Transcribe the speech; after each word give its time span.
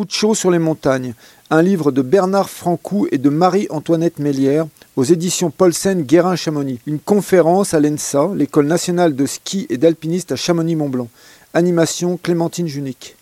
Coup 0.00 0.06
de 0.06 0.12
chaud 0.12 0.34
sur 0.34 0.50
les 0.50 0.58
montagnes, 0.58 1.12
un 1.50 1.60
livre 1.60 1.92
de 1.92 2.00
Bernard 2.00 2.48
Francou 2.48 3.06
et 3.12 3.18
de 3.18 3.28
Marie-Antoinette 3.28 4.18
Mélière 4.18 4.66
aux 4.96 5.04
éditions 5.04 5.50
Paulsen 5.50 6.04
Guérin-Chamonix. 6.04 6.78
Une 6.86 6.98
conférence 6.98 7.74
à 7.74 7.80
l'ENSA, 7.80 8.30
l'école 8.34 8.66
nationale 8.66 9.14
de 9.14 9.26
ski 9.26 9.66
et 9.68 9.76
d'alpinistes 9.76 10.32
à 10.32 10.36
Chamonix-Mont-Blanc. 10.36 11.10
Animation 11.52 12.16
Clémentine 12.16 12.66
Junique. 12.66 13.14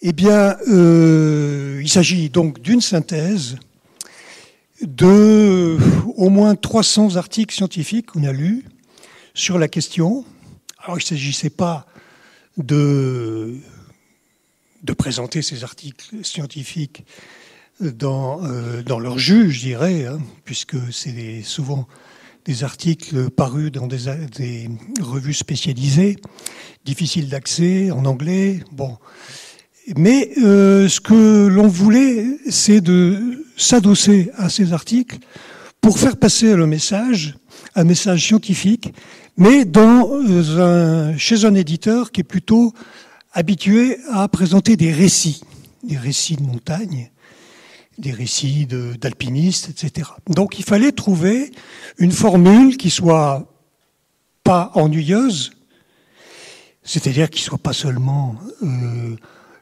Eh 0.00 0.14
bien, 0.14 0.56
euh, 0.72 1.82
il 1.82 1.90
s'agit 1.90 2.30
donc 2.30 2.58
d'une 2.58 2.80
synthèse 2.80 3.56
de 4.80 5.76
au 6.16 6.30
moins 6.30 6.54
300 6.54 7.16
articles 7.16 7.54
scientifiques 7.54 8.12
qu'on 8.12 8.24
a 8.24 8.32
lus 8.32 8.64
sur 9.34 9.58
la 9.58 9.68
question. 9.68 10.24
Alors, 10.82 10.96
il 10.96 11.02
ne 11.02 11.06
s'agissait 11.06 11.50
pas 11.50 11.84
de, 12.56 13.58
de 14.84 14.92
présenter 14.92 15.42
ces 15.42 15.64
articles 15.64 16.14
scientifiques 16.22 17.04
dans, 17.80 18.44
euh, 18.44 18.82
dans 18.82 19.00
leur 19.00 19.18
jus, 19.18 19.50
je 19.50 19.60
dirais, 19.60 20.06
hein, 20.06 20.18
puisque 20.44 20.76
c'est 20.92 21.42
souvent 21.42 21.88
des 22.44 22.62
articles 22.62 23.30
parus 23.30 23.72
dans 23.72 23.86
des, 23.86 24.68
revues 25.00 25.34
spécialisées, 25.34 26.16
difficiles 26.84 27.28
d'accès, 27.28 27.90
en 27.90 28.04
anglais. 28.04 28.60
Bon. 28.70 28.98
Mais 29.96 30.30
euh, 30.42 30.88
ce 30.88 31.00
que 31.00 31.46
l'on 31.46 31.68
voulait, 31.68 32.38
c'est 32.50 32.82
de 32.82 33.44
s'adosser 33.56 34.30
à 34.36 34.50
ces 34.50 34.72
articles 34.74 35.18
pour 35.80 35.98
faire 35.98 36.16
passer 36.16 36.54
le 36.54 36.66
message, 36.66 37.34
un 37.74 37.84
message 37.84 38.26
scientifique, 38.26 38.92
mais 39.36 39.64
dans 39.64 40.10
euh, 40.12 41.12
un, 41.12 41.16
chez 41.16 41.44
un 41.46 41.54
éditeur 41.54 42.12
qui 42.12 42.20
est 42.20 42.24
plutôt 42.24 42.74
habitué 43.34 43.98
à 44.10 44.26
présenter 44.28 44.76
des 44.76 44.92
récits, 44.92 45.42
des 45.82 45.98
récits 45.98 46.36
de 46.36 46.42
montagne, 46.42 47.10
des 47.98 48.12
récits 48.12 48.66
d'alpinistes, 48.66 49.68
etc. 49.68 50.08
Donc 50.28 50.58
il 50.58 50.64
fallait 50.64 50.92
trouver 50.92 51.52
une 51.98 52.12
formule 52.12 52.76
qui 52.76 52.90
soit 52.90 53.46
pas 54.44 54.70
ennuyeuse, 54.74 55.52
c'est-à-dire 56.82 57.28
qui 57.28 57.42
soit 57.42 57.58
pas 57.58 57.72
seulement 57.72 58.36
euh, 58.62 59.16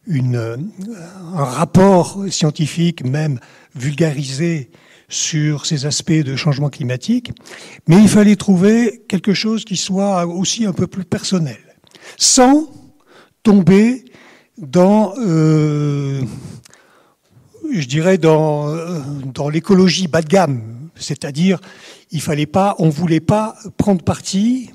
une, 0.06 0.70
un 1.34 1.44
rapport 1.44 2.25
scientifique, 2.30 3.04
même 3.04 3.41
vulgarisé 3.75 4.70
sur 5.08 5.66
ces 5.66 5.86
aspects 5.86 6.12
de 6.12 6.36
changement 6.36 6.70
climatique, 6.70 7.32
mais 7.86 7.97
il 8.02 8.08
fallait 8.08 8.36
trouver 8.36 9.02
quelque 9.08 9.34
chose 9.34 9.64
qui 9.64 9.77
soit 9.77 10.27
aussi 10.27 10.64
un 10.64 10.72
peu 10.72 10.86
plus 10.86 11.04
personnel, 11.04 11.60
sans 12.16 12.81
tomber 13.42 14.04
dans, 14.58 15.14
euh, 15.18 16.22
je 17.70 17.86
dirais, 17.86 18.18
dans, 18.18 18.74
dans 19.34 19.48
l'écologie 19.48 20.08
bas 20.08 20.22
de 20.22 20.28
gamme, 20.28 20.72
c'est-à-dire, 20.94 21.60
il 22.10 22.20
fallait 22.20 22.46
pas, 22.46 22.76
on 22.78 22.88
voulait 22.88 23.20
pas 23.20 23.56
prendre 23.76 24.02
parti, 24.02 24.70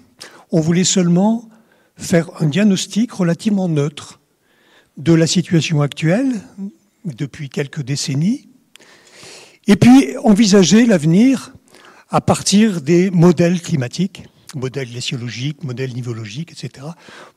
on 0.51 0.59
voulait 0.59 0.83
seulement 0.83 1.49
faire 1.95 2.29
un 2.39 2.47
diagnostic 2.47 3.11
relativement 3.11 3.67
neutre 3.67 4.19
de 4.97 5.13
la 5.13 5.27
situation 5.27 5.81
actuelle 5.81 6.31
depuis 7.05 7.49
quelques 7.49 7.81
décennies, 7.81 8.49
et 9.67 9.75
puis 9.75 10.17
envisager 10.23 10.85
l'avenir 10.85 11.53
à 12.09 12.21
partir 12.21 12.81
des 12.81 13.11
modèles 13.11 13.61
climatiques, 13.61 14.23
modèles 14.58 14.89
glaciologiques, 14.89 15.63
modèles 15.63 15.94
nivologiques, 15.94 16.52
etc., 16.52 16.88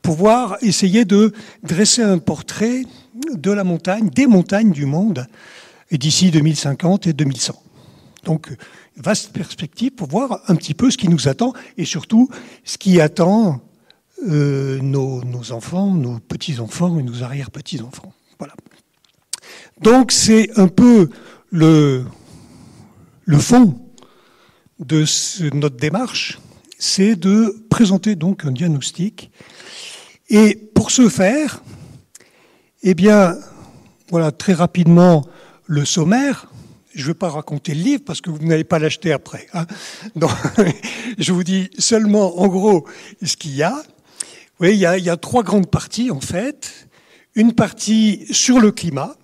pouvoir 0.01 0.57
essayer 0.61 1.05
de 1.05 1.31
dresser 1.63 2.01
un 2.01 2.17
portrait 2.17 2.83
de 3.33 3.51
la 3.51 3.63
montagne, 3.63 4.09
des 4.09 4.27
montagnes 4.27 4.71
du 4.71 4.85
monde, 4.85 5.27
d'ici 5.91 6.31
2050 6.31 7.07
et 7.07 7.13
2100. 7.13 7.61
Donc, 8.23 8.55
vaste 8.97 9.31
perspective 9.31 9.91
pour 9.91 10.07
voir 10.07 10.41
un 10.47 10.55
petit 10.55 10.73
peu 10.73 10.91
ce 10.91 10.97
qui 10.97 11.09
nous 11.09 11.27
attend 11.27 11.53
et 11.77 11.85
surtout 11.85 12.29
ce 12.63 12.77
qui 12.77 13.01
attend 13.01 13.61
euh, 14.29 14.79
nos, 14.79 15.51
enfants, 15.51 15.91
nos 15.91 16.19
petits-enfants 16.19 16.99
et 16.99 17.03
nos 17.03 17.23
arrière-petits-enfants. 17.23 18.13
Voilà. 18.37 18.53
Donc 19.81 20.11
c'est 20.11 20.59
un 20.59 20.67
peu 20.67 21.09
le, 21.49 22.05
fond 23.39 23.79
de 24.79 25.05
notre 25.55 25.77
démarche, 25.77 26.39
c'est 26.81 27.15
de 27.15 27.63
présenter 27.69 28.15
donc 28.15 28.43
un 28.43 28.51
diagnostic. 28.51 29.29
Et 30.31 30.55
pour 30.55 30.89
ce 30.89 31.09
faire, 31.09 31.61
eh 32.81 32.95
bien, 32.95 33.37
voilà 34.09 34.31
très 34.31 34.53
rapidement 34.53 35.23
le 35.67 35.85
sommaire. 35.85 36.51
Je 36.95 37.03
ne 37.03 37.07
vais 37.09 37.13
pas 37.13 37.29
raconter 37.29 37.75
le 37.75 37.81
livre 37.83 38.03
parce 38.03 38.19
que 38.19 38.31
vous 38.31 38.39
n'allez 38.39 38.63
pas 38.63 38.79
l'acheter 38.79 39.13
après. 39.13 39.45
Hein. 39.53 39.67
Donc, 40.15 40.31
je 41.19 41.31
vous 41.31 41.43
dis 41.43 41.69
seulement 41.77 42.39
en 42.39 42.47
gros 42.47 42.87
ce 43.21 43.37
qu'il 43.37 43.55
y 43.55 43.61
a. 43.61 43.83
Oui, 44.59 44.71
il 44.71 44.79
y, 44.79 44.87
a, 44.87 44.97
il 44.97 45.03
y 45.03 45.09
a 45.11 45.17
trois 45.17 45.43
grandes 45.43 45.69
parties 45.69 46.09
en 46.09 46.19
fait. 46.19 46.87
Une 47.35 47.53
partie 47.53 48.25
sur 48.31 48.59
le 48.59 48.71
climat. 48.71 49.15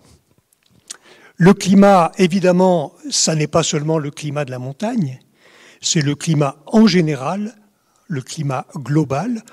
Le 1.37 1.55
climat, 1.55 2.11
évidemment, 2.19 2.93
ça 3.09 3.33
n'est 3.33 3.47
pas 3.47 3.63
seulement 3.63 3.97
le 3.97 4.11
climat 4.11 4.45
de 4.45 4.51
la 4.51 4.59
montagne, 4.59 5.19
c'est 5.81 6.01
le 6.01 6.15
climat 6.15 6.57
en 6.65 6.87
général, 6.87 7.55
le 8.07 8.21
climat 8.21 8.65
global. 8.75 9.43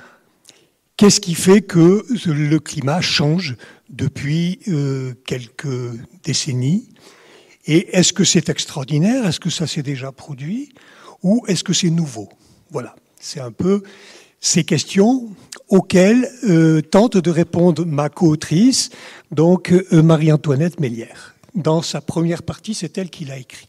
Qu'est-ce 0.97 1.21
qui 1.21 1.35
fait 1.35 1.63
que 1.63 2.05
le 2.27 2.59
climat 2.59 3.01
change 3.01 3.57
depuis 3.91 4.61
euh, 4.69 5.15
quelques 5.27 5.91
décennies? 6.23 6.89
Et 7.67 7.97
est-ce 7.97 8.13
que 8.13 8.25
c'est 8.25 8.49
extraordinaire? 8.49 9.27
Est-ce 9.27 9.41
que 9.41 9.51
ça 9.51 9.67
s'est 9.67 9.83
déjà 9.83 10.13
produit? 10.13 10.73
Ou 11.23 11.45
est-ce 11.49 11.65
que 11.65 11.73
c'est 11.73 11.91
nouveau? 11.91 12.29
Voilà, 12.71 12.95
c'est 13.19 13.41
un 13.41 13.53
peu 13.53 13.83
ces 14.41 14.65
questions 14.65 15.35
auxquelles 15.69 16.29
euh, 16.45 16.83
tente 16.83 17.17
de 17.17 17.31
répondre 17.31 17.87
ma 17.87 18.11
co-autrice, 18.11 18.91
donc 19.31 19.73
euh, 19.73 20.03
Marie-Antoinette 20.03 20.79
Mélière. 20.81 21.35
Dans 21.55 21.81
sa 21.83 22.01
première 22.01 22.43
partie, 22.43 22.75
c'est 22.75 22.99
elle 22.99 23.09
qui 23.09 23.25
l'a 23.25 23.39
écrit. 23.39 23.69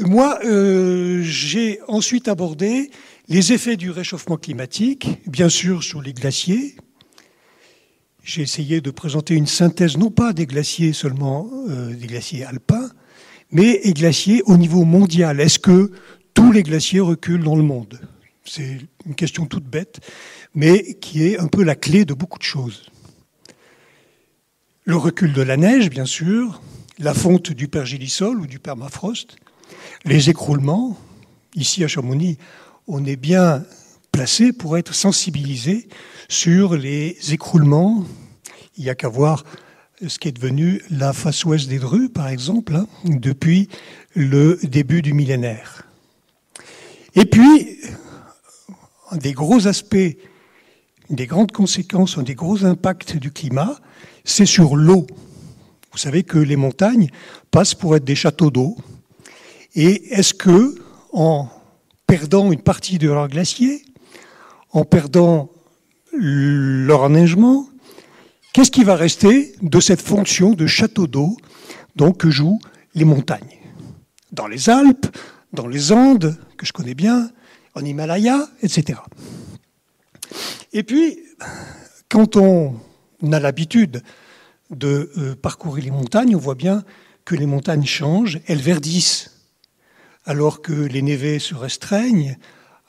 Moi, 0.00 0.38
euh, 0.44 1.22
j'ai 1.22 1.80
ensuite 1.88 2.28
abordé 2.28 2.90
les 3.28 3.52
effets 3.52 3.76
du 3.76 3.90
réchauffement 3.90 4.36
climatique, 4.36 5.08
bien 5.26 5.48
sûr 5.48 5.82
sur 5.82 6.00
les 6.00 6.12
glaciers. 6.12 6.76
J'ai 8.22 8.42
essayé 8.42 8.80
de 8.80 8.90
présenter 8.90 9.34
une 9.34 9.48
synthèse, 9.48 9.96
non 9.96 10.10
pas 10.10 10.32
des 10.32 10.46
glaciers 10.46 10.92
seulement, 10.92 11.50
euh, 11.68 11.92
des 11.94 12.06
glaciers 12.06 12.44
alpins, 12.44 12.90
mais 13.50 13.80
des 13.82 13.92
glaciers 13.92 14.42
au 14.46 14.56
niveau 14.56 14.84
mondial. 14.84 15.40
Est-ce 15.40 15.58
que 15.58 15.90
tous 16.32 16.52
les 16.52 16.62
glaciers 16.62 17.00
reculent 17.00 17.42
dans 17.42 17.56
le 17.56 17.64
monde? 17.64 18.00
C'est 18.44 18.78
une 19.04 19.16
question 19.16 19.46
toute 19.46 19.64
bête, 19.64 19.98
mais 20.54 20.94
qui 20.94 21.24
est 21.24 21.40
un 21.40 21.48
peu 21.48 21.64
la 21.64 21.74
clé 21.74 22.04
de 22.04 22.14
beaucoup 22.14 22.38
de 22.38 22.44
choses. 22.44 22.84
Le 24.84 24.96
recul 24.96 25.32
de 25.32 25.42
la 25.42 25.56
neige, 25.56 25.90
bien 25.90 26.06
sûr, 26.06 26.62
la 26.98 27.14
fonte 27.14 27.50
du 27.50 27.66
pergélisol 27.66 28.40
ou 28.40 28.46
du 28.46 28.58
permafrost, 28.58 29.36
les 30.04 30.30
écroulements. 30.30 30.96
Ici 31.54 31.84
à 31.84 31.88
Chamonix, 31.88 32.38
on 32.86 33.04
est 33.04 33.16
bien 33.16 33.64
placé 34.12 34.52
pour 34.52 34.78
être 34.78 34.94
sensibilisé 34.94 35.88
sur 36.28 36.76
les 36.76 37.16
écroulements. 37.32 38.04
Il 38.76 38.84
n'y 38.84 38.90
a 38.90 38.94
qu'à 38.94 39.08
voir 39.08 39.44
ce 40.06 40.18
qui 40.18 40.28
est 40.28 40.32
devenu 40.32 40.82
la 40.90 41.12
face 41.12 41.44
ouest 41.44 41.68
des 41.68 41.78
Drues, 41.78 42.08
par 42.08 42.28
exemple, 42.28 42.76
hein, 42.76 42.86
depuis 43.04 43.68
le 44.14 44.58
début 44.62 45.02
du 45.02 45.12
millénaire. 45.12 45.84
Et 47.14 47.24
puis, 47.24 47.78
un 49.10 49.16
des 49.16 49.32
gros 49.32 49.66
aspects, 49.66 50.16
des 51.10 51.26
grandes 51.26 51.52
conséquences, 51.52 52.18
un 52.18 52.22
des 52.22 52.34
gros 52.34 52.64
impacts 52.64 53.16
du 53.16 53.32
climat, 53.32 53.80
c'est 54.24 54.46
sur 54.46 54.76
l'eau. 54.76 55.06
Vous 55.92 55.98
savez 55.98 56.22
que 56.22 56.38
les 56.38 56.56
montagnes 56.56 57.08
passent 57.50 57.74
pour 57.74 57.96
être 57.96 58.04
des 58.04 58.14
châteaux 58.14 58.50
d'eau. 58.50 58.76
Et 59.74 60.14
est-ce 60.14 60.34
que, 60.34 60.74
en 61.12 61.48
perdant 62.06 62.50
une 62.52 62.62
partie 62.62 62.98
de 62.98 63.08
leur 63.08 63.28
glacier, 63.28 63.84
en 64.70 64.84
perdant 64.84 65.50
leur 66.12 67.02
enneigement, 67.02 67.68
qu'est-ce 68.52 68.70
qui 68.70 68.84
va 68.84 68.96
rester 68.96 69.54
de 69.62 69.80
cette 69.80 70.02
fonction 70.02 70.50
de 70.50 70.66
château 70.66 71.06
d'eau 71.06 71.36
donc, 71.96 72.18
que 72.18 72.30
jouent 72.30 72.60
les 72.94 73.04
montagnes? 73.04 73.58
Dans 74.32 74.46
les 74.46 74.70
Alpes, 74.70 75.06
dans 75.52 75.66
les 75.66 75.92
Andes, 75.92 76.36
que 76.56 76.66
je 76.66 76.72
connais 76.72 76.94
bien, 76.94 77.30
en 77.74 77.84
Himalaya, 77.84 78.48
etc. 78.62 79.00
Et 80.72 80.82
puis, 80.82 81.18
quand 82.08 82.36
on 82.36 82.74
a 83.32 83.40
l'habitude 83.40 84.02
de 84.70 85.10
euh, 85.16 85.34
parcourir 85.34 85.84
les 85.84 85.90
montagnes, 85.90 86.36
on 86.36 86.38
voit 86.38 86.54
bien 86.54 86.84
que 87.24 87.34
les 87.34 87.46
montagnes 87.46 87.86
changent, 87.86 88.40
elles 88.46 88.60
verdissent, 88.60 89.37
alors 90.28 90.60
que 90.60 90.74
les 90.74 91.00
névés 91.00 91.38
se 91.38 91.54
restreignent, 91.54 92.36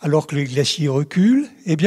alors 0.02 0.28
que 0.28 0.36
les 0.36 0.44
glaciers 0.44 0.90
reculent. 0.90 1.48
Eh 1.66 1.78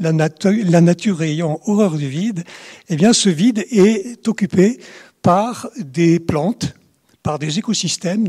la, 0.00 0.12
nature 0.12 1.22
ayant 1.22 1.60
horreur 1.64 1.96
du 1.96 2.08
vide, 2.08 2.42
eh 2.88 3.12
ce 3.12 3.28
vide 3.28 3.64
est 3.70 4.26
occupé 4.26 4.80
par 5.22 5.70
des 5.78 6.18
plantes, 6.18 6.74
par 7.22 7.38
des 7.38 7.60
écosystèmes 7.60 8.26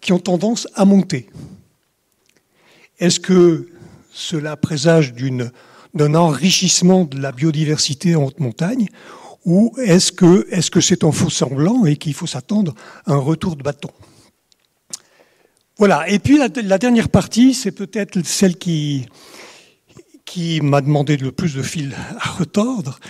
qui 0.00 0.12
ont 0.12 0.18
tendance 0.18 0.66
à 0.74 0.84
monter. 0.84 1.30
Est-ce 2.98 3.20
que 3.20 3.68
cela 4.12 4.56
présage 4.56 5.14
d'un 5.94 6.14
enrichissement 6.16 7.04
de 7.04 7.20
la 7.20 7.30
biodiversité 7.30 8.16
en 8.16 8.24
haute 8.24 8.40
montagne 8.40 8.88
ou 9.44 9.72
est-ce 9.78 10.10
que 10.10 10.80
c'est 10.80 11.04
en 11.04 11.12
faux 11.12 11.30
semblant 11.30 11.86
et 11.86 11.96
qu'il 11.96 12.14
faut 12.14 12.26
s'attendre 12.26 12.74
à 13.06 13.12
un 13.12 13.18
retour 13.18 13.54
de 13.54 13.62
bâton? 13.62 13.90
Voilà, 15.78 16.06
et 16.08 16.18
puis 16.18 16.38
la, 16.38 16.78
dernière 16.78 17.08
partie, 17.08 17.54
c'est 17.54 17.72
peut-être 17.72 18.24
celle 18.26 18.56
qui, 18.56 19.08
m'a 20.62 20.82
demandé 20.82 21.16
le 21.16 21.32
plus 21.32 21.54
de 21.54 21.62
fil 21.62 21.94
à 22.20 22.28
retordre, 22.30 23.00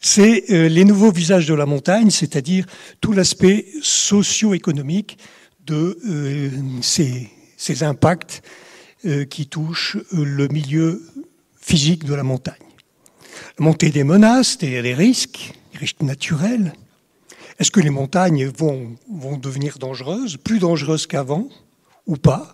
c'est 0.00 0.50
euh, 0.50 0.68
les 0.68 0.84
nouveaux 0.84 1.12
visages 1.12 1.46
de 1.46 1.54
la 1.54 1.66
montagne, 1.66 2.10
c'est-à-dire 2.10 2.64
tout 3.00 3.12
l'aspect 3.12 3.66
socio-économique 3.82 5.18
de 5.64 5.98
euh, 6.06 6.50
ces, 6.80 7.28
impacts 7.82 8.42
euh, 9.04 9.24
qui 9.24 9.46
touchent 9.46 9.98
le 10.12 10.48
milieu 10.48 11.02
physique 11.60 12.04
de 12.04 12.14
la 12.14 12.22
montagne. 12.22 12.54
Montée 13.58 13.90
des 13.90 14.04
menaces, 14.04 14.58
des, 14.58 14.80
risques, 14.94 15.52
des 15.72 15.78
risques 15.78 16.02
naturels. 16.02 16.72
Est-ce 17.58 17.70
que 17.70 17.80
les 17.80 17.90
montagnes 17.90 18.46
vont 18.46 18.96
devenir 19.38 19.78
dangereuses, 19.78 20.36
plus 20.36 20.58
dangereuses 20.58 21.06
qu'avant, 21.06 21.48
ou 22.06 22.16
pas 22.16 22.52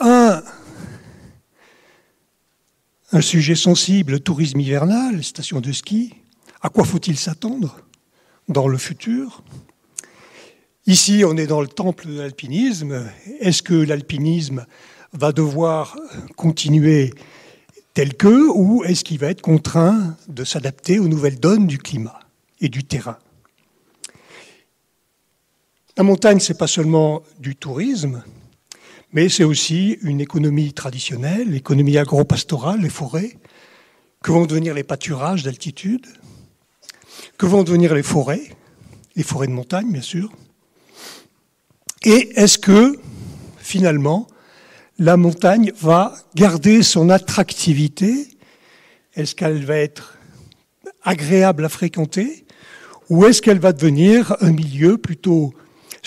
Un 0.00 0.42
sujet 3.20 3.54
sensible, 3.54 4.12
le 4.12 4.20
tourisme 4.20 4.60
hivernal, 4.60 5.24
stations 5.24 5.60
de 5.60 5.72
ski. 5.72 6.14
À 6.60 6.68
quoi 6.68 6.84
faut-il 6.84 7.16
s'attendre 7.16 7.80
dans 8.48 8.68
le 8.68 8.76
futur? 8.76 9.42
Ici, 10.86 11.22
on 11.24 11.36
est 11.36 11.46
dans 11.46 11.60
le 11.60 11.66
temple 11.66 12.08
de 12.08 12.18
l'alpinisme. 12.18 13.06
Est-ce 13.40 13.62
que 13.62 13.74
l'alpinisme 13.74 14.66
va 15.12 15.32
devoir 15.32 15.96
continuer 16.36 17.14
tel 17.94 18.14
que, 18.16 18.50
ou 18.50 18.84
est-ce 18.84 19.02
qu'il 19.02 19.18
va 19.18 19.28
être 19.28 19.40
contraint 19.40 20.16
de 20.28 20.44
s'adapter 20.44 20.98
aux 20.98 21.08
nouvelles 21.08 21.40
donnes 21.40 21.66
du 21.66 21.78
climat 21.78 22.20
et 22.60 22.68
du 22.68 22.84
terrain? 22.84 23.18
La 25.98 26.02
montagne, 26.02 26.40
c'est 26.40 26.58
pas 26.58 26.66
seulement 26.66 27.22
du 27.38 27.56
tourisme, 27.56 28.22
mais 29.14 29.30
c'est 29.30 29.44
aussi 29.44 29.96
une 30.02 30.20
économie 30.20 30.74
traditionnelle, 30.74 31.48
l'économie 31.50 31.96
agro-pastorale, 31.96 32.82
les 32.82 32.90
forêts, 32.90 33.38
que 34.22 34.30
vont 34.30 34.44
devenir 34.44 34.74
les 34.74 34.84
pâturages 34.84 35.42
d'altitude, 35.42 36.06
que 37.38 37.46
vont 37.46 37.62
devenir 37.62 37.94
les 37.94 38.02
forêts, 38.02 38.42
les 39.14 39.22
forêts 39.22 39.46
de 39.46 39.52
montagne, 39.52 39.90
bien 39.90 40.02
sûr. 40.02 40.30
Et 42.04 42.30
est-ce 42.38 42.58
que, 42.58 42.98
finalement, 43.56 44.26
la 44.98 45.16
montagne 45.16 45.72
va 45.80 46.14
garder 46.34 46.82
son 46.82 47.08
attractivité? 47.08 48.28
Est-ce 49.14 49.34
qu'elle 49.34 49.64
va 49.64 49.78
être 49.78 50.18
agréable 51.02 51.64
à 51.64 51.70
fréquenter? 51.70 52.44
Ou 53.08 53.24
est-ce 53.24 53.40
qu'elle 53.40 53.60
va 53.60 53.72
devenir 53.72 54.36
un 54.42 54.52
milieu 54.52 54.98
plutôt 54.98 55.54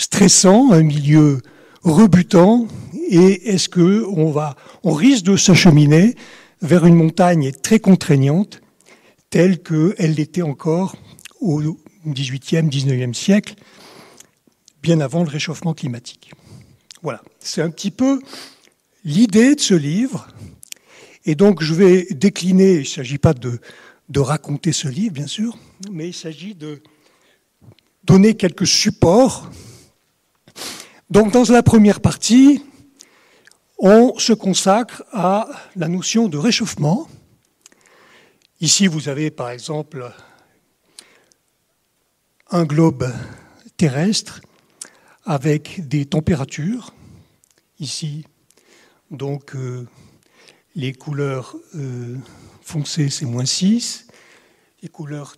stressant, 0.00 0.72
un 0.72 0.82
milieu 0.82 1.42
rebutant 1.82 2.66
et 3.10 3.50
est-ce 3.50 3.68
que 3.68 4.04
on 4.06 4.30
va, 4.30 4.56
on 4.82 4.92
risque 4.92 5.24
de 5.24 5.36
s'acheminer 5.36 6.14
vers 6.62 6.86
une 6.86 6.94
montagne 6.94 7.52
très 7.52 7.80
contraignante 7.80 8.62
telle 9.28 9.62
qu'elle 9.62 10.14
l'était 10.14 10.42
encore 10.42 10.96
au 11.40 11.60
XVIIIe, 12.06 12.68
XIXe 12.68 13.16
siècle, 13.16 13.54
bien 14.82 15.00
avant 15.00 15.22
le 15.22 15.28
réchauffement 15.28 15.74
climatique. 15.74 16.32
Voilà, 17.02 17.22
c'est 17.38 17.60
un 17.60 17.70
petit 17.70 17.90
peu 17.90 18.20
l'idée 19.04 19.54
de 19.54 19.60
ce 19.60 19.74
livre. 19.74 20.28
Et 21.26 21.34
donc 21.34 21.62
je 21.62 21.74
vais 21.74 22.06
décliner, 22.10 22.72
il 22.72 22.80
ne 22.80 22.84
s'agit 22.84 23.18
pas 23.18 23.34
de, 23.34 23.60
de 24.08 24.20
raconter 24.20 24.72
ce 24.72 24.88
livre, 24.88 25.12
bien 25.12 25.26
sûr, 25.26 25.58
mais 25.92 26.08
il 26.08 26.14
s'agit 26.14 26.54
de 26.54 26.82
donner 28.04 28.34
quelques 28.34 28.66
supports 28.66 29.50
donc 31.10 31.32
dans 31.32 31.44
la 31.44 31.62
première 31.62 32.00
partie, 32.00 32.62
on 33.78 34.18
se 34.18 34.32
consacre 34.32 35.04
à 35.12 35.48
la 35.76 35.88
notion 35.88 36.28
de 36.28 36.38
réchauffement. 36.38 37.08
Ici, 38.60 38.86
vous 38.86 39.08
avez 39.08 39.30
par 39.30 39.50
exemple 39.50 40.12
un 42.50 42.64
globe 42.64 43.12
terrestre 43.76 44.40
avec 45.24 45.86
des 45.88 46.04
températures. 46.04 46.94
Ici, 47.78 48.24
donc, 49.10 49.56
euh, 49.56 49.88
les 50.76 50.92
couleurs 50.92 51.56
euh, 51.74 52.16
foncées, 52.62 53.10
c'est 53.10 53.26
moins 53.26 53.44
6. 53.44 54.06
Les 54.82 54.88
couleurs 54.88 55.36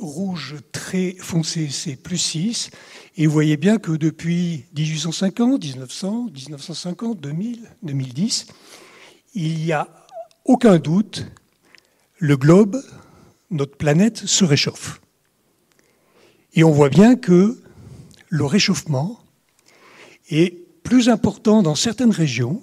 rouges 0.00 0.56
très 0.72 1.16
foncées, 1.18 1.68
c'est 1.70 1.96
plus 1.96 2.18
6. 2.18 2.70
Et 3.16 3.26
vous 3.26 3.32
voyez 3.32 3.56
bien 3.56 3.78
que 3.78 3.92
depuis 3.92 4.64
1850, 4.76 5.62
1900, 5.62 6.30
1950, 6.32 7.20
2000, 7.20 7.70
2010, 7.82 8.46
il 9.34 9.56
n'y 9.56 9.72
a 9.72 9.88
aucun 10.44 10.78
doute, 10.78 11.26
le 12.18 12.36
globe, 12.36 12.82
notre 13.50 13.76
planète, 13.76 14.18
se 14.18 14.44
réchauffe. 14.44 15.00
Et 16.54 16.64
on 16.64 16.70
voit 16.70 16.88
bien 16.88 17.16
que 17.16 17.60
le 18.28 18.44
réchauffement 18.44 19.20
est 20.30 20.66
plus 20.82 21.08
important 21.08 21.62
dans 21.62 21.74
certaines 21.74 22.10
régions, 22.10 22.62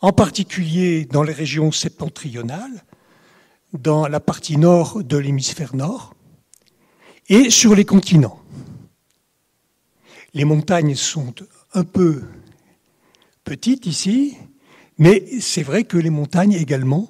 en 0.00 0.12
particulier 0.12 1.04
dans 1.06 1.22
les 1.22 1.32
régions 1.32 1.72
septentrionales, 1.72 2.84
dans 3.72 4.06
la 4.08 4.20
partie 4.20 4.56
nord 4.56 5.02
de 5.02 5.16
l'hémisphère 5.16 5.74
nord, 5.74 6.14
et 7.30 7.48
sur 7.48 7.74
les 7.74 7.86
continents. 7.86 8.38
Les 10.34 10.44
montagnes 10.44 10.96
sont 10.96 11.32
un 11.72 11.84
peu 11.84 12.22
petites 13.44 13.86
ici, 13.86 14.36
mais 14.98 15.24
c'est 15.40 15.62
vrai 15.62 15.84
que 15.84 15.96
les 15.96 16.10
montagnes 16.10 16.52
également 16.52 17.08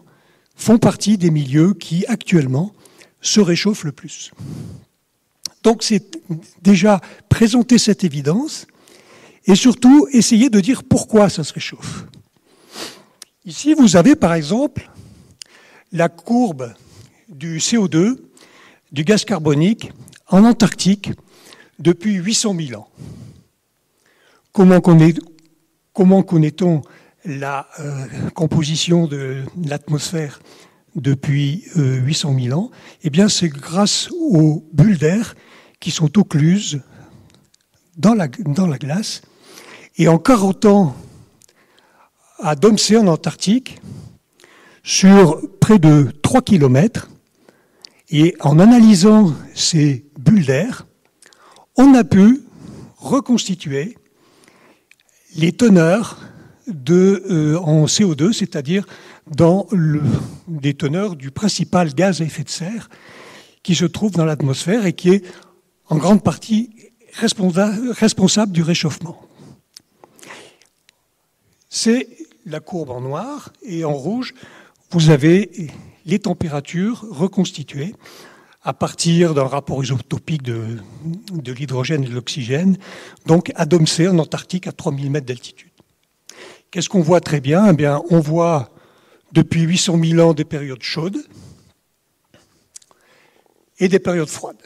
font 0.55 0.79
partie 0.79 1.19
des 1.19 1.31
milieux 1.31 1.75
qui 1.75 2.07
actuellement 2.07 2.73
se 3.23 3.41
réchauffent 3.41 3.85
le 3.85 3.93
plus. 3.93 4.31
Donc 5.63 5.83
c'est 5.83 6.19
déjà 6.63 7.01
présenter 7.29 7.79
cette 7.79 8.05
évidence 8.05 8.67
et 9.47 9.55
surtout 9.55 10.07
essayer 10.13 10.51
de 10.51 10.61
dire 10.61 10.85
pourquoi 10.85 11.31
ça 11.31 11.45
se 11.45 11.53
réchauffe. 11.53 12.05
Ici, 13.47 13.73
vous 13.73 13.97
avez 13.97 14.17
par 14.17 14.35
exemple 14.35 14.91
la 15.93 16.11
courbe 16.11 16.75
du 17.29 17.59
CO2, 17.59 18.19
du 18.93 19.05
gaz 19.05 19.25
carbonique 19.25 19.91
en 20.31 20.45
Antarctique 20.45 21.13
depuis 21.79 22.15
800 22.15 22.57
000 22.69 22.81
ans. 22.81 22.89
Comment, 24.53 24.81
connaît-on 26.23 26.83
la 27.25 27.69
euh, 27.79 28.07
composition 28.35 29.07
de 29.07 29.43
l'atmosphère 29.65 30.41
depuis 30.95 31.65
800 31.77 32.35
euh, 32.35 32.41
000 32.45 32.59
ans? 32.59 32.71
Eh 33.03 33.11
bien, 33.11 33.29
c'est 33.29 33.49
grâce 33.49 34.09
aux 34.13 34.67
bulles 34.73 34.99
d'air 34.99 35.35
qui 35.79 35.91
sont 35.91 36.19
occluses 36.19 36.81
dans 37.97 38.15
la, 38.15 38.29
glace. 38.29 39.23
Et 39.97 40.09
en 40.09 40.19
carottant 40.19 40.97
à 42.39 42.55
Domsé, 42.55 42.97
en 42.97 43.07
Antarctique, 43.07 43.81
sur 44.83 45.41
près 45.61 45.79
de 45.79 46.11
3 46.23 46.43
km, 46.43 47.11
et 48.11 48.35
en 48.41 48.59
analysant 48.59 49.33
ces 49.55 50.10
d'air, 50.39 50.87
on 51.77 51.95
a 51.95 52.05
pu 52.05 52.43
reconstituer 52.97 53.97
les 55.37 55.53
teneurs 55.53 56.19
de, 56.67 57.25
euh, 57.31 57.59
en 57.59 57.87
CO2, 57.87 58.33
c'est-à-dire 58.33 58.87
dans 59.27 59.67
le, 59.73 60.03
des 60.47 60.75
teneurs 60.75 61.17
du 61.17 61.31
principal 61.31 61.95
gaz 61.95 62.21
à 62.21 62.25
effet 62.25 62.45
de 62.45 62.49
serre 62.49 62.89
qui 63.63 63.75
se 63.75 63.85
trouve 63.85 64.13
dans 64.13 64.25
l'atmosphère 64.25 64.87
et 64.87 64.93
qui 64.93 65.11
est 65.11 65.25
en 65.89 65.97
grande 65.97 66.23
partie 66.23 66.71
responsable 67.13 68.53
du 68.53 68.63
réchauffement. 68.63 69.21
C'est 71.69 72.09
la 72.47 72.61
courbe 72.61 72.91
en 72.91 73.01
noir 73.01 73.53
et 73.63 73.85
en 73.85 73.95
rouge, 73.95 74.35
vous 74.91 75.11
avez 75.11 75.71
les 76.07 76.19
températures 76.19 77.05
reconstituées 77.11 77.95
à 78.63 78.75
partir 78.75 79.35
d'un 79.35 79.47
rapport 79.47 79.83
isotopique 79.83 80.43
de, 80.43 80.79
l'hydrogène 81.47 82.05
et 82.05 82.09
de 82.09 82.15
l'oxygène, 82.15 82.77
donc 83.27 83.53
à 83.55 83.65
Domsé, 83.65 84.09
en 84.09 84.19
Antarctique, 84.19 84.67
à 84.67 84.73
3000 84.73 85.11
mètres 85.11 85.27
d'altitude. 85.27 85.71
Qu'est-ce 86.71 86.89
qu'on 86.89 87.01
voit 87.01 87.21
très 87.21 87.41
bien? 87.41 87.69
Eh 87.71 87.73
bien, 87.73 88.03
on 88.11 88.21
voit 88.21 88.71
depuis 89.33 89.63
800 89.63 89.99
000 90.03 90.29
ans 90.29 90.35
des 90.35 90.45
périodes 90.45 90.83
chaudes 90.83 91.25
et 93.79 93.89
des 93.89 93.99
périodes 93.99 94.29
froides. 94.29 94.63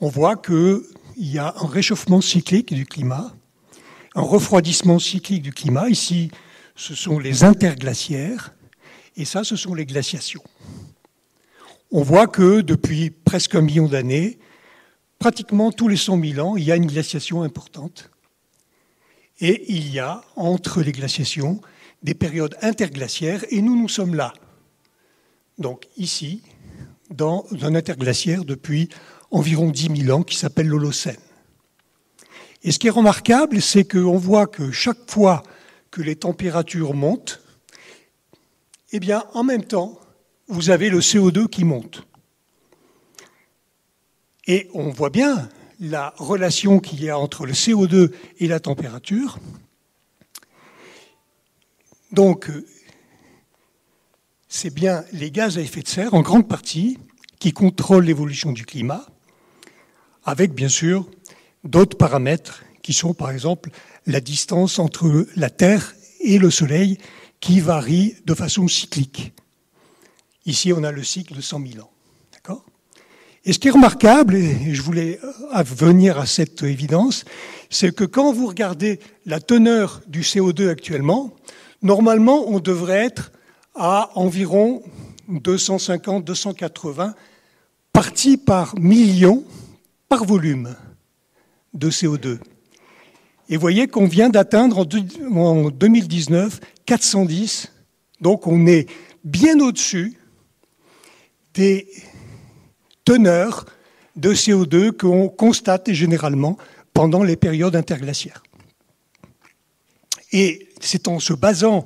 On 0.00 0.08
voit 0.08 0.36
qu'il 0.36 0.82
y 1.16 1.38
a 1.38 1.54
un 1.56 1.66
réchauffement 1.66 2.20
cyclique 2.20 2.74
du 2.74 2.84
climat, 2.84 3.32
un 4.14 4.22
refroidissement 4.22 4.98
cyclique 4.98 5.42
du 5.42 5.52
climat. 5.52 5.88
Ici, 5.88 6.30
ce 6.76 6.94
sont 6.94 7.18
les 7.18 7.44
interglaciaires, 7.44 8.52
et 9.16 9.24
ça, 9.24 9.42
ce 9.42 9.56
sont 9.56 9.74
les 9.74 9.86
glaciations. 9.86 10.42
On 11.94 12.02
voit 12.02 12.26
que 12.26 12.62
depuis 12.62 13.10
presque 13.10 13.54
un 13.54 13.60
million 13.60 13.86
d'années, 13.86 14.38
pratiquement 15.18 15.70
tous 15.70 15.88
les 15.88 15.98
100 15.98 16.24
000 16.24 16.48
ans, 16.48 16.56
il 16.56 16.64
y 16.64 16.72
a 16.72 16.76
une 16.76 16.86
glaciation 16.86 17.42
importante. 17.42 18.10
Et 19.40 19.70
il 19.70 19.92
y 19.92 19.98
a 19.98 20.22
entre 20.34 20.80
les 20.80 20.92
glaciations 20.92 21.60
des 22.02 22.14
périodes 22.14 22.56
interglaciaires, 22.62 23.44
et 23.50 23.60
nous, 23.60 23.78
nous 23.78 23.90
sommes 23.90 24.14
là. 24.14 24.32
Donc 25.58 25.86
ici, 25.98 26.42
dans 27.10 27.44
un 27.60 27.74
interglaciaire 27.74 28.46
depuis 28.46 28.88
environ 29.30 29.68
10 29.68 30.04
000 30.04 30.18
ans 30.18 30.22
qui 30.22 30.36
s'appelle 30.36 30.68
l'Holocène. 30.68 31.20
Et 32.62 32.72
ce 32.72 32.78
qui 32.78 32.86
est 32.86 32.90
remarquable, 32.90 33.60
c'est 33.60 33.84
qu'on 33.84 34.16
voit 34.16 34.46
que 34.46 34.70
chaque 34.70 35.10
fois 35.10 35.42
que 35.90 36.00
les 36.00 36.16
températures 36.16 36.94
montent, 36.94 37.42
eh 38.92 38.98
bien, 38.98 39.24
en 39.34 39.44
même 39.44 39.64
temps, 39.64 39.98
vous 40.52 40.68
avez 40.68 40.90
le 40.90 41.00
CO2 41.00 41.48
qui 41.48 41.64
monte. 41.64 42.06
Et 44.46 44.68
on 44.74 44.90
voit 44.90 45.10
bien 45.10 45.48
la 45.80 46.12
relation 46.18 46.78
qu'il 46.78 47.02
y 47.02 47.08
a 47.08 47.18
entre 47.18 47.46
le 47.46 47.54
CO2 47.54 48.12
et 48.38 48.46
la 48.46 48.60
température. 48.60 49.38
Donc, 52.10 52.50
c'est 54.48 54.72
bien 54.72 55.04
les 55.12 55.30
gaz 55.30 55.56
à 55.56 55.62
effet 55.62 55.80
de 55.80 55.88
serre, 55.88 56.12
en 56.12 56.20
grande 56.20 56.46
partie, 56.46 56.98
qui 57.38 57.52
contrôlent 57.52 58.04
l'évolution 58.04 58.52
du 58.52 58.66
climat, 58.66 59.06
avec 60.24 60.52
bien 60.52 60.68
sûr 60.68 61.08
d'autres 61.64 61.96
paramètres 61.96 62.62
qui 62.82 62.92
sont 62.92 63.14
par 63.14 63.30
exemple 63.30 63.70
la 64.06 64.20
distance 64.20 64.78
entre 64.78 65.26
la 65.34 65.48
Terre 65.48 65.94
et 66.20 66.38
le 66.38 66.50
Soleil 66.50 66.98
qui 67.40 67.60
varie 67.60 68.16
de 68.26 68.34
façon 68.34 68.68
cyclique. 68.68 69.32
Ici, 70.46 70.72
on 70.72 70.82
a 70.82 70.90
le 70.90 71.04
cycle 71.04 71.34
de 71.34 71.40
100 71.40 71.66
000 71.72 71.84
ans. 71.84 71.90
D'accord? 72.32 72.64
Et 73.44 73.52
ce 73.52 73.58
qui 73.58 73.68
est 73.68 73.72
remarquable, 73.72 74.36
et 74.36 74.74
je 74.74 74.82
voulais 74.82 75.18
euh, 75.24 75.62
venir 75.62 76.18
à 76.18 76.26
cette 76.26 76.62
évidence, 76.62 77.24
c'est 77.70 77.94
que 77.94 78.04
quand 78.04 78.32
vous 78.32 78.46
regardez 78.46 79.00
la 79.26 79.40
teneur 79.40 80.00
du 80.06 80.20
CO2 80.20 80.68
actuellement, 80.68 81.32
normalement, 81.82 82.48
on 82.48 82.60
devrait 82.60 83.04
être 83.04 83.32
à 83.74 84.10
environ 84.14 84.82
250-280 85.30 87.14
parties 87.92 88.36
par 88.36 88.78
million 88.78 89.44
par 90.08 90.24
volume 90.24 90.76
de 91.74 91.90
CO2. 91.90 92.38
Et 93.48 93.56
vous 93.56 93.60
voyez 93.60 93.88
qu'on 93.88 94.06
vient 94.06 94.28
d'atteindre 94.28 94.78
en 94.78 94.84
2019 94.84 96.60
410, 96.86 97.72
donc 98.20 98.46
on 98.46 98.66
est 98.66 98.88
bien 99.24 99.58
au-dessus 99.60 100.16
des 101.54 101.88
teneurs 103.04 103.66
de 104.16 104.34
CO2 104.34 104.92
qu'on 104.92 105.28
constate 105.28 105.92
généralement 105.92 106.56
pendant 106.92 107.22
les 107.22 107.36
périodes 107.36 107.76
interglaciaires. 107.76 108.42
Et 110.32 110.68
c'est 110.80 111.08
en 111.08 111.18
se 111.18 111.32
basant 111.32 111.84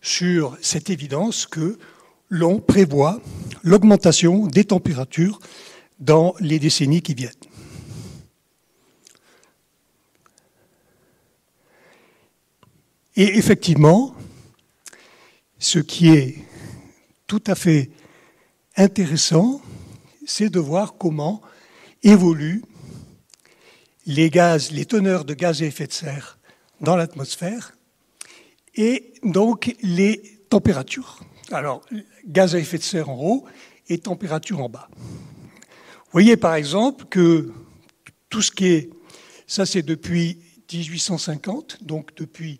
sur 0.00 0.56
cette 0.60 0.90
évidence 0.90 1.46
que 1.46 1.78
l'on 2.28 2.58
prévoit 2.58 3.20
l'augmentation 3.62 4.46
des 4.46 4.64
températures 4.64 5.38
dans 6.00 6.34
les 6.40 6.58
décennies 6.58 7.02
qui 7.02 7.14
viennent. 7.14 7.30
Et 13.14 13.36
effectivement, 13.36 14.14
ce 15.58 15.78
qui 15.78 16.08
est 16.08 16.38
tout 17.26 17.42
à 17.46 17.54
fait 17.54 17.90
intéressant, 18.76 19.60
c'est 20.26 20.50
de 20.50 20.60
voir 20.60 20.94
comment 20.98 21.40
évoluent 22.02 22.62
les 24.06 24.30
gaz, 24.30 24.70
les 24.72 24.84
teneurs 24.84 25.24
de 25.24 25.34
gaz 25.34 25.62
à 25.62 25.66
effet 25.66 25.86
de 25.86 25.92
serre 25.92 26.38
dans 26.80 26.96
l'atmosphère 26.96 27.76
et 28.74 29.14
donc 29.22 29.74
les 29.82 30.40
températures. 30.48 31.20
Alors, 31.50 31.84
gaz 32.26 32.54
à 32.54 32.58
effet 32.58 32.78
de 32.78 32.82
serre 32.82 33.10
en 33.10 33.20
haut 33.22 33.44
et 33.88 33.98
température 33.98 34.60
en 34.60 34.68
bas. 34.68 34.88
Vous 34.96 36.18
voyez 36.18 36.36
par 36.36 36.54
exemple 36.54 37.04
que 37.06 37.52
tout 38.28 38.42
ce 38.42 38.50
qui 38.50 38.66
est, 38.66 38.90
ça 39.46 39.66
c'est 39.66 39.82
depuis 39.82 40.38
1850, 40.72 41.84
donc 41.84 42.14
depuis 42.16 42.58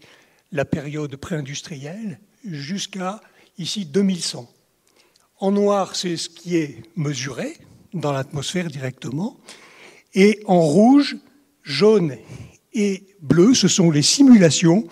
la 0.53 0.65
période 0.65 1.17
pré-industrielle, 1.17 2.21
jusqu'à 2.45 3.21
ici 3.59 3.87
2100. 3.87 4.49
En 5.43 5.51
noir, 5.51 5.97
c'est 5.97 6.17
ce 6.17 6.29
qui 6.29 6.57
est 6.57 6.77
mesuré 6.95 7.57
dans 7.95 8.13
l'atmosphère 8.13 8.69
directement. 8.69 9.41
Et 10.15 10.41
en 10.47 10.61
rouge, 10.61 11.17
jaune 11.65 12.17
et 12.73 13.09
bleu, 13.21 13.53
ce 13.53 13.67
sont 13.67 13.91
les 13.91 14.03
simulations 14.03 14.87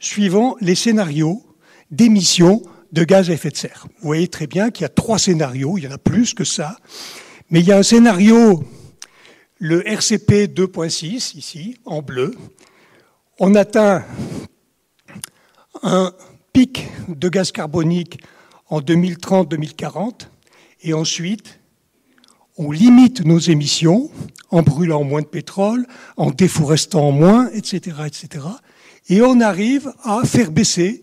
suivant 0.00 0.56
les 0.60 0.74
scénarios 0.74 1.46
d'émissions 1.92 2.62
de 2.90 3.04
gaz 3.04 3.30
à 3.30 3.34
effet 3.34 3.50
de 3.50 3.56
serre. 3.56 3.86
Vous 4.00 4.08
voyez 4.08 4.26
très 4.26 4.48
bien 4.48 4.72
qu'il 4.72 4.82
y 4.82 4.86
a 4.86 4.88
trois 4.88 5.20
scénarios, 5.20 5.78
il 5.78 5.84
y 5.84 5.86
en 5.86 5.92
a 5.92 5.98
plus 5.98 6.34
que 6.34 6.42
ça, 6.42 6.78
mais 7.50 7.60
il 7.60 7.66
y 7.66 7.70
a 7.70 7.78
un 7.78 7.84
scénario, 7.84 8.64
le 9.58 9.86
RCP 9.88 10.48
2.6, 10.52 11.38
ici, 11.38 11.76
en 11.84 12.02
bleu. 12.02 12.34
On 13.38 13.54
atteint 13.54 14.04
un 15.84 16.12
pic 16.52 16.88
de 17.06 17.28
gaz 17.28 17.52
carbonique 17.52 18.18
en 18.72 18.80
2030-2040, 18.80 20.28
et 20.80 20.94
ensuite, 20.94 21.60
on 22.56 22.72
limite 22.72 23.22
nos 23.22 23.38
émissions 23.38 24.10
en 24.48 24.62
brûlant 24.62 25.04
moins 25.04 25.20
de 25.20 25.26
pétrole, 25.26 25.86
en 26.16 26.30
déforestant 26.30 27.12
moins, 27.12 27.50
etc., 27.50 27.98
etc. 28.06 28.46
Et 29.10 29.20
on 29.20 29.42
arrive 29.42 29.92
à 30.04 30.22
faire 30.24 30.50
baisser 30.50 31.02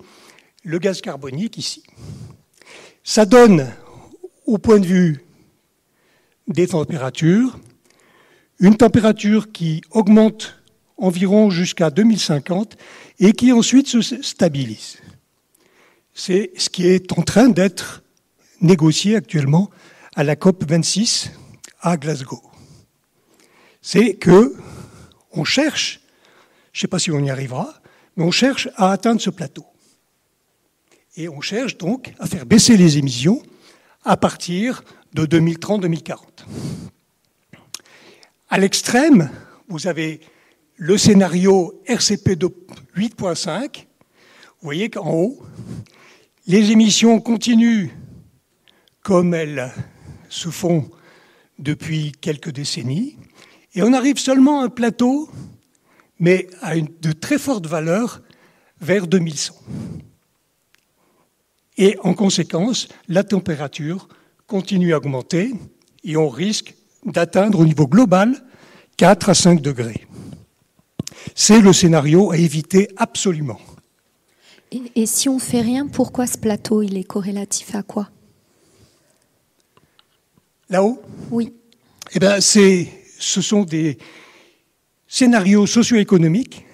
le 0.63 0.79
gaz 0.79 0.99
carbonique 0.99 1.59
ici. 1.59 1.83
Ça 3.03 3.27
donne, 3.27 3.71
au 4.47 4.57
point 4.57 4.79
de 4.79 4.88
vue 4.88 5.23
des 6.47 6.69
températures, 6.69 7.59
une 8.57 8.77
température 8.77 9.51
qui 9.51 9.81
augmente 9.91 10.55
environ 10.97 11.51
jusqu'à 11.51 11.91
2050 11.91 12.77
et 13.19 13.31
qui 13.31 13.51
ensuite 13.51 13.88
se 13.88 14.01
stabilise 14.23 14.97
c'est 16.19 16.51
ce 16.57 16.69
qui 16.69 16.85
est 16.85 17.17
en 17.17 17.21
train 17.21 17.47
d'être 17.47 18.03
négocié 18.59 19.15
actuellement 19.15 19.69
à 20.17 20.25
la 20.25 20.35
COP 20.35 20.69
26 20.69 21.31
à 21.79 21.95
Glasgow. 21.95 22.41
C'est 23.81 24.15
que 24.15 24.53
on 25.31 25.45
cherche, 25.45 26.01
je 26.73 26.79
ne 26.79 26.81
sais 26.81 26.88
pas 26.89 26.99
si 26.99 27.09
on 27.09 27.19
y 27.19 27.29
arrivera, 27.29 27.73
mais 28.17 28.25
on 28.25 28.31
cherche 28.31 28.67
à 28.75 28.91
atteindre 28.91 29.21
ce 29.21 29.29
plateau. 29.29 29.65
Et 31.15 31.29
on 31.29 31.39
cherche 31.39 31.77
donc 31.77 32.13
à 32.19 32.27
faire 32.27 32.45
baisser 32.45 32.75
les 32.75 32.97
émissions 32.97 33.41
à 34.03 34.17
partir 34.17 34.83
de 35.13 35.25
2030-2040. 35.25 36.17
À 38.49 38.57
l'extrême, 38.57 39.29
vous 39.69 39.88
avez 39.88 40.19
le 40.75 40.97
scénario 40.97 41.81
RCP 41.85 42.31
8.5. 42.97 43.85
Vous 43.85 44.65
voyez 44.65 44.89
qu'en 44.89 45.13
haut, 45.13 45.41
les 46.48 46.72
émissions 46.72 47.19
continuent 47.19 47.89
comme 49.01 49.34
elles 49.34 49.72
se 50.29 50.50
font 50.50 50.89
depuis 51.58 52.12
quelques 52.12 52.51
décennies, 52.51 53.17
et 53.75 53.84
on 53.84 53.93
arrive 53.93 54.17
seulement 54.17 54.62
à 54.62 54.65
un 54.65 54.69
plateau, 54.69 55.29
mais 56.19 56.48
à 56.62 56.75
une, 56.75 56.88
de 57.01 57.12
très 57.12 57.38
forte 57.38 57.67
valeur, 57.67 58.22
vers 58.81 59.08
2100. 59.08 59.53
Et 61.77 61.98
en 62.03 62.13
conséquence, 62.13 62.88
la 63.08 63.24
température 63.24 64.08
continue 64.48 64.93
à 64.93 64.98
augmenter 64.98 65.53
et 66.03 66.17
on 66.17 66.29
risque 66.29 66.75
d'atteindre 67.05 67.60
au 67.60 67.65
niveau 67.65 67.88
global 67.88 68.36
4 68.98 69.29
à 69.29 69.34
5 69.34 69.62
degrés. 69.62 70.05
C'est 71.36 71.62
le 71.62 71.72
scénario 71.72 72.31
à 72.31 72.38
éviter 72.38 72.89
absolument. 72.98 73.60
Et, 74.71 75.05
si 75.05 75.29
on 75.29 75.39
fait 75.39 75.61
rien, 75.61 75.88
pourquoi 75.88 76.27
ce 76.27 76.38
plateau 76.38 76.83
Il 76.83 76.97
est 76.97 77.03
corrélatif 77.03 77.73
à 77.73 77.81
quoi? 77.81 78.09
Là-haut? 80.69 81.01
Oui. 81.31 81.53
Eh 82.11 82.19
bien, 82.19 82.39
ce 82.39 82.85
sont 83.19 83.63
des 83.63 83.97
scénarios 85.07 85.65
socio-économiques, 85.65 86.65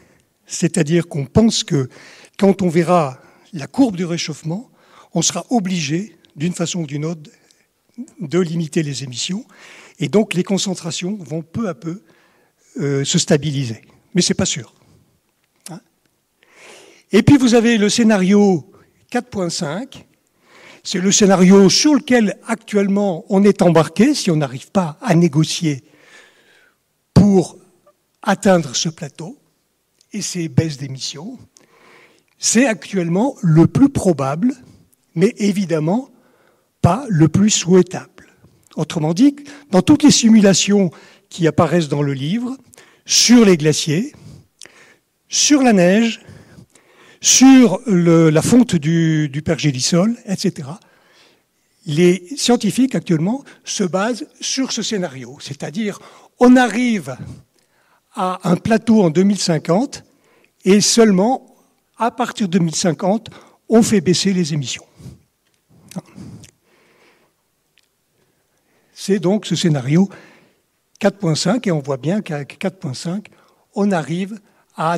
c'est-à-dire 0.46 1.08
qu'on 1.08 1.26
pense 1.26 1.64
que 1.64 1.90
quand 2.38 2.62
on 2.62 2.68
verra 2.68 3.20
la 3.54 3.68
courbe 3.68 3.96
du 3.96 4.04
réchauffement, 4.04 4.70
on 5.14 5.22
sera 5.22 5.46
obligé, 5.50 6.18
d'une 6.36 6.54
façon 6.54 6.82
ou 6.82 6.88
d'une 6.88 7.06
autre, 7.06 7.32
de 8.20 8.40
limiter 8.40 8.84
les 8.84 9.06
émissions. 9.06 9.46
Et 10.00 10.10
donc 10.10 10.34
les 10.34 10.44
concentrations 10.44 11.18
vont 11.22 11.42
peu 11.42 11.70
à 11.70 11.74
peu 11.74 12.04
euh, 12.78 13.06
se 13.06 13.18
stabiliser. 13.18 13.82
Mais 14.14 14.22
ce 14.22 14.34
n'est 14.34 14.36
pas 14.36 14.46
sûr. 14.46 14.74
Et 17.18 17.24
puis 17.24 17.38
vous 17.38 17.56
avez 17.56 17.78
le 17.78 17.88
scénario 17.88 18.70
4.5. 19.10 20.04
C'est 20.84 21.00
le 21.00 21.14
scénario 21.14 21.70
sur 21.70 21.94
lequel 21.94 22.38
actuellement 22.46 23.24
on 23.30 23.42
est 23.46 23.62
embarqué 23.62 24.14
si 24.14 24.32
on 24.32 24.36
n'arrive 24.36 24.70
pas 24.72 24.98
à 25.02 25.16
négocier 25.16 25.86
pour 27.14 27.58
atteindre 28.22 28.76
ce 28.76 28.90
plateau 28.90 29.38
et 30.12 30.22
ces 30.22 30.50
baisses 30.50 30.76
d'émissions. 30.76 31.40
C'est 32.38 32.66
actuellement 32.66 33.38
le 33.42 33.66
plus 33.66 33.88
probable, 33.88 34.54
mais 35.16 35.34
évidemment 35.38 36.10
pas 36.82 37.06
le 37.08 37.30
plus 37.30 37.50
souhaitable. 37.50 38.28
Autrement 38.76 39.14
dit, 39.14 39.38
dans 39.72 39.82
toutes 39.82 40.04
les 40.04 40.12
simulations 40.12 40.92
qui 41.30 41.48
apparaissent 41.48 41.88
dans 41.88 42.02
le 42.02 42.12
livre, 42.12 42.58
sur 43.06 43.46
les 43.46 43.56
glaciers, 43.56 44.12
sur 45.30 45.64
la 45.64 45.72
neige, 45.72 46.25
sur 47.26 47.82
la 47.88 48.42
fonte 48.44 48.76
du, 48.76 49.42
pergélisol, 49.44 50.16
etc., 50.28 50.70
les 51.88 52.24
scientifiques 52.38 52.94
actuellement 52.94 53.44
se 53.64 53.84
basent 53.84 54.28
sur 54.40 54.72
ce 54.72 54.84
scénario, 54.84 55.36
c'est-à-dire 55.42 55.98
on 56.40 56.56
arrive 56.56 57.18
à 58.14 58.40
un 58.44 58.58
plateau 58.58 59.02
en 59.02 59.10
2050 59.10 60.04
et 60.66 60.82
seulement 60.82 61.56
à 61.98 62.12
partir 62.12 62.48
de 62.48 62.60
2050, 62.60 63.32
on 63.70 63.82
fait 63.82 64.02
baisser 64.02 64.32
les 64.32 64.54
émissions. 64.54 64.86
C'est 68.94 69.18
donc 69.18 69.48
ce 69.48 69.56
scénario 69.56 70.10
4.5 71.02 71.68
et 71.68 71.72
on 71.72 71.80
voit 71.80 71.98
bien 71.98 72.22
qu'avec 72.22 72.62
4.5, 72.62 73.26
on 73.74 73.92
arrive 73.92 74.40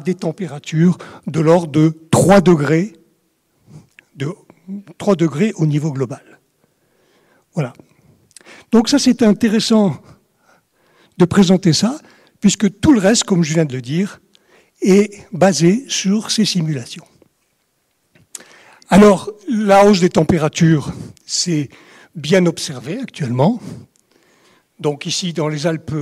des 0.03 0.15
températures 0.15 0.97
de 1.27 1.39
l'ordre 1.39 1.71
de 1.71 1.95
3 2.11 2.41
degrés, 2.41 2.93
de 4.15 4.33
3 4.97 5.15
degrés 5.15 5.53
au 5.55 5.65
niveau 5.65 5.91
global. 5.91 6.39
Voilà. 7.53 7.73
Donc 8.71 8.89
ça, 8.89 8.99
c'est 8.99 9.23
intéressant 9.23 10.01
de 11.17 11.25
présenter 11.25 11.73
ça, 11.73 11.99
puisque 12.39 12.79
tout 12.79 12.91
le 12.91 12.99
reste, 12.99 13.23
comme 13.23 13.43
je 13.43 13.53
viens 13.53 13.65
de 13.65 13.73
le 13.73 13.81
dire, 13.81 14.21
est 14.81 15.25
basé 15.31 15.85
sur 15.87 16.29
ces 16.31 16.45
simulations. 16.45 17.05
Alors, 18.89 19.31
la 19.49 19.85
hausse 19.85 19.99
des 19.99 20.09
températures, 20.09 20.93
c'est 21.25 21.69
bien 22.15 22.45
observé 22.45 22.99
actuellement. 22.99 23.59
Donc 24.79 25.05
ici, 25.05 25.33
dans 25.33 25.47
les 25.47 25.67
Alpes 25.67 25.95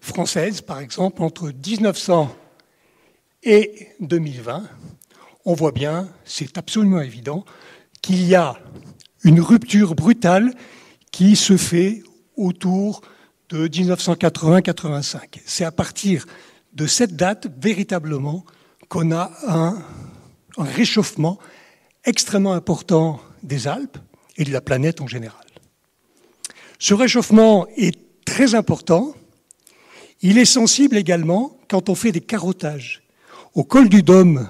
françaises, 0.00 0.60
par 0.60 0.80
exemple, 0.80 1.22
entre 1.22 1.50
1900 1.50 2.34
et 3.42 3.88
2020, 4.00 4.68
on 5.44 5.54
voit 5.54 5.72
bien, 5.72 6.08
c'est 6.24 6.58
absolument 6.58 7.00
évident, 7.00 7.44
qu'il 8.02 8.24
y 8.24 8.34
a 8.34 8.58
une 9.24 9.40
rupture 9.40 9.94
brutale 9.94 10.54
qui 11.12 11.36
se 11.36 11.56
fait 11.56 12.02
autour 12.36 13.02
de 13.48 13.68
1980-85. 13.68 15.40
C'est 15.44 15.64
à 15.64 15.72
partir 15.72 16.26
de 16.72 16.86
cette 16.86 17.16
date, 17.16 17.48
véritablement, 17.60 18.44
qu'on 18.88 19.12
a 19.12 19.30
un, 19.46 19.82
un 20.56 20.64
réchauffement 20.64 21.38
extrêmement 22.04 22.52
important 22.52 23.20
des 23.42 23.68
Alpes 23.68 23.98
et 24.36 24.44
de 24.44 24.52
la 24.52 24.60
planète 24.60 25.00
en 25.00 25.06
général. 25.06 25.44
Ce 26.78 26.94
réchauffement 26.94 27.66
est 27.76 27.98
très 28.24 28.54
important. 28.54 29.14
Il 30.22 30.38
est 30.38 30.44
sensible 30.44 30.96
également 30.96 31.58
quand 31.68 31.88
on 31.88 31.94
fait 31.94 32.12
des 32.12 32.20
carottages. 32.20 33.02
Au 33.54 33.64
col 33.64 33.88
du 33.88 34.02
Dôme, 34.02 34.48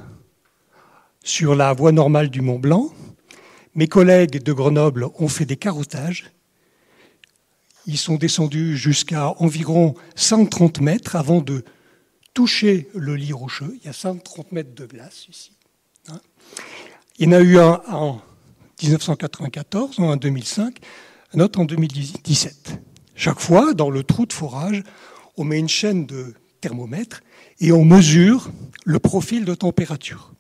sur 1.23 1.55
la 1.55 1.73
voie 1.73 1.93
normale 1.93 2.29
du 2.29 2.41
Mont 2.41 2.59
Blanc, 2.59 2.91
mes 3.75 3.87
collègues 3.89 4.43
de 4.43 4.53
Grenoble 4.53 5.09
ont 5.19 5.29
fait 5.29 5.47
des 5.47 5.57
carottages 5.57 6.33
ils 7.87 7.99
sont 7.99 8.17
descendus 8.17 8.77
jusqu'à 8.77 9.35
environ 9.39 9.95
130 10.15 10.81
mètres 10.81 11.17
avant 11.17 11.41
de 11.41 11.65
toucher 12.35 12.89
le 12.95 13.17
lit 13.17 13.33
rocheux. 13.33 13.77
Il 13.81 13.87
y 13.87 13.89
a 13.89 13.93
130 13.93 14.53
mètres 14.53 14.75
de 14.75 14.87
glace 14.87 15.27
ici. 15.29 15.53
Hein. 16.09 16.21
Il 17.19 17.27
y 17.27 17.29
en 17.29 17.33
a 17.33 17.41
eu 17.41 17.59
un 17.59 17.83
en 17.89 18.21
1994, 18.83 19.99
un 19.99 20.05
en 20.05 20.17
2005, 20.17 20.79
un 21.35 21.41
autre 21.41 21.61
en 21.61 21.65
2017. 21.65 22.81
Chaque 23.15 23.41
fois, 23.41 23.75
dans 23.75 23.91
le 23.91 24.05
trou 24.05 24.25
de 24.25 24.33
forage, 24.33 24.83
on 25.37 25.45
met 25.45 25.59
une 25.59 25.69
chaîne 25.69 26.07
de 26.07 26.35
thermomètre 26.61 27.23
et 27.61 27.73
on 27.73 27.85
mesure 27.85 28.51
le 28.85 28.99
profil 28.99 29.45
de 29.45 29.55
température. 29.55 30.33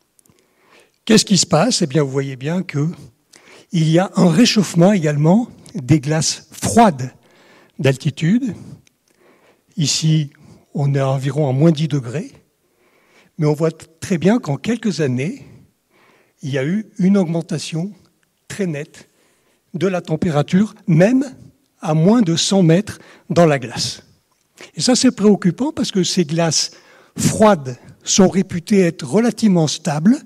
Qu'est-ce 1.05 1.25
qui 1.25 1.39
se 1.39 1.47
passe? 1.47 1.83
Eh 1.83 1.87
bien, 1.87 2.03
vous 2.03 2.11
voyez 2.11 2.37
bien 2.37 2.63
qu'il 2.63 2.89
y 3.73 3.99
a 3.99 4.11
un 4.17 4.31
réchauffement 4.31 4.93
également 4.93 5.49
des 5.75 6.01
glaces 6.01 6.49
froides 6.51 7.13
d'altitude. 7.79 8.55
Ici, 9.77 10.31
on 10.75 10.95
est 10.95 11.01
environ 11.01 11.49
à 11.49 11.53
moins 11.53 11.73
10 11.73 11.89
degrés, 11.89 12.33
mais 13.39 13.47
on 13.47 13.55
voit 13.55 13.71
très 13.71 14.19
bien 14.19 14.39
qu'en 14.39 14.57
quelques 14.57 15.01
années, 15.01 15.47
il 16.43 16.51
y 16.51 16.59
a 16.59 16.65
eu 16.65 16.87
une 16.99 17.17
augmentation 17.17 17.93
très 18.49 18.67
nette 18.67 19.09
de 19.75 19.87
la 19.87 20.01
température, 20.01 20.75
même 20.87 21.25
à 21.81 21.95
moins 21.95 22.23
de 22.23 22.37
100 22.37 22.63
mètres 22.63 22.99
dans 23.29 23.47
la 23.47 23.59
glace. 23.59 24.03
Et 24.75 24.81
ça, 24.81 24.95
c'est 24.95 25.11
préoccupant 25.11 25.73
parce 25.73 25.91
que 25.91 26.05
ces 26.05 26.25
glaces 26.25 26.73
froides 27.21 27.79
sont 28.03 28.29
réputées 28.29 28.81
être 28.81 29.07
relativement 29.07 29.69
stables. 29.69 30.17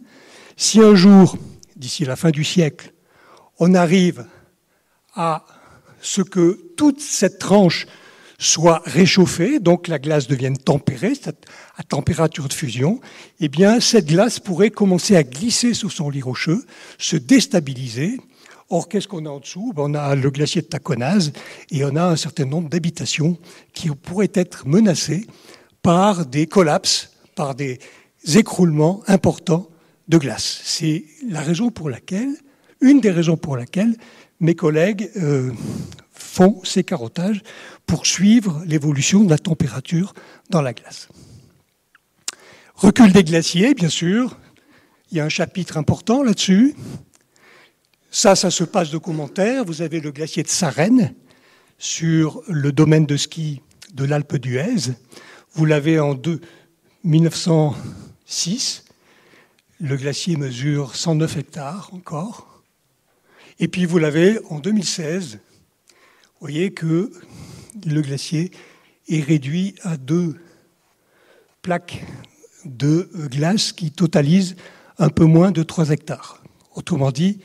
Si 0.57 0.81
un 0.81 0.95
jour, 0.95 1.37
d'ici 1.77 2.05
la 2.05 2.17
fin 2.17 2.31
du 2.31 2.45
siècle, 2.45 2.93
on 3.59 3.75
arrive 3.75 4.27
à 5.15 5.45
ce 6.01 6.23
que 6.23 6.61
toute 6.77 7.01
cette 7.01 7.39
tranche 7.39 7.87
soit 8.39 8.83
réchauffée, 8.85 9.61
donc 9.61 9.89
la 9.89 9.99
glace 9.99 10.27
devienne 10.27 10.59
tempérée, 10.59 11.15
à 11.77 11.83
température 11.83 12.49
de 12.49 12.53
fusion, 12.53 13.01
eh 13.41 13.49
bien, 13.49 13.81
cette 13.81 14.07
glace 14.07 14.41
pourrait 14.41 14.71
commencer 14.71 15.17
à 15.17 15.23
glisser 15.23 15.73
sur 15.73 15.91
son 15.93 16.11
lit 16.11 16.23
rocheux, 16.23 16.65
se 16.99 17.17
déstabiliser. 17.17 18.21
Or, 18.71 18.89
qu'est-ce 18.89 19.09
qu'on 19.09 19.27
a 19.27 19.31
en 19.31 19.41
dessous? 19.41 19.73
Ben, 19.75 19.83
On 19.85 19.95
a 19.95 20.15
le 20.15 20.31
glacier 20.31 20.63
de 20.63 20.67
Taconaz 20.67 21.33
et 21.71 21.85
on 21.85 21.97
a 21.97 22.05
un 22.05 22.17
certain 22.17 22.45
nombre 22.45 22.69
d'habitations 22.69 23.39
qui 23.73 23.89
pourraient 23.91 24.33
être 24.35 24.67
menacées 24.67 25.27
par 25.85 26.25
des 26.25 26.47
collapses, 26.47 27.11
par 27.35 27.55
des 27.55 27.79
écroulements 28.35 29.03
importants 29.07 29.69
de 30.09 30.17
glace. 30.17 30.63
C'est 30.65 31.05
la 31.29 31.43
raison 31.43 31.71
pour 31.71 31.91
laquelle, 31.91 32.35
une 32.81 33.01
des 33.01 33.11
raisons 33.11 33.37
pour 33.37 33.55
laquelle 33.59 33.95
mes 34.41 34.55
collègues 34.55 35.11
euh, 35.17 35.53
font 36.11 36.63
ces 36.65 36.85
carottages 36.85 37.43
pour 37.87 38.07
suivre 38.07 38.63
l'évolution 38.65 39.25
de 39.25 39.31
la 39.31 39.37
température 39.37 40.15
dans 40.49 40.63
la 40.63 40.73
glace. 40.73 41.09
Recul 42.75 43.13
des 43.13 43.23
glaciers, 43.23 43.75
bien 43.75 43.91
sûr. 43.91 44.39
Il 45.11 45.19
y 45.19 45.21
a 45.21 45.25
un 45.27 45.29
chapitre 45.29 45.77
important 45.77 46.23
là-dessus. 46.23 46.75
Ça, 48.11 48.35
ça 48.35 48.51
se 48.51 48.65
passe 48.65 48.91
de 48.91 48.99
commentaires. 48.99 49.67
Vous 49.67 49.83
avez 49.83 50.01
le 50.01 50.13
glacier 50.13 50.43
de 50.43 50.49
Sarenne 50.49 51.15
sur 51.77 52.43
le 52.49 52.73
domaine 52.73 53.05
de 53.05 53.19
ski 53.19 53.61
de 53.93 54.05
l'Alpe 54.05 54.37
d'Huez. 54.37 54.95
Vous 55.57 55.67
l'avez 55.67 56.01
en 56.01 56.21
1906. 57.05 58.85
Le 59.79 59.97
glacier 59.97 60.37
mesure 60.37 60.97
109 60.97 61.37
hectares 61.37 61.91
encore. 61.93 62.65
Et 63.61 63.69
puis 63.69 63.87
vous 63.87 63.99
l'avez 63.99 64.41
en 64.51 64.59
2016. 64.59 65.39
Vous 65.39 66.41
voyez 66.41 66.73
que 66.73 67.13
le 67.87 68.03
glacier 68.03 68.51
est 69.07 69.21
réduit 69.21 69.77
à 69.83 69.97
deux 69.97 70.35
plaques 71.63 72.05
de 72.65 73.09
glace 73.31 73.71
qui 73.71 73.93
totalisent 73.93 74.57
un 74.99 75.09
peu 75.09 75.25
moins 75.25 75.53
de 75.53 75.63
3 75.63 75.91
hectares. 75.91 76.43
Autrement 76.75 77.13
dit, 77.13 77.39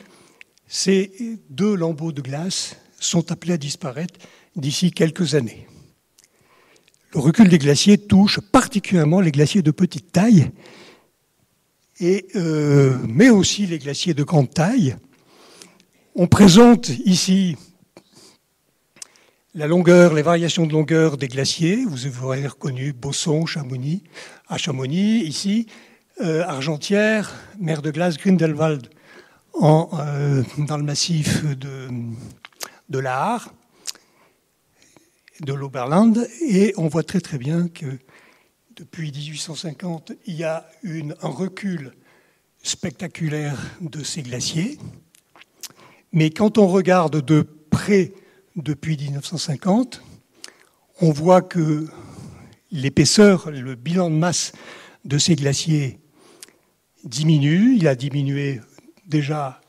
ces 0.66 1.12
deux 1.48 1.76
lambeaux 1.76 2.10
de 2.10 2.22
glace 2.22 2.76
sont 2.98 3.30
appelés 3.30 3.52
à 3.52 3.56
disparaître 3.56 4.18
d'ici 4.56 4.90
quelques 4.90 5.36
années. 5.36 5.68
Le 7.12 7.20
recul 7.20 7.48
des 7.48 7.58
glaciers 7.58 7.98
touche 7.98 8.38
particulièrement 8.40 9.20
les 9.20 9.32
glaciers 9.32 9.62
de 9.62 9.72
petite 9.72 10.12
taille, 10.12 10.50
euh, 12.02 12.96
mais 13.08 13.30
aussi 13.30 13.66
les 13.66 13.78
glaciers 13.78 14.14
de 14.14 14.22
grande 14.22 14.50
taille, 14.50 14.96
on 16.14 16.28
présente 16.28 16.88
ici 16.88 17.56
la 19.54 19.66
longueur, 19.66 20.14
les 20.14 20.22
variations 20.22 20.66
de 20.66 20.72
longueur 20.72 21.16
des 21.16 21.26
glaciers. 21.26 21.84
Vous 21.84 22.06
avez 22.06 22.46
reconnu 22.46 22.92
Bosson, 22.92 23.44
Chamonix, 23.44 24.04
à 24.48 24.56
Chamonix, 24.56 25.24
ici. 25.24 25.66
euh, 26.20 26.44
Argentière, 26.46 27.34
mer 27.58 27.82
de 27.82 27.90
glace 27.90 28.18
Grindelwald 28.18 28.88
euh, 29.62 30.42
dans 30.58 30.76
le 30.76 30.84
massif 30.84 31.44
de, 31.56 31.88
de 32.88 32.98
l'Aar, 32.98 33.52
de 35.40 35.52
l'Oberland, 35.52 36.26
et 36.42 36.74
on 36.76 36.88
voit 36.88 37.02
très 37.02 37.20
très 37.20 37.38
bien 37.38 37.68
que 37.68 37.98
depuis 38.76 39.12
1850, 39.12 40.12
il 40.26 40.36
y 40.36 40.44
a 40.44 40.66
un 40.84 41.28
recul 41.28 41.92
spectaculaire 42.62 43.58
de 43.80 44.02
ces 44.02 44.22
glaciers. 44.22 44.78
Mais 46.12 46.30
quand 46.30 46.58
on 46.58 46.66
regarde 46.66 47.24
de 47.24 47.42
près 47.70 48.12
depuis 48.56 48.96
1950, 48.96 50.02
on 51.00 51.10
voit 51.12 51.42
que 51.42 51.86
l'épaisseur, 52.70 53.50
le 53.50 53.74
bilan 53.74 54.10
de 54.10 54.16
masse 54.16 54.52
de 55.04 55.18
ces 55.18 55.36
glaciers 55.36 56.00
diminue. 57.04 57.76
Il 57.76 57.88
a 57.88 57.94
diminué 57.94 58.60
déjà 59.06 59.60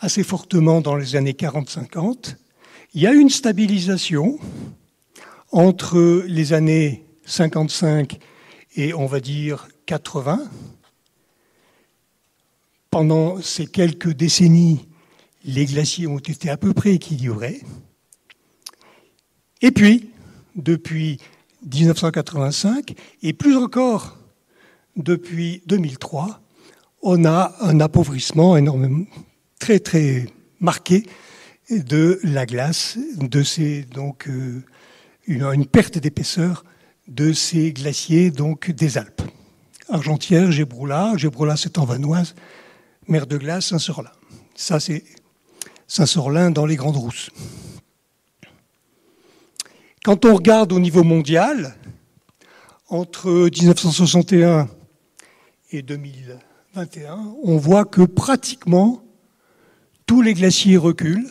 assez 0.00 0.22
fortement 0.22 0.80
dans 0.80 0.96
les 0.96 1.16
années 1.16 1.32
40-50. 1.32 2.36
Il 2.94 3.02
y 3.02 3.06
a 3.06 3.12
une 3.12 3.28
stabilisation 3.28 4.38
entre 5.52 6.24
les 6.26 6.54
années 6.54 7.04
55 7.26 8.18
et 8.76 8.94
on 8.94 9.04
va 9.04 9.20
dire 9.20 9.68
80. 9.84 10.40
Pendant 12.90 13.42
ces 13.42 13.66
quelques 13.66 14.14
décennies, 14.14 14.88
les 15.44 15.66
glaciers 15.66 16.06
ont 16.06 16.18
été 16.18 16.48
à 16.48 16.56
peu 16.56 16.72
près 16.72 16.94
équilibrés. 16.94 17.60
Et 19.60 19.70
puis, 19.70 20.08
depuis 20.56 21.18
1985, 21.70 22.94
et 23.22 23.34
plus 23.34 23.56
encore 23.56 24.16
depuis 24.96 25.62
2003, 25.66 26.40
on 27.02 27.26
a 27.26 27.54
un 27.60 27.80
appauvrissement 27.80 28.56
énormément, 28.56 29.04
très 29.58 29.78
très 29.78 30.26
marqué 30.58 31.04
de 31.70 32.18
la 32.22 32.46
glace, 32.46 32.98
de 33.18 33.42
ces, 33.42 33.82
donc 33.82 34.28
euh, 34.28 34.62
une, 35.26 35.66
perte 35.66 35.98
d'épaisseur 35.98 36.64
de 37.08 37.32
ces 37.32 37.72
glaciers 37.72 38.30
donc 38.30 38.70
des 38.70 38.98
Alpes. 38.98 39.22
Argentière, 39.88 40.50
Gébroula, 40.50 41.14
Gébroula 41.16 41.56
c'est 41.56 41.78
en 41.78 41.84
Vanoise, 41.84 42.34
mer 43.06 43.26
de 43.26 43.36
glace, 43.36 43.66
Saint-Sorlin. 43.68 44.12
Ça 44.54 44.80
c'est 44.80 45.04
Saint-Sorlin 45.86 46.50
dans 46.50 46.66
les 46.66 46.76
Grandes 46.76 46.96
Rousses. 46.96 47.30
Quand 50.04 50.24
on 50.24 50.34
regarde 50.34 50.72
au 50.72 50.80
niveau 50.80 51.02
mondial, 51.02 51.74
entre 52.88 53.30
1961 53.30 54.68
et 55.70 55.82
2021, 55.82 57.34
on 57.42 57.58
voit 57.58 57.84
que 57.84 58.02
pratiquement 58.02 59.02
tous 60.08 60.22
les 60.22 60.32
glaciers 60.32 60.78
reculent. 60.78 61.28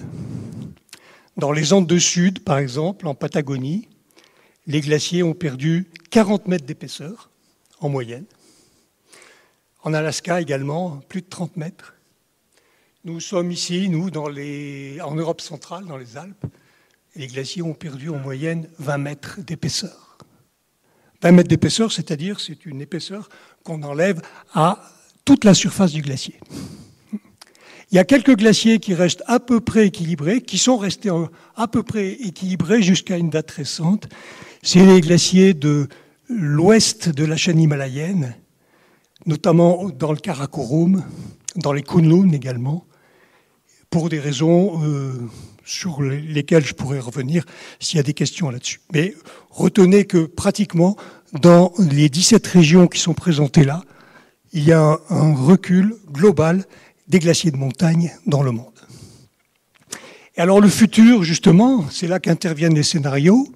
Dans 1.35 1.51
les 1.51 1.73
Andes 1.73 1.87
de 1.87 1.97
Sud, 1.97 2.43
par 2.43 2.59
exemple, 2.59 3.07
en 3.07 3.15
Patagonie, 3.15 3.89
les 4.67 4.81
glaciers 4.81 5.23
ont 5.23 5.33
perdu 5.33 5.87
40 6.11 6.47
mètres 6.47 6.65
d'épaisseur 6.65 7.31
en 7.79 7.89
moyenne. 7.89 8.25
En 9.83 9.95
Alaska 9.95 10.39
également, 10.41 11.01
plus 11.09 11.21
de 11.21 11.27
30 11.27 11.57
mètres. 11.57 11.95
Nous 13.03 13.19
sommes 13.19 13.51
ici, 13.51 13.89
nous, 13.89 14.09
en 14.09 15.15
Europe 15.15 15.41
centrale, 15.41 15.85
dans 15.85 15.97
les 15.97 16.15
Alpes. 16.15 16.45
Les 17.15 17.27
glaciers 17.27 17.63
ont 17.63 17.73
perdu 17.73 18.09
en 18.09 18.19
moyenne 18.19 18.69
20 18.77 18.97
mètres 18.99 19.39
d'épaisseur. 19.41 20.19
20 21.23 21.31
mètres 21.31 21.49
d'épaisseur, 21.49 21.91
c'est-à-dire 21.91 22.39
c'est 22.39 22.67
une 22.67 22.81
épaisseur 22.81 23.27
qu'on 23.63 23.81
enlève 23.81 24.21
à 24.53 24.83
toute 25.25 25.45
la 25.45 25.55
surface 25.55 25.93
du 25.93 26.03
glacier. 26.03 26.39
Il 27.91 27.95
y 27.95 27.99
a 27.99 28.03
quelques 28.03 28.35
glaciers 28.35 28.79
qui 28.79 28.93
restent 28.93 29.23
à 29.27 29.39
peu 29.39 29.61
près 29.61 29.87
équilibrés, 29.87 30.41
qui 30.41 30.57
sont 30.57 30.77
restés 30.77 31.09
à 31.55 31.67
peu 31.69 31.83
près 31.83 32.11
équilibrés 32.11 32.81
jusqu'à 32.81 33.15
une 33.15 33.29
date 33.29 33.49
récente. 33.51 34.09
C'est 34.61 34.85
les 34.85 34.99
glaciers 34.99 35.53
de 35.53 35.87
l'ouest 36.27 37.07
de 37.07 37.23
la 37.23 37.37
chaîne 37.37 37.61
himalayenne, 37.61 38.35
notamment 39.25 39.87
dans 39.89 40.11
le 40.11 40.17
Karakorum, 40.17 41.05
dans 41.55 41.71
les 41.71 41.81
Kunlun 41.81 42.33
également, 42.33 42.85
pour 43.89 44.09
des 44.09 44.19
raisons 44.19 44.83
euh, 44.83 45.13
sur 45.63 46.01
lesquelles 46.01 46.65
je 46.65 46.73
pourrais 46.73 46.99
revenir 46.99 47.45
s'il 47.79 47.95
y 47.95 47.99
a 48.01 48.03
des 48.03 48.13
questions 48.13 48.49
là-dessus. 48.49 48.81
Mais 48.93 49.15
retenez 49.49 50.03
que 50.03 50.25
pratiquement 50.25 50.97
dans 51.41 51.71
les 51.79 52.09
17 52.09 52.45
régions 52.47 52.87
qui 52.87 52.99
sont 52.99 53.13
présentées 53.13 53.63
là, 53.63 53.81
il 54.51 54.63
y 54.63 54.73
a 54.73 54.99
un 55.09 55.35
recul 55.35 55.95
global 56.11 56.65
des 57.07 57.19
glaciers 57.19 57.51
de 57.51 57.57
montagne 57.57 58.13
dans 58.25 58.43
le 58.43 58.51
monde. 58.51 58.73
Et 60.35 60.41
alors 60.41 60.61
le 60.61 60.69
futur, 60.69 61.23
justement, 61.23 61.89
c'est 61.89 62.07
là 62.07 62.19
qu'interviennent 62.19 62.75
les 62.75 62.83
scénarios. 62.83 63.47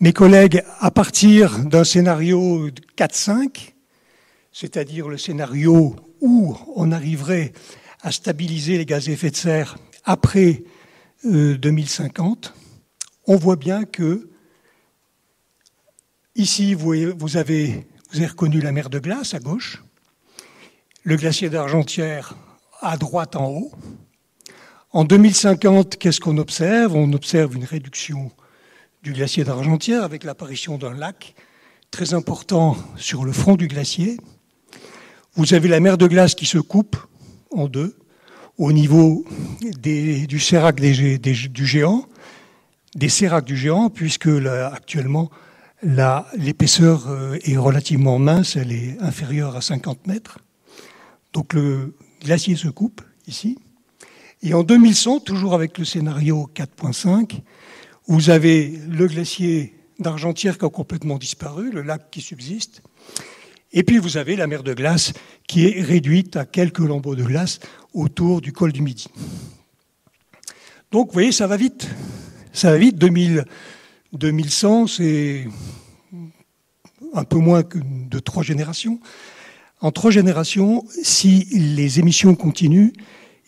Mes 0.00 0.12
collègues, 0.12 0.64
à 0.80 0.90
partir 0.90 1.58
d'un 1.60 1.84
scénario 1.84 2.68
4-5, 2.96 3.74
c'est-à-dire 4.52 5.08
le 5.08 5.18
scénario 5.18 5.94
où 6.20 6.56
on 6.74 6.90
arriverait 6.90 7.52
à 8.02 8.10
stabiliser 8.10 8.78
les 8.78 8.86
gaz 8.86 9.08
à 9.08 9.12
effet 9.12 9.30
de 9.30 9.36
serre 9.36 9.76
après 10.04 10.64
2050, 11.22 12.46
euh, 12.46 12.60
on 13.26 13.36
voit 13.36 13.56
bien 13.56 13.84
que 13.84 14.30
ici, 16.34 16.74
vous, 16.74 16.94
vous, 17.16 17.36
avez, 17.36 17.86
vous 18.10 18.18
avez 18.18 18.26
reconnu 18.26 18.60
la 18.60 18.72
mer 18.72 18.88
de 18.90 18.98
glace 18.98 19.34
à 19.34 19.38
gauche, 19.38 19.82
le 21.04 21.16
glacier 21.16 21.50
d'Argentière 21.50 22.34
à 22.80 22.96
droite 22.96 23.36
en 23.36 23.48
haut. 23.48 23.72
En 24.92 25.04
2050, 25.04 25.96
qu'est-ce 25.96 26.20
qu'on 26.20 26.38
observe? 26.38 26.94
On 26.96 27.12
observe 27.12 27.54
une 27.54 27.64
réduction 27.64 28.32
du 29.02 29.12
glacier 29.12 29.44
d'Argentière 29.44 30.02
avec 30.02 30.24
l'apparition 30.24 30.78
d'un 30.78 30.94
lac 30.94 31.34
très 31.90 32.14
important 32.14 32.76
sur 32.96 33.24
le 33.24 33.32
front 33.32 33.56
du 33.56 33.68
glacier. 33.68 34.16
Vous 35.34 35.54
avez 35.54 35.68
la 35.68 35.80
mer 35.80 35.96
de 35.96 36.06
glace 36.06 36.34
qui 36.34 36.46
se 36.46 36.58
coupe 36.58 36.96
en 37.50 37.68
deux 37.68 37.96
au 38.58 38.72
niveau 38.72 39.24
du 39.80 40.40
sérac 40.40 40.80
du 40.80 41.66
géant, 41.66 42.04
des 42.94 43.08
du 43.44 43.56
géant, 43.56 43.90
puisque 43.90 44.28
actuellement 44.72 45.30
l'épaisseur 45.82 47.08
euh, 47.08 47.38
est 47.42 47.56
relativement 47.56 48.18
mince, 48.18 48.56
elle 48.56 48.72
est 48.72 48.98
inférieure 49.00 49.56
à 49.56 49.62
50 49.62 50.06
mètres. 50.06 50.40
Donc 51.32 51.54
le 51.54 51.94
glacier 52.20 52.56
se 52.56 52.68
coupe 52.68 53.02
ici. 53.26 53.58
Et 54.42 54.54
en 54.54 54.62
2100, 54.62 55.20
toujours 55.20 55.54
avec 55.54 55.78
le 55.78 55.84
scénario 55.84 56.50
4.5, 56.54 57.40
vous 58.06 58.30
avez 58.30 58.80
le 58.88 59.06
glacier 59.06 59.74
d'Argentière 59.98 60.56
qui 60.56 60.64
a 60.64 60.70
complètement 60.70 61.18
disparu, 61.18 61.70
le 61.70 61.82
lac 61.82 62.10
qui 62.10 62.20
subsiste, 62.22 62.82
et 63.72 63.82
puis 63.82 63.98
vous 63.98 64.16
avez 64.16 64.34
la 64.36 64.46
mer 64.46 64.62
de 64.62 64.74
glace 64.74 65.12
qui 65.46 65.66
est 65.66 65.80
réduite 65.80 66.36
à 66.36 66.44
quelques 66.44 66.78
lambeaux 66.78 67.14
de 67.14 67.22
glace 67.22 67.60
autour 67.92 68.40
du 68.40 68.52
col 68.52 68.72
du 68.72 68.82
Midi. 68.82 69.08
Donc 70.90 71.08
vous 71.08 71.12
voyez, 71.12 71.32
ça 71.32 71.46
va 71.46 71.56
vite. 71.56 71.88
Ça 72.52 72.72
va 72.72 72.78
vite. 72.78 72.96
2000, 72.96 73.44
2100, 74.12 74.88
c'est 74.88 75.46
un 77.14 77.24
peu 77.24 77.38
moins 77.38 77.62
que 77.62 77.78
de 77.78 78.18
trois 78.18 78.42
générations. 78.42 78.98
En 79.80 79.92
trois 79.92 80.10
générations, 80.10 80.84
si 81.02 81.46
les 81.52 81.98
émissions 81.98 82.34
continuent 82.34 82.92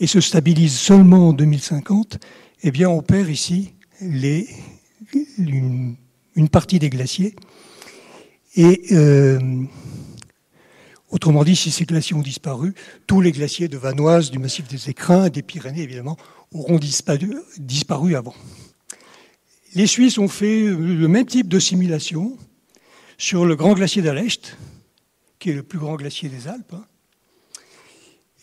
et 0.01 0.07
se 0.07 0.21
stabilisent 0.21 0.79
seulement 0.79 1.29
en 1.29 1.33
2050, 1.33 2.19
eh 2.63 2.71
bien 2.71 2.89
on 2.89 3.03
perd 3.03 3.29
ici 3.29 3.75
une, 4.01 5.97
partie 6.51 6.79
des 6.79 6.91
glaciers. 6.91 7.35
Et 8.57 8.83
euh, 8.93 9.39
Autrement 11.13 11.45
dit, 11.45 11.57
si 11.57 11.71
ces 11.71 11.85
glaciers 11.85 12.17
ont 12.17 12.23
disparu, 12.23 12.73
tous 13.07 13.21
les 13.21 13.33
glaciers 13.33 13.69
de 13.69 13.77
Vanoise, 13.77 14.31
du 14.31 14.39
massif 14.39 14.67
des 14.67 14.89
Écrins, 14.89 15.29
des 15.29 15.43
Pyrénées 15.43 15.83
évidemment, 15.83 16.17
auront 16.53 16.79
disparu, 16.79 17.35
disparu 17.59 18.17
avant. 18.17 18.35
Les 19.75 19.87
Suisses 19.87 20.17
ont 20.17 20.29
fait 20.29 20.65
le 20.65 21.09
même 21.09 21.27
type 21.27 21.49
de 21.49 21.59
simulation 21.59 22.39
sur 23.19 23.45
le 23.45 23.57
grand 23.57 23.75
glacier 23.75 24.01
d'Alecht, 24.01 24.57
qui 25.43 25.51
est 25.51 25.55
le 25.55 25.65
plus 25.65 25.81
grand 25.81 25.97
glacier 25.97 26.29
des 26.29 26.47
Alpes, 26.47 26.73
hein, 26.73 26.85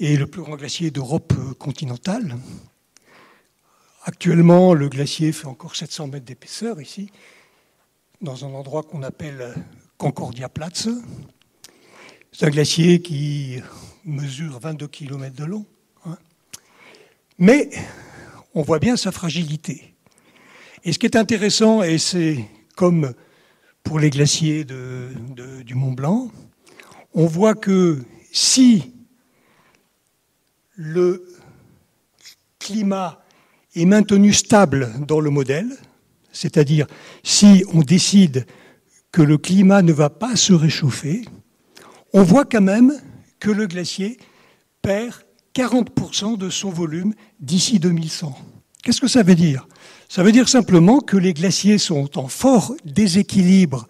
et 0.01 0.17
le 0.17 0.27
plus 0.27 0.41
grand 0.41 0.57
glacier 0.57 0.91
d'Europe 0.91 1.33
continentale. 1.57 2.35
Actuellement, 4.03 4.73
le 4.73 4.89
glacier 4.89 5.31
fait 5.31 5.45
encore 5.45 5.77
700 5.77 6.07
mètres 6.07 6.25
d'épaisseur 6.25 6.81
ici, 6.81 7.09
dans 8.19 8.43
un 8.43 8.53
endroit 8.53 8.83
qu'on 8.83 9.01
appelle 9.03 9.55
Concordia 9.97 10.49
Platz, 10.49 10.89
c'est 12.33 12.45
un 12.47 12.49
glacier 12.49 13.01
qui 13.01 13.61
mesure 14.03 14.59
22 14.59 14.89
km 14.89 15.33
de 15.37 15.45
long. 15.45 15.65
Hein. 16.05 16.17
Mais 17.37 17.69
on 18.53 18.61
voit 18.61 18.79
bien 18.79 18.97
sa 18.97 19.13
fragilité. 19.13 19.95
Et 20.83 20.91
ce 20.91 20.99
qui 20.99 21.05
est 21.05 21.15
intéressant, 21.15 21.81
et 21.81 21.97
c'est 21.97 22.43
comme 22.75 23.13
pour 23.83 23.99
les 23.99 24.09
glaciers 24.09 24.65
du 24.65 25.75
Mont 25.75 25.93
Blanc, 25.93 26.29
on 27.13 27.25
voit 27.25 27.55
que 27.55 28.03
si 28.31 28.93
le 30.75 31.25
climat 32.59 33.23
est 33.75 33.85
maintenu 33.85 34.33
stable 34.33 34.93
dans 35.05 35.19
le 35.19 35.29
modèle, 35.29 35.77
c'est-à-dire 36.31 36.87
si 37.23 37.63
on 37.73 37.81
décide 37.81 38.45
que 39.11 39.21
le 39.21 39.37
climat 39.37 39.81
ne 39.81 39.91
va 39.93 40.09
pas 40.09 40.35
se 40.35 40.53
réchauffer, 40.53 41.25
on 42.13 42.23
voit 42.23 42.45
quand 42.45 42.61
même 42.61 42.93
que 43.39 43.49
le 43.49 43.67
glacier 43.67 44.17
perd 44.81 45.15
40% 45.55 46.37
de 46.37 46.49
son 46.49 46.69
volume 46.69 47.13
d'ici 47.39 47.79
2100. 47.79 48.37
Qu'est-ce 48.83 49.01
que 49.01 49.07
ça 49.07 49.23
veut 49.23 49.35
dire? 49.35 49.67
Ça 50.07 50.23
veut 50.23 50.31
dire 50.31 50.47
simplement 50.47 51.01
que 51.01 51.17
les 51.17 51.33
glaciers 51.33 51.77
sont 51.77 52.17
en 52.17 52.27
fort 52.27 52.73
déséquilibre 52.85 53.87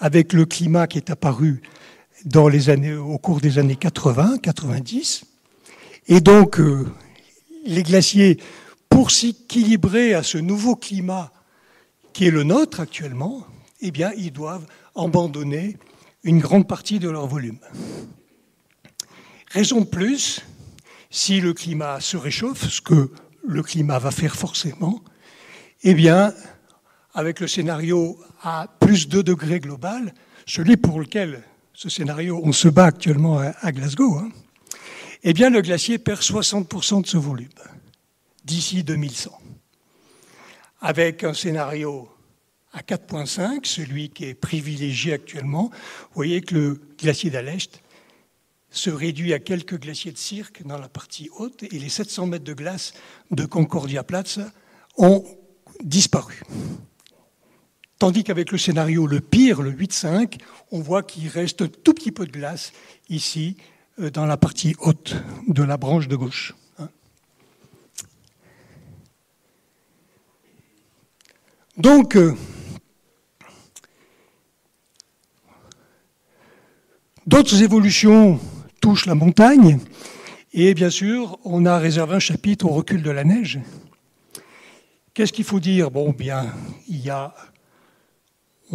avec 0.00 0.32
le 0.32 0.44
climat 0.44 0.86
qui 0.86 0.98
est 0.98 1.10
apparu 1.10 1.62
dans 2.24 2.48
les 2.48 2.70
années, 2.70 2.94
au 2.94 3.18
cours 3.18 3.40
des 3.40 3.58
années 3.58 3.76
80, 3.76 4.38
90. 4.38 5.24
Et 6.08 6.20
donc, 6.20 6.58
euh, 6.60 6.86
les 7.64 7.82
glaciers, 7.82 8.38
pour 8.88 9.10
s'équilibrer 9.10 10.14
à 10.14 10.22
ce 10.22 10.38
nouveau 10.38 10.76
climat 10.76 11.32
qui 12.12 12.26
est 12.26 12.30
le 12.30 12.42
nôtre 12.42 12.80
actuellement, 12.80 13.46
eh 13.80 13.90
bien, 13.90 14.12
ils 14.16 14.32
doivent 14.32 14.66
abandonner 14.94 15.76
une 16.24 16.38
grande 16.38 16.68
partie 16.68 16.98
de 16.98 17.08
leur 17.08 17.26
volume. 17.26 17.58
Raison 19.50 19.80
de 19.80 19.86
plus, 19.86 20.42
si 21.10 21.40
le 21.40 21.52
climat 21.52 22.00
se 22.00 22.16
réchauffe, 22.16 22.68
ce 22.68 22.80
que 22.80 23.10
le 23.46 23.62
climat 23.62 23.98
va 23.98 24.10
faire 24.10 24.36
forcément, 24.36 25.02
eh 25.82 25.94
bien, 25.94 26.32
avec 27.14 27.40
le 27.40 27.48
scénario 27.48 28.18
à 28.42 28.68
plus 28.80 29.08
2 29.08 29.22
degrés 29.22 29.60
global, 29.60 30.14
celui 30.46 30.76
pour 30.76 31.00
lequel 31.00 31.42
ce 31.82 31.88
scénario, 31.88 32.40
on 32.44 32.52
se 32.52 32.68
bat 32.68 32.84
actuellement 32.84 33.40
à 33.40 33.72
Glasgow, 33.72 34.14
hein, 34.14 34.30
eh 35.24 35.32
bien, 35.32 35.50
le 35.50 35.62
glacier 35.62 35.98
perd 35.98 36.20
60% 36.20 37.02
de 37.02 37.06
ce 37.08 37.16
volume 37.16 37.48
d'ici 38.44 38.84
2100. 38.84 39.36
Avec 40.80 41.24
un 41.24 41.34
scénario 41.34 42.08
à 42.72 42.82
4,5, 42.82 43.64
celui 43.64 44.10
qui 44.10 44.26
est 44.26 44.34
privilégié 44.34 45.12
actuellement, 45.12 45.70
vous 45.72 46.14
voyez 46.14 46.40
que 46.40 46.54
le 46.54 46.80
glacier 47.00 47.30
d'Alest 47.30 47.82
se 48.70 48.90
réduit 48.90 49.32
à 49.32 49.40
quelques 49.40 49.80
glaciers 49.80 50.12
de 50.12 50.18
cirque 50.18 50.64
dans 50.64 50.78
la 50.78 50.88
partie 50.88 51.30
haute 51.36 51.64
et 51.64 51.78
les 51.80 51.88
700 51.88 52.26
mètres 52.26 52.44
de 52.44 52.54
glace 52.54 52.92
de 53.32 53.44
Concordia 53.44 54.04
Platz 54.04 54.38
ont 54.98 55.24
disparu. 55.82 56.42
Tandis 58.02 58.24
qu'avec 58.24 58.50
le 58.50 58.58
scénario 58.58 59.06
le 59.06 59.20
pire, 59.20 59.62
le 59.62 59.70
8,5, 59.70 60.40
on 60.72 60.80
voit 60.80 61.04
qu'il 61.04 61.28
reste 61.28 61.62
un 61.62 61.68
tout 61.68 61.94
petit 61.94 62.10
peu 62.10 62.26
de 62.26 62.32
glace 62.32 62.72
ici 63.08 63.56
euh, 64.00 64.10
dans 64.10 64.26
la 64.26 64.36
partie 64.36 64.74
haute 64.80 65.14
de 65.46 65.62
la 65.62 65.76
branche 65.76 66.08
de 66.08 66.16
gauche. 66.16 66.52
Hein. 66.80 66.88
Donc, 71.76 72.16
euh, 72.16 72.34
D'autres 77.24 77.62
évolutions 77.62 78.40
touchent 78.80 79.06
la 79.06 79.14
montagne. 79.14 79.78
Et 80.52 80.74
bien 80.74 80.90
sûr, 80.90 81.38
on 81.44 81.66
a 81.66 81.78
réservé 81.78 82.16
un 82.16 82.18
chapitre 82.18 82.66
au 82.66 82.70
recul 82.70 83.04
de 83.04 83.12
la 83.12 83.22
neige. 83.22 83.60
Qu'est-ce 85.14 85.32
qu'il 85.32 85.44
faut 85.44 85.60
dire? 85.60 85.92
Bon, 85.92 86.10
bien, 86.10 86.52
il 86.88 87.00
y 87.00 87.08
a. 87.08 87.32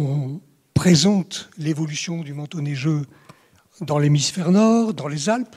On 0.00 0.40
présente 0.74 1.50
l'évolution 1.58 2.22
du 2.22 2.32
manteau 2.32 2.60
neigeux 2.60 3.04
dans 3.80 3.98
l'hémisphère 3.98 4.52
nord, 4.52 4.94
dans 4.94 5.08
les 5.08 5.28
Alpes. 5.28 5.56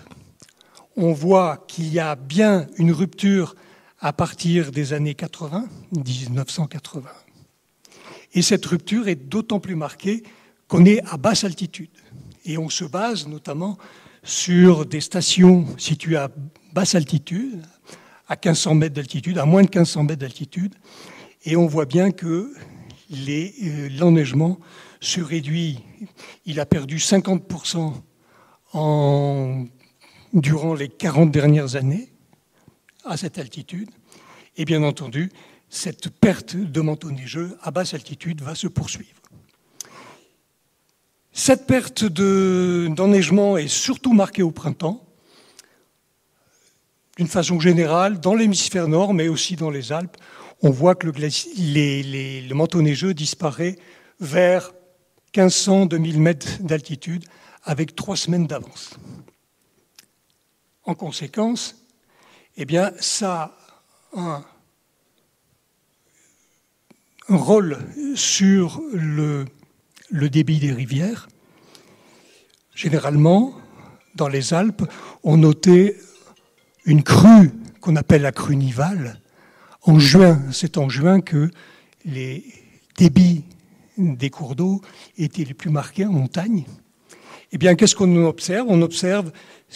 On 0.98 1.14
voit 1.14 1.64
qu'il 1.68 1.94
y 1.94 2.00
a 2.00 2.16
bien 2.16 2.66
une 2.78 2.92
rupture 2.92 3.56
à 4.00 4.14
partir 4.14 4.72
des 4.72 4.94
années 4.94 5.14
80, 5.14 5.68
1980. 5.92 7.08
Et 8.34 8.42
cette 8.42 8.66
rupture 8.66 9.08
est 9.08 9.16
d'autant 9.16 9.60
plus 9.60 9.76
marquée 9.76 10.24
qu'on 10.68 10.86
est 10.86 11.06
à 11.06 11.18
basse 11.18 11.44
altitude. 11.44 11.92
Et 12.44 12.58
on 12.58 12.70
se 12.70 12.84
base 12.84 13.28
notamment 13.28 13.78
sur 14.24 14.88
des 14.88 15.02
stations 15.02 15.68
situées 15.78 16.18
à 16.18 16.32
basse 16.74 16.96
altitude, 16.96 17.62
à 18.28 18.34
1500 18.34 18.74
mètres 18.74 18.96
d'altitude, 18.96 19.38
à 19.38 19.46
moins 19.46 19.62
de 19.62 19.68
1500 19.68 20.02
mètres 20.02 20.22
d'altitude. 20.22 20.74
Et 21.46 21.56
on 21.56 21.68
voit 21.68 21.86
bien 21.86 22.10
que 22.10 22.52
l'enneigement 23.12 24.60
se 25.00 25.22
réduit. 25.22 25.80
Il 26.46 26.60
a 26.60 26.66
perdu 26.66 26.98
50% 26.98 27.94
en, 28.74 29.66
durant 30.34 30.74
les 30.74 30.90
40 30.90 31.32
dernières 31.32 31.76
années 31.76 32.10
à 33.06 33.18
cette 33.18 33.38
altitude. 33.38 33.90
Et 34.58 34.66
bien 34.66 34.84
entendu, 34.84 35.32
cette 35.70 36.10
perte 36.10 36.56
de 36.56 36.82
manteau 36.82 37.12
neigeux 37.12 37.58
à 37.62 37.72
basse 37.72 37.94
altitude 37.94 38.42
va 38.42 38.56
se 38.56 38.68
poursuivre. 38.68 39.22
Cette 41.34 41.66
perte 41.66 42.04
d'enneigement 42.04 43.58
est 43.58 43.70
surtout 43.70 44.14
marquée 44.14 44.44
au 44.44 44.52
printemps, 44.52 45.06
d'une 47.18 47.28
façon 47.28 47.60
générale, 47.60 48.20
dans 48.20 48.36
l'hémisphère 48.36 48.88
nord, 48.88 49.14
mais 49.14 49.30
aussi 49.30 49.56
dans 49.56 49.70
les 49.70 49.94
Alpes. 49.94 50.18
On 50.62 50.70
voit 50.70 50.96
que 50.96 51.08
le, 51.08 52.54
manteau 52.54 52.82
neigeux 52.82 53.14
disparaît 53.14 53.78
vers 54.20 54.74
1500-2000 55.34 56.18
mètres 56.18 56.62
d'altitude 56.62 57.26
avec 57.64 57.96
trois 57.96 58.16
semaines 58.16 58.48
d'avance. 58.48 58.92
En 60.84 60.94
conséquence, 60.94 61.76
eh 62.58 62.66
bien, 62.66 62.92
ça 63.00 63.58
a 64.16 64.20
un, 64.20 64.46
rôle 67.30 67.78
sur 68.16 68.82
le 68.92 69.48
débit 70.12 70.60
des 70.60 70.74
rivières. 70.74 71.30
Généralement, 72.76 73.54
dans 74.16 74.28
les 74.28 74.54
Alpes, 74.54 74.84
on 75.24 75.38
notait 75.38 75.98
une 76.86 77.04
crue 77.04 77.52
qu'on 77.80 77.96
appelle 77.96 78.24
la 78.24 78.32
crue 78.32 78.56
nivale. 78.56 79.21
En 79.84 79.98
juin, 80.00 80.40
c'est 80.52 80.78
en 80.78 80.90
juin 80.90 81.22
que 81.22 81.50
les 82.06 82.44
débits 82.98 83.44
des 83.98 84.30
cours 84.30 84.56
d'eau 84.56 84.82
étaient 85.18 85.44
les 85.44 85.54
plus 85.54 85.70
marqués 85.70 86.06
en 86.06 86.12
montagne. 86.12 86.66
Eh 87.52 87.58
bien, 87.58 87.76
qu'est-ce 87.76 87.96
qu'on 87.96 88.26
observe? 88.26 88.68
On 88.70 88.82
observe 88.82 89.32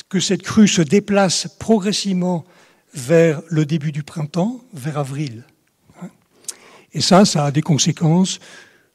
que 0.07 0.19
cette 0.19 0.43
crue 0.43 0.67
se 0.67 0.81
déplace 0.81 1.47
progressivement 1.59 2.45
vers 2.93 3.41
le 3.49 3.65
début 3.65 3.91
du 3.91 4.03
printemps, 4.03 4.61
vers 4.73 4.97
avril. 4.97 5.43
Et 6.93 7.01
ça, 7.01 7.25
ça 7.25 7.45
a 7.45 7.51
des 7.51 7.61
conséquences 7.61 8.39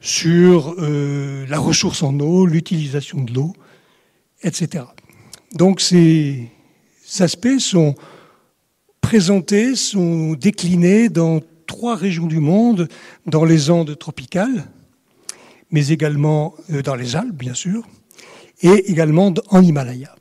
sur 0.01 0.75
euh, 0.79 1.45
la 1.49 1.59
ressource 1.59 2.03
en 2.03 2.19
eau, 2.21 2.47
l'utilisation 2.47 3.23
de 3.23 3.35
l'eau, 3.35 3.53
etc. 4.43 4.85
Donc 5.53 5.81
ces 5.81 6.49
aspects 7.19 7.59
sont 7.59 7.95
présentés, 9.11 9.75
sont 9.75 10.35
déclinés 10.35 11.09
dans 11.09 11.41
trois 11.67 11.97
régions 11.97 12.29
du 12.29 12.39
monde, 12.39 12.87
dans 13.27 13.45
les 13.45 13.69
Andes 13.69 13.99
tropicales, 13.99 14.71
mais 15.73 15.89
également 15.89 16.55
euh, 16.71 16.81
dans 16.81 16.95
les 16.95 17.17
Alpes, 17.17 17.35
bien 17.35 17.55
sûr, 17.55 17.89
et 18.63 18.89
également 18.89 19.35
en 19.49 19.63
Himalaya. 19.65 20.15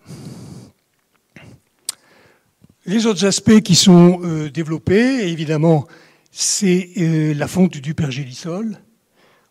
Les 2.87 3.05
autres 3.05 3.25
aspects 3.25 3.59
qui 3.59 3.75
sont 3.75 4.21
euh, 4.23 4.49
développés, 4.49 5.29
évidemment, 5.29 5.85
c'est 6.31 6.89
la 7.35 7.47
fonte 7.47 7.77
du 7.77 7.93
pergélisol, 7.93 8.75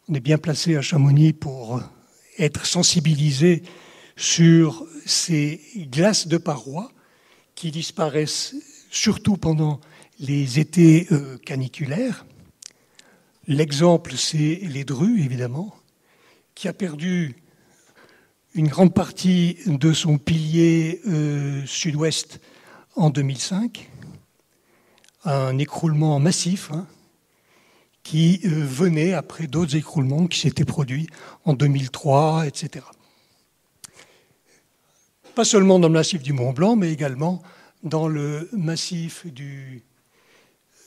on 0.09 0.15
est 0.15 0.21
bien 0.21 0.39
placé 0.39 0.75
à 0.75 0.83
Chamonix 0.83 1.33
pour 1.33 1.81
être 2.41 2.67
sensibilisé 2.67 3.63
sur 4.17 4.85
ces 5.07 5.61
glaces 5.93 6.27
de 6.27 6.39
parois 6.39 6.91
qui 7.55 7.71
disparaissent 7.71 8.57
surtout 8.91 9.37
pendant 9.37 9.81
les 10.19 10.59
étés 10.59 11.07
euh, 11.13 11.39
caniculaires. 11.39 12.27
L'exemple, 13.47 14.15
c'est 14.17 14.61
les 14.63 14.85
Drues, 14.85 15.25
évidemment, 15.25 15.75
qui 16.55 16.69
a 16.69 16.73
perdu 16.73 17.37
une 18.55 18.69
grande 18.69 18.93
partie 18.93 19.59
de 19.67 19.93
son 19.93 20.19
pilier 20.19 21.01
euh, 21.07 21.65
sud-ouest 21.67 22.41
en 22.97 23.11
2005, 23.11 23.89
un 25.25 25.59
écroulement 25.59 26.19
massif. 26.19 26.71
Hein, 26.73 26.87
qui 28.09 28.41
euh, 28.47 28.65
venaient 28.65 29.13
après 29.13 29.47
d'autres 29.47 29.77
écroulements 29.77 30.29
qui 30.29 30.41
s'étaient 30.41 30.65
produits 30.65 31.09
en 31.45 31.53
2003, 31.53 32.47
etc. 32.47 32.87
Pas 35.35 35.45
seulement 35.45 35.79
dans 35.79 35.89
le 35.89 35.93
massif 35.93 36.23
du 36.23 36.33
Mont 36.33 36.55
Blanc, 36.55 36.75
mais 36.75 36.91
également 36.91 37.43
dans 37.83 38.09
le 38.09 38.49
massif 38.53 39.27
du, 39.27 39.83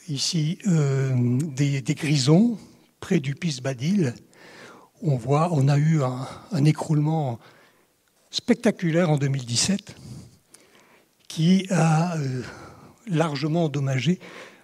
ici, 0.07 0.57
euh, 0.67 1.13
des, 1.41 1.81
Grisons, 1.81 2.57
près 2.99 3.19
du 3.19 3.35
Pis 3.35 3.59
Badil. 3.61 4.13
On 5.01 5.15
voit, 5.15 5.49
on 5.51 5.67
a 5.67 5.77
eu 5.77 6.01
un, 6.03 6.65
écroulement 6.65 7.39
spectaculaire 8.29 9.09
en 9.09 9.17
2017 9.17 9.95
qui 11.27 11.65
a 11.69 12.17
euh, 12.17 12.41
largement 13.07 13.65
endommagé 13.65 14.19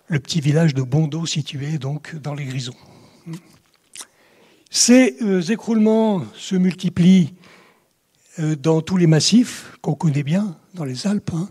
le 0.07 0.19
petit 0.19 0.41
village 0.41 0.73
de 0.73 0.81
Bondo 0.81 1.25
situé 1.25 1.77
donc 1.77 2.15
dans 2.15 2.33
les 2.33 2.45
Grisons. 2.45 2.75
Ces 4.69 5.15
euh, 5.21 5.41
écroulements 5.41 6.23
se 6.35 6.55
multiplient 6.55 7.33
dans 8.37 8.81
tous 8.81 8.97
les 8.97 9.07
massifs 9.07 9.75
qu'on 9.81 9.95
connaît 9.95 10.21
bien, 10.21 10.59
dans 10.75 10.83
les 10.83 11.07
Alpes, 11.07 11.31
hein, 11.33 11.49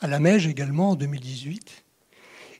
à 0.00 0.06
la 0.06 0.20
Meige 0.20 0.46
également 0.46 0.90
en 0.90 0.94
2018. 0.94 1.84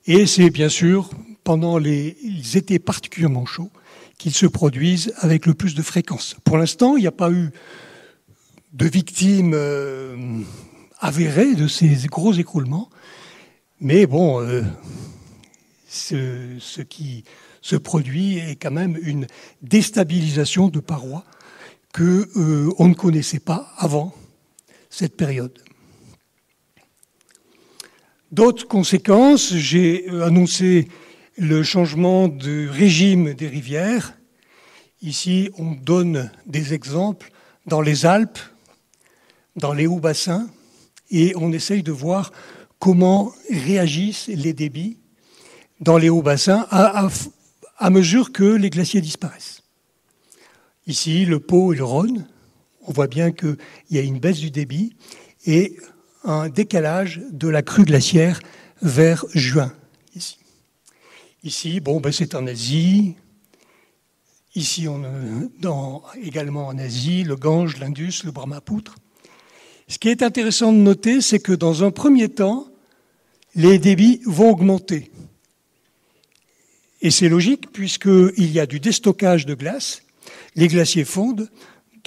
Et 0.07 0.27
c'est 0.27 0.51
bien 0.51 0.69
sûr 0.69 1.11
pendant 1.45 1.79
les, 1.79 2.17
étés 2.55 2.79
particulièrement 2.79 3.47
chauds 3.47 3.71
qu'ils 4.17 4.35
se 4.35 4.47
produisent 4.47 5.13
avec 5.19 5.47
le 5.47 5.55
plus 5.55 5.75
de 5.75 5.83
fréquence. 5.83 6.37
Pour 6.45 6.59
l'instant, 6.59 6.97
il 6.97 7.01
n'y 7.01 7.07
a 7.07 7.13
pas 7.13 7.31
eu 7.31 7.51
de 8.73 8.87
victimes 8.87 9.53
euh, 9.55 10.17
avérées 10.99 11.55
de 11.55 11.69
ces 11.69 11.95
gros 12.07 12.33
écroulements, 12.33 12.91
mais 13.81 14.07
bon, 14.07 14.41
ce, 15.89 16.57
ce, 16.59 16.83
qui 16.83 17.25
se 17.63 17.77
produit 17.77 18.39
est 18.39 18.57
quand 18.57 18.71
même 18.71 18.99
une 19.03 19.27
déstabilisation 19.63 20.69
de 20.69 20.81
parois 20.81 21.25
que 21.93 22.29
euh, 22.37 22.71
on 22.79 22.89
ne 22.89 22.95
connaissait 22.95 23.41
pas 23.41 23.73
avant 23.77 24.15
cette 24.91 25.17
période. 25.17 25.59
D'autres 28.31 28.69
conséquences, 28.69 29.55
j'ai 29.55 30.07
euh, 30.11 30.27
annoncé 30.27 30.89
le 31.39 31.63
changement 31.63 32.29
de 32.29 32.69
régime 32.69 33.33
des 33.33 33.49
rivières. 33.49 34.19
Ici, 35.01 35.51
on 35.57 35.73
donne 35.73 36.31
des 36.45 36.75
exemples 36.75 37.31
dans 37.67 37.81
les 37.81 38.05
Alpes, 38.05 38.39
dans 39.57 39.73
les 39.73 39.87
hauts 39.87 40.01
bassins, 40.01 40.47
et 41.11 41.33
on 41.37 41.53
essaye 41.53 41.83
de 41.83 41.93
voir 41.93 42.33
comment 42.79 43.33
réagissent 43.51 44.29
les 44.29 44.53
débits 44.53 44.99
dans 45.81 45.97
les 45.97 46.11
hauts 46.11 46.23
bassins 46.23 46.67
à, 46.71 47.09
à 47.79 47.91
mesure 47.91 48.31
que 48.31 48.45
les 48.45 48.69
glaciers 48.69 49.01
disparaissent. 49.01 49.63
Ici, 50.87 51.25
le 51.25 51.41
Pau 51.41 51.73
et 51.73 51.77
le 51.77 51.85
Rhône, 51.85 52.27
on 52.83 52.93
voit 52.93 53.07
bien 53.07 53.33
qu'il 53.33 53.57
y 53.91 53.99
a 53.99 54.03
une 54.03 54.19
baisse 54.19 54.39
du 54.39 54.51
débit 54.51 54.97
et 55.47 55.77
un 56.25 56.49
décalage 56.49 57.21
de 57.31 57.49
la 57.49 57.63
crue 57.63 57.85
glaciaire 57.85 58.41
vers 58.83 59.25
juin. 59.35 59.73
Ici, 60.15 60.39
ici 61.43 61.81
bon, 61.81 62.01
ben 62.01 62.13
c'est 62.13 62.35
en 62.35 62.47
Asie. 62.47 63.17
Ici, 64.55 64.89
on, 64.89 65.03
dans, 65.61 66.03
également 66.21 66.67
en 66.67 66.79
Asie, 66.79 67.23
le 67.23 67.37
Gange, 67.37 67.79
l'Indus, 67.79 68.23
le 68.25 68.33
Brahmapoutre. 68.33 68.97
Ce 69.87 69.99
qui 69.99 70.09
est 70.09 70.23
intéressant 70.23 70.73
de 70.73 70.79
noter, 70.79 71.21
c'est 71.21 71.39
que 71.39 71.53
dans 71.53 71.85
un 71.85 71.91
premier 71.91 72.29
temps, 72.29 72.67
les 73.55 73.79
débits 73.79 74.21
vont 74.27 74.51
augmenter. 74.51 75.11
Et 77.01 77.11
c'est 77.11 77.29
logique 77.29 77.73
puisqu'il 77.73 78.51
y 78.51 78.61
a 78.61 78.67
du 78.67 78.81
déstockage 78.81 79.47
de 79.47 79.55
glace, 79.55 80.03
les 80.57 80.69
glaciers 80.69 81.05
fondent, 81.05 81.49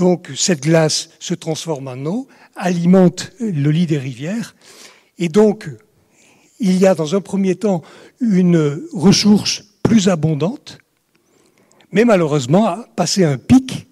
donc 0.02 0.32
cette 0.36 0.64
glace 0.64 1.10
se 1.20 1.36
transforme 1.36 1.88
en 1.88 2.06
eau, 2.08 2.28
alimente 2.56 3.34
le 3.40 3.70
lit 3.70 3.86
des 3.86 4.00
rivières, 4.00 4.56
et 5.20 5.30
donc 5.30 5.70
il 6.60 6.76
y 6.80 6.88
a 6.88 6.96
dans 6.96 7.14
un 7.14 7.22
premier 7.22 7.54
temps 7.54 7.84
une 8.20 8.82
ressource 8.94 9.64
plus 9.84 10.10
abondante, 10.10 10.80
mais 11.92 12.04
malheureusement, 12.04 12.84
passer 12.96 13.24
un 13.24 13.38
pic 13.38 13.88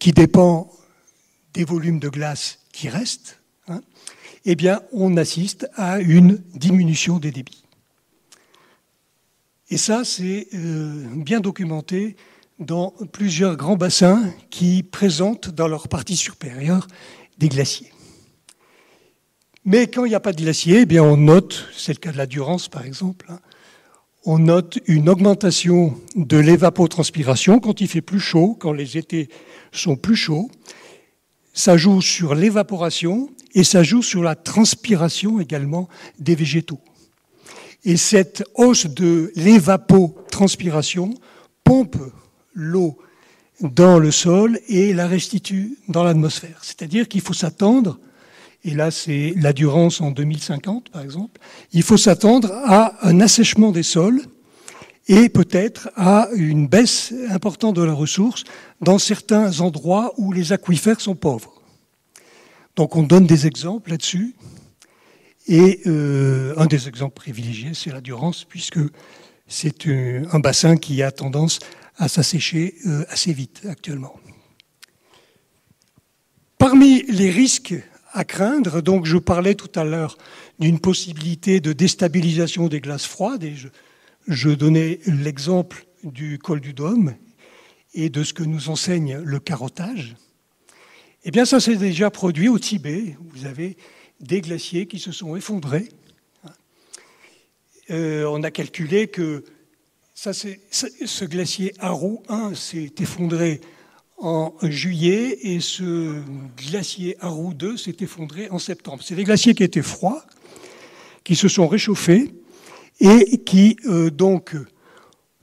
qui 0.00 0.10
dépend 0.10 0.72
des 1.54 1.62
volumes 1.62 2.00
de 2.00 2.08
glace 2.08 2.58
qui 2.72 2.88
restent, 2.88 3.38
hein, 3.68 3.80
eh 4.44 4.56
bien, 4.56 4.80
on 4.90 5.16
assiste 5.16 5.70
à 5.76 6.00
une 6.00 6.42
diminution 6.54 7.18
des 7.20 7.30
débits. 7.30 7.62
Et 9.70 9.76
ça, 9.76 10.04
c'est 10.04 10.48
euh, 10.54 11.04
bien 11.14 11.38
documenté 11.38 12.16
dans 12.58 12.92
plusieurs 13.12 13.56
grands 13.56 13.76
bassins 13.76 14.32
qui 14.50 14.82
présentent 14.82 15.50
dans 15.50 15.68
leur 15.68 15.88
partie 15.88 16.16
supérieure 16.16 16.86
des 17.38 17.48
glaciers. 17.48 17.92
Mais 19.64 19.86
quand 19.86 20.04
il 20.04 20.08
n'y 20.08 20.14
a 20.14 20.20
pas 20.20 20.32
de 20.32 20.42
glaciers, 20.42 20.80
eh 20.80 20.86
bien 20.86 21.02
on 21.02 21.16
note, 21.16 21.66
c'est 21.76 21.92
le 21.92 21.98
cas 21.98 22.12
de 22.12 22.16
la 22.16 22.26
Durance 22.26 22.68
par 22.68 22.84
exemple, 22.84 23.26
hein, 23.28 23.38
on 24.24 24.38
note 24.38 24.78
une 24.86 25.08
augmentation 25.08 25.94
de 26.16 26.36
l'évapotranspiration 26.36 27.60
quand 27.60 27.80
il 27.80 27.88
fait 27.88 28.02
plus 28.02 28.20
chaud, 28.20 28.56
quand 28.58 28.72
les 28.72 28.98
étés 28.98 29.28
sont 29.72 29.96
plus 29.96 30.16
chauds. 30.16 30.50
Ça 31.54 31.76
joue 31.76 32.02
sur 32.02 32.34
l'évaporation 32.34 33.30
et 33.54 33.64
ça 33.64 33.82
joue 33.82 34.02
sur 34.02 34.22
la 34.22 34.34
transpiration 34.34 35.40
également 35.40 35.88
des 36.18 36.34
végétaux. 36.34 36.80
Et 37.84 37.96
cette 37.96 38.44
hausse 38.54 38.86
de 38.86 39.32
l'évapotranspiration 39.34 41.14
pompe 41.64 41.96
l'eau 42.58 42.98
dans 43.60 43.98
le 43.98 44.10
sol 44.10 44.58
et 44.68 44.92
la 44.92 45.06
restitue 45.06 45.78
dans 45.88 46.02
l'atmosphère. 46.02 46.58
C'est-à-dire 46.62 47.08
qu'il 47.08 47.20
faut 47.20 47.32
s'attendre, 47.32 47.98
et 48.64 48.72
là 48.72 48.90
c'est 48.90 49.32
la 49.36 49.52
Durance 49.52 50.00
en 50.00 50.10
2050 50.10 50.90
par 50.90 51.02
exemple, 51.02 51.40
il 51.72 51.82
faut 51.82 51.96
s'attendre 51.96 52.52
à 52.64 53.06
un 53.06 53.20
assèchement 53.20 53.70
des 53.70 53.84
sols 53.84 54.22
et 55.06 55.28
peut-être 55.28 55.90
à 55.96 56.28
une 56.34 56.66
baisse 56.66 57.14
importante 57.30 57.76
de 57.76 57.82
la 57.82 57.94
ressource 57.94 58.44
dans 58.80 58.98
certains 58.98 59.60
endroits 59.60 60.12
où 60.18 60.32
les 60.32 60.52
aquifères 60.52 61.00
sont 61.00 61.14
pauvres. 61.14 61.62
Donc 62.76 62.96
on 62.96 63.02
donne 63.02 63.26
des 63.26 63.46
exemples 63.46 63.90
là-dessus. 63.90 64.34
Et 65.46 65.80
euh, 65.86 66.52
un 66.58 66.66
des 66.66 66.88
exemples 66.88 67.14
privilégiés, 67.14 67.72
c'est 67.72 67.90
la 67.90 68.02
Durance, 68.02 68.44
puisque 68.44 68.80
c'est 69.46 69.86
un 69.86 70.40
bassin 70.40 70.76
qui 70.76 71.02
a 71.02 71.10
tendance 71.10 71.58
à 71.98 72.08
s'assécher 72.08 72.76
euh, 72.86 73.04
assez 73.10 73.32
vite 73.32 73.62
actuellement. 73.68 74.18
Parmi 76.56 77.02
les 77.02 77.30
risques 77.30 77.74
à 78.12 78.24
craindre, 78.24 78.80
donc 78.80 79.04
je 79.04 79.18
parlais 79.18 79.54
tout 79.54 79.70
à 79.78 79.84
l'heure 79.84 80.16
d'une 80.58 80.80
possibilité 80.80 81.60
de 81.60 81.72
déstabilisation 81.72 82.68
des 82.68 82.80
glaces 82.80 83.06
froides, 83.06 83.44
et 83.44 83.54
je, 84.26 84.50
donnais 84.50 85.00
l'exemple 85.06 85.86
du 86.02 86.38
col 86.38 86.60
du 86.60 86.72
Dôme 86.72 87.14
et 87.94 88.10
de 88.10 88.22
ce 88.22 88.32
que 88.32 88.42
nous 88.42 88.70
enseigne 88.70 89.18
le 89.18 89.38
carottage. 89.38 90.16
Eh 91.24 91.30
bien, 91.30 91.44
ça 91.44 91.60
s'est 91.60 91.76
déjà 91.76 92.10
produit 92.10 92.48
au 92.48 92.58
Tibet. 92.58 93.16
Vous 93.32 93.46
avez 93.46 93.76
des 94.20 94.40
glaciers 94.40 94.86
qui 94.86 94.98
se 94.98 95.12
sont 95.12 95.36
effondrés. 95.36 95.88
Euh, 97.90 98.24
on 98.26 98.42
a 98.42 98.50
calculé 98.50 99.08
que 99.08 99.44
ça, 100.18 100.32
ce 100.32 101.24
glacier 101.24 101.72
Arou 101.78 102.24
1 102.28 102.52
s'est 102.56 102.92
effondré 102.98 103.60
en 104.16 104.52
juillet 104.62 105.38
et 105.42 105.60
ce 105.60 106.20
glacier 106.56 107.16
Arou 107.20 107.54
2 107.54 107.76
s'est 107.76 107.94
effondré 108.00 108.50
en 108.50 108.58
septembre. 108.58 109.00
C'est 109.04 109.14
des 109.14 109.22
glaciers 109.22 109.54
qui 109.54 109.62
étaient 109.62 109.80
froids, 109.80 110.24
qui 111.22 111.36
se 111.36 111.46
sont 111.46 111.68
réchauffés 111.68 112.34
et 112.98 113.38
qui 113.44 113.76
euh, 113.86 114.10
donc 114.10 114.56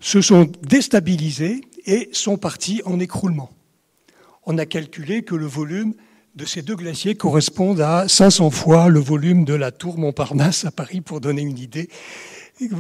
se 0.02 0.20
sont 0.20 0.52
déstabilisés 0.62 1.62
et 1.86 2.10
sont 2.12 2.38
partis 2.38 2.82
en 2.84 3.00
écroulement. 3.00 3.52
On 4.44 4.58
a 4.58 4.66
calculé 4.66 5.24
que 5.24 5.36
le 5.36 5.46
volume 5.46 5.94
de 6.36 6.44
ces 6.44 6.62
deux 6.62 6.76
glaciers 6.76 7.16
correspondent 7.16 7.80
à 7.80 8.10
500 8.10 8.50
fois 8.50 8.90
le 8.90 9.00
volume 9.00 9.46
de 9.46 9.54
la 9.54 9.72
tour 9.72 9.98
Montparnasse 9.98 10.66
à 10.66 10.72
Paris, 10.72 11.00
pour 11.00 11.22
donner 11.22 11.44
une 11.44 11.60
idée, 11.60 11.88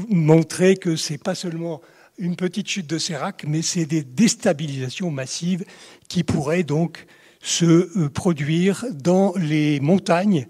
montrer 0.09 0.77
que 0.77 0.95
c'est 0.95 1.17
pas 1.17 1.35
seulement 1.35 1.81
une 2.17 2.35
petite 2.35 2.67
chute 2.67 2.87
de 2.87 2.97
sérac, 2.97 3.45
mais 3.47 3.61
c'est 3.61 3.85
des 3.85 4.03
déstabilisations 4.03 5.11
massives 5.11 5.65
qui 6.07 6.23
pourraient 6.23 6.63
donc 6.63 7.05
se 7.41 7.65
euh, 7.65 8.09
produire 8.09 8.85
dans 8.91 9.33
les 9.35 9.79
montagnes 9.79 10.47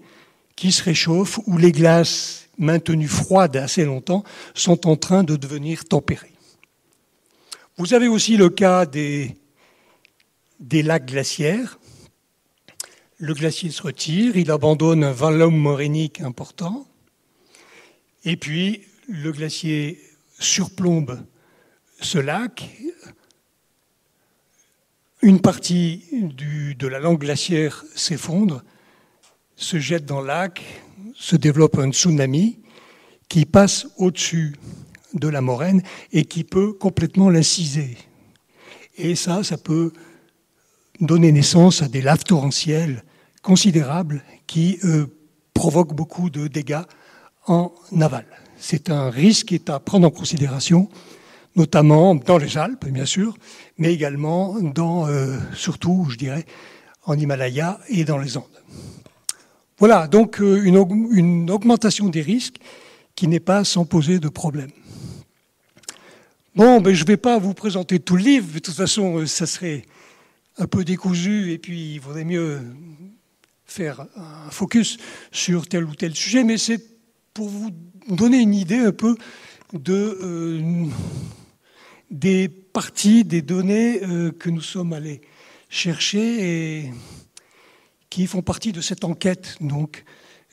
qui 0.54 0.72
se 0.72 0.82
réchauffent, 0.82 1.40
où 1.46 1.58
les 1.58 1.72
glaces 1.72 2.48
maintenues 2.56 3.08
froides 3.08 3.56
assez 3.56 3.84
longtemps 3.84 4.24
sont 4.54 4.86
en 4.86 4.96
train 4.96 5.22
de 5.22 5.36
devenir 5.36 5.84
tempérées. 5.84 6.32
Vous 7.76 7.92
avez 7.92 8.08
aussi 8.08 8.38
le 8.38 8.48
cas 8.48 8.86
des, 8.86 9.36
lacs 10.60 11.06
glaciaires 11.06 11.78
le 13.18 13.32
glacier 13.32 13.70
se 13.70 13.82
retire, 13.82 14.36
il 14.36 14.50
abandonne 14.50 15.02
un 15.02 15.12
volume 15.12 15.56
morénique 15.56 16.20
important, 16.20 16.86
et 18.26 18.36
puis 18.36 18.82
le 19.08 19.32
glacier 19.32 20.00
surplombe 20.38 21.24
ce 22.00 22.18
lac. 22.18 22.70
Une 25.22 25.40
partie 25.40 26.04
de 26.12 26.86
la 26.86 26.98
langue 26.98 27.18
glaciaire 27.18 27.84
s'effondre, 27.94 28.62
se 29.56 29.78
jette 29.78 30.04
dans 30.04 30.20
le 30.20 30.26
lac, 30.26 30.62
se 31.14 31.36
développe 31.36 31.78
un 31.78 31.90
tsunami 31.90 32.60
qui 33.28 33.46
passe 33.46 33.88
au-dessus 33.96 34.54
de 35.14 35.28
la 35.28 35.40
moraine 35.40 35.82
et 36.12 36.24
qui 36.24 36.44
peut 36.44 36.72
complètement 36.72 37.30
l'inciser. 37.30 37.96
Et 38.96 39.14
ça, 39.14 39.42
ça 39.42 39.56
peut 39.56 39.92
donner 41.00 41.32
naissance 41.32 41.82
à 41.82 41.88
des 41.88 42.02
laves 42.02 42.24
torrentielles 42.24 43.02
considérable 43.42 44.22
qui 44.46 44.78
provoque 45.54 45.94
beaucoup 45.94 46.30
de 46.30 46.48
dégâts 46.48 46.82
en 47.46 47.72
aval. 48.00 48.26
C'est 48.58 48.90
un 48.90 49.10
risque 49.10 49.48
qui 49.48 49.54
est 49.54 49.70
à 49.70 49.80
prendre 49.80 50.06
en 50.06 50.10
considération, 50.10 50.88
notamment 51.54 52.14
dans 52.14 52.38
les 52.38 52.58
Alpes, 52.58 52.86
bien 52.86 53.06
sûr, 53.06 53.36
mais 53.78 53.92
également 53.92 54.60
dans, 54.60 55.06
surtout, 55.54 56.06
je 56.10 56.16
dirais, 56.16 56.46
en 57.04 57.18
Himalaya 57.18 57.80
et 57.88 58.04
dans 58.04 58.18
les 58.18 58.36
Andes. 58.36 58.44
Voilà, 59.78 60.08
donc 60.08 60.38
une, 60.38 60.84
une 61.12 61.50
augmentation 61.50 62.08
des 62.08 62.22
risques 62.22 62.56
qui 63.14 63.28
n'est 63.28 63.40
pas 63.40 63.64
sans 63.64 63.84
poser 63.84 64.18
de 64.18 64.28
problème. 64.28 64.70
Bon, 66.54 66.80
ben, 66.80 66.94
je 66.94 67.02
ne 67.02 67.06
vais 67.06 67.18
pas 67.18 67.38
vous 67.38 67.52
présenter 67.52 68.00
tout 68.00 68.16
le 68.16 68.22
livre, 68.22 68.54
de 68.54 68.58
toute 68.60 68.74
façon, 68.74 69.18
euh, 69.18 69.26
ça 69.26 69.44
serait 69.44 69.84
un 70.56 70.66
peu 70.66 70.84
décousu, 70.84 71.52
et 71.52 71.58
puis 71.58 71.94
il 71.94 72.00
vaudrait 72.00 72.24
mieux 72.24 72.62
faire 73.66 74.06
un 74.16 74.50
focus 74.50 74.96
sur 75.32 75.68
tel 75.68 75.84
ou 75.84 75.94
tel 75.94 76.14
sujet, 76.14 76.44
mais 76.44 76.56
c'est 76.56 76.95
pour 77.36 77.50
vous 77.50 77.70
donner 78.08 78.38
une 78.38 78.54
idée 78.54 78.78
un 78.78 78.92
peu 78.92 79.14
euh, 79.90 80.86
des 82.10 82.48
parties, 82.48 83.24
des 83.24 83.42
données 83.42 84.02
euh, 84.02 84.32
que 84.32 84.48
nous 84.48 84.62
sommes 84.62 84.94
allés 84.94 85.20
chercher 85.68 86.78
et 86.78 86.92
qui 88.08 88.26
font 88.26 88.40
partie 88.40 88.72
de 88.72 88.80
cette 88.80 89.04
enquête 89.04 89.58
donc, 89.60 90.02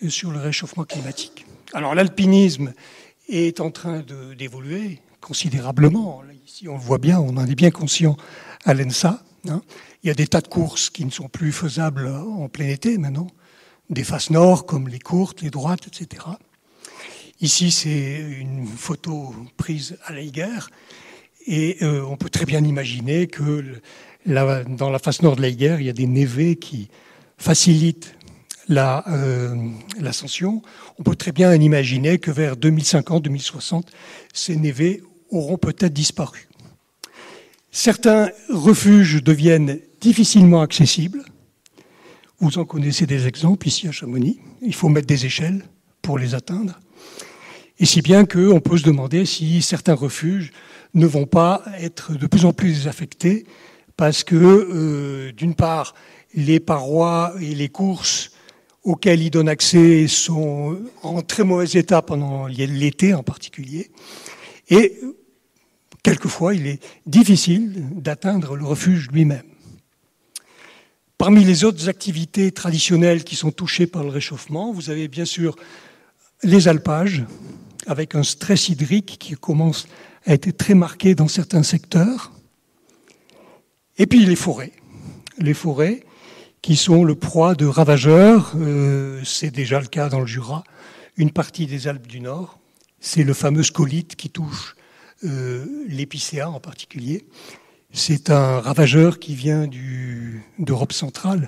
sur 0.10 0.32
le 0.32 0.40
réchauffement 0.40 0.84
climatique. 0.84 1.46
Alors 1.72 1.96
l'alpinisme 1.96 2.74
est 3.30 3.62
en 3.62 3.72
train 3.72 4.04
d'évoluer, 4.38 5.00
considérablement. 5.22 6.22
ici, 6.46 6.68
on 6.68 6.74
le 6.74 6.82
voit 6.82 6.98
bien, 6.98 7.18
on 7.18 7.38
en 7.38 7.46
est 7.46 7.56
bien 7.56 7.72
conscient 7.72 8.18
à 8.66 8.74
l'ENSA. 8.74 9.24
Hein. 9.48 9.62
Il 10.04 10.08
y 10.08 10.12
a 10.12 10.16
des 10.16 10.28
tas 10.28 10.42
de 10.42 10.50
courses 10.50 10.90
qui 10.90 11.06
ne 11.06 11.12
sont 11.12 11.30
plus 11.30 11.54
faisables 11.54 12.10
en 12.10 12.50
plein 12.50 12.68
été 12.68 12.98
maintenant, 12.98 13.28
des 13.90 14.04
faces 14.04 14.32
nord 14.32 14.66
comme 14.66 14.90
les 14.90 15.00
courtes, 15.00 15.42
les 15.42 15.50
droites, 15.50 15.88
etc. 15.88 16.26
Ici, 17.44 17.72
c'est 17.72 18.22
une 18.40 18.66
photo 18.66 19.36
prise 19.58 19.98
à 20.06 20.14
l'Eiger, 20.14 20.60
et 21.46 21.76
euh, 21.82 22.02
on 22.06 22.16
peut 22.16 22.30
très 22.30 22.46
bien 22.46 22.64
imaginer 22.64 23.28
que 23.28 23.82
dans 24.26 24.90
la 24.90 25.00
face 25.00 25.22
nord 25.22 25.36
de 25.36 25.42
l'Eiger, 25.42 25.76
il 25.78 25.86
y 25.86 25.90
a 25.90 25.94
des 25.94 26.08
névés 26.08 26.56
qui 26.56 26.88
facilitent 27.38 28.16
euh, 28.70 29.56
l'ascension. 30.00 30.62
on 30.98 31.04
peut 31.04 31.18
très 31.18 31.34
bien 31.34 31.54
imaginer 31.54 32.18
que 32.18 32.32
vers 32.32 32.56
2050-2060, 32.56 33.88
ces 34.32 34.56
névés 34.56 35.04
auront 35.30 35.58
peut-être 35.58 35.92
disparu. 35.92 36.48
Certains 37.72 38.30
refuges 38.48 39.22
deviennent 39.22 39.82
difficilement 40.00 40.62
accessibles. 40.62 41.26
Vous 42.40 42.58
en 42.58 42.64
connaissez 42.64 43.06
des 43.06 43.28
exemples 43.28 43.68
ici 43.68 43.90
à 43.90 43.92
Chamonix. 43.92 44.40
Il 44.62 44.74
faut 44.74 44.88
mettre 44.88 45.08
des 45.08 45.26
échelles 45.26 45.66
pour 46.02 46.18
les 46.18 46.36
atteindre. 46.36 46.80
Et 47.80 47.86
si 47.86 48.02
bien 48.02 48.26
qu'on 48.26 48.60
peut 48.60 48.78
se 48.78 48.84
demander 48.84 49.26
si 49.26 49.62
certains 49.62 49.96
refuges 49.96 50.52
ne 50.94 51.06
vont 51.06 51.26
pas 51.26 51.64
être 51.80 52.14
de 52.14 52.28
plus 52.28 52.46
en 52.46 52.54
plus 52.54 52.74
désaffectés 52.74 53.46
parce 53.98 54.24
que, 54.24 54.36
euh, 54.36 55.32
d'une 55.32 55.56
part, 55.56 55.94
les 56.36 56.60
parois 56.60 57.34
et 57.42 57.56
les 57.56 57.70
courses 57.70 58.32
auxquelles 58.84 59.22
ils 59.22 59.30
donnent 59.30 59.50
accès 59.50 60.08
sont 60.08 60.78
en 61.04 61.22
très 61.22 61.44
mauvais 61.44 61.70
état 61.80 62.02
pendant 62.02 62.48
l'été 62.48 63.14
en 63.14 63.24
particulier. 63.24 63.92
Et 64.70 65.00
quelquefois, 66.04 66.54
il 66.54 66.68
est 66.68 66.84
difficile 67.06 67.86
d'atteindre 67.96 68.56
le 68.56 68.66
refuge 68.66 69.08
lui-même. 69.12 69.44
Parmi 71.18 71.46
les 71.46 71.64
autres 71.64 71.88
activités 71.88 72.52
traditionnelles 72.52 73.24
qui 73.24 73.36
sont 73.36 73.52
touchées 73.52 73.88
par 73.88 74.04
le 74.04 74.10
réchauffement, 74.10 74.74
vous 74.74 74.90
avez 74.90 75.08
bien 75.08 75.26
sûr 75.26 75.56
les 76.42 76.68
alpages, 76.68 77.24
avec 77.88 78.16
un 78.16 78.24
stress 78.24 78.70
hydrique 78.70 79.18
qui 79.20 79.36
commence 79.36 79.88
à 80.26 80.34
être 80.34 80.56
très 80.56 80.74
marqué 80.74 81.16
dans 81.16 81.28
certains 81.28 81.64
secteurs. 81.64 82.32
Et 83.98 84.08
puis 84.08 84.26
les 84.26 84.36
forêts. 84.36 84.74
Les 85.38 85.54
forêts 85.54 86.04
qui 86.62 86.78
sont 86.78 87.04
le 87.04 87.16
proie 87.16 87.56
de 87.56 87.66
ravageurs. 87.66 88.54
Euh, 88.56 89.22
c'est 89.24 89.52
déjà 89.52 89.80
le 89.80 89.88
cas 89.88 90.10
dans 90.10 90.22
le 90.22 90.26
Jura. 90.26 90.64
Une 91.18 91.32
partie 91.32 91.68
des 91.68 91.88
Alpes 91.88 92.08
du 92.08 92.22
Nord, 92.22 92.58
c'est 93.00 93.24
le 93.24 93.34
fameux 93.34 93.64
scolite 93.64 94.16
qui 94.16 94.30
touche 94.30 94.76
euh, 95.26 95.66
l'épicéa 95.88 96.50
en 96.50 96.60
particulier. 96.60 97.26
C'est 97.92 98.32
un 98.32 98.60
ravageur 98.60 99.20
qui 99.20 99.36
vient 99.36 99.70
d'Europe 100.58 100.94
centrale 100.94 101.48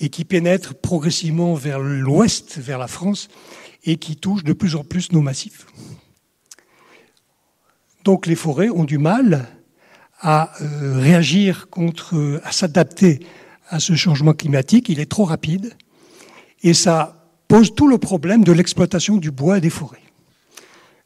et 0.00 0.08
qui 0.08 0.24
pénètre 0.24 0.74
progressivement 0.74 1.54
vers 1.54 1.78
l'ouest, 1.78 2.58
vers 2.58 2.78
la 2.78 2.88
France, 2.88 3.28
et 3.86 3.96
qui 3.96 4.16
touche 4.16 4.44
de 4.44 4.52
plus 4.52 4.76
en 4.76 4.84
plus 4.84 5.12
nos 5.12 5.22
massifs. 5.22 5.66
Donc 8.04 8.26
les 8.26 8.36
forêts 8.36 8.68
ont 8.68 8.84
du 8.84 8.98
mal 8.98 9.48
à 10.20 10.52
euh, 10.60 10.98
réagir 10.98 11.68
contre, 11.70 12.40
à 12.44 12.52
s'adapter 12.52 13.20
à 13.68 13.80
ce 13.80 13.94
changement 13.94 14.32
climatique. 14.32 14.88
Il 14.88 15.00
est 15.00 15.10
trop 15.10 15.24
rapide 15.24 15.74
et 16.62 16.74
ça 16.74 17.30
pose 17.48 17.74
tout 17.74 17.88
le 17.88 17.98
problème 17.98 18.44
de 18.44 18.52
l'exploitation 18.52 19.16
du 19.16 19.30
bois 19.30 19.58
et 19.58 19.60
des 19.60 19.70
forêts. 19.70 20.02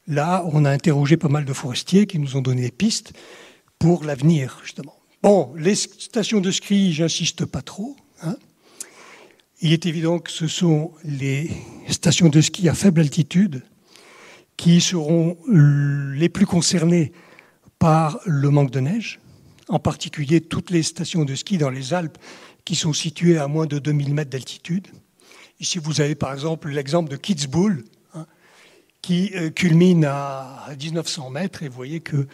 Là, 0.07 0.45
on 0.53 0.65
a 0.65 0.71
interrogé 0.71 1.17
pas 1.17 1.29
mal 1.29 1.45
de 1.45 1.53
forestiers 1.53 2.07
qui 2.07 2.19
nous 2.19 2.37
ont 2.37 2.41
donné 2.41 2.63
des 2.63 2.71
pistes 2.71 3.13
pour 3.79 4.05
l'avenir, 4.05 4.59
justement. 4.63 4.97
Bon, 5.23 5.53
les 5.57 5.75
stations 5.75 6.41
de 6.41 6.51
ski, 6.51 6.93
j'insiste 6.93 7.45
pas 7.45 7.63
trop. 7.63 7.97
Hein. 8.23 8.37
Il 9.63 9.75
est 9.75 9.85
évident 9.85 10.19
que 10.19 10.31
ce 10.31 10.47
sont 10.47 10.93
les 11.05 11.51
stations 11.89 12.31
de 12.31 12.41
ski 12.41 12.69
à 12.71 12.75
faible 12.75 13.01
altitude 13.01 13.63
qui 14.57 14.81
seront 14.81 15.37
les 15.49 16.29
plus 16.31 16.47
concernées 16.47 17.13
par 17.79 18.21
le 18.25 18.49
manque 18.49 18.71
de 18.71 18.81
neige, 18.81 19.21
en 19.69 19.79
particulier 19.79 20.41
toutes 20.41 20.71
les 20.71 20.83
stations 20.83 21.25
de 21.25 21.35
ski 21.35 21.59
dans 21.59 21.69
les 21.69 21.93
Alpes 21.93 22.17
qui 22.65 22.75
sont 22.75 22.95
situées 22.95 23.37
à 23.37 23.49
moins 23.49 23.67
de 23.67 23.79
2000 23.79 24.15
mètres 24.15 24.31
d'altitude. 24.31 24.89
Ici, 25.61 25.79
vous 25.79 26.01
avez 26.01 26.15
par 26.15 26.33
exemple 26.33 26.71
l'exemple 26.71 27.11
de 27.11 27.17
Kitzbühel, 27.17 27.85
qui 29.03 29.31
euh, 29.35 29.51
culmine 29.51 30.05
à 30.05 30.69
1900 30.79 31.31
mètres. 31.31 31.63
Et 31.63 31.69
vous 31.69 31.77
voyez 31.77 32.01
que 32.01 32.27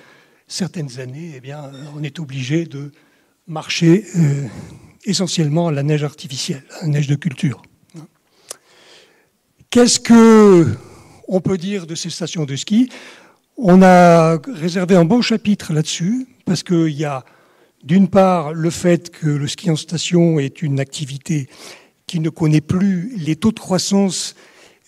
certaines 0.46 1.00
années, 1.00 1.32
eh 1.36 1.40
bien, 1.40 1.70
on 1.94 2.02
est 2.02 2.18
obligé 2.18 2.66
de 2.66 2.92
marcher 3.46 4.04
euh, 4.16 4.46
essentiellement 5.06 5.70
la 5.70 5.82
neige 5.82 6.04
artificielle, 6.04 6.64
la 6.82 6.88
neige 6.88 7.06
de 7.06 7.14
culture. 7.14 7.62
Qu'est-ce 9.70 10.00
que 10.00 10.66
on 11.28 11.40
peut 11.40 11.58
dire 11.58 11.86
de 11.86 11.94
ces 11.94 12.10
stations 12.10 12.44
de 12.44 12.56
ski? 12.56 12.90
On 13.56 13.82
a 13.82 14.38
réservé 14.52 14.96
un 14.96 15.04
bon 15.04 15.22
chapitre 15.22 15.72
là-dessus 15.72 16.26
parce 16.44 16.62
qu'il 16.62 16.90
y 16.90 17.04
a 17.04 17.24
d'une 17.82 18.08
part 18.08 18.52
le 18.52 18.70
fait 18.70 19.10
que 19.10 19.28
le 19.28 19.48
ski 19.48 19.70
en 19.70 19.76
station 19.76 20.38
est 20.38 20.60
une 20.60 20.80
activité 20.80 21.48
qui 22.06 22.20
ne 22.20 22.28
connaît 22.28 22.60
plus 22.60 23.16
les 23.16 23.36
taux 23.36 23.52
de 23.52 23.58
croissance 23.58 24.34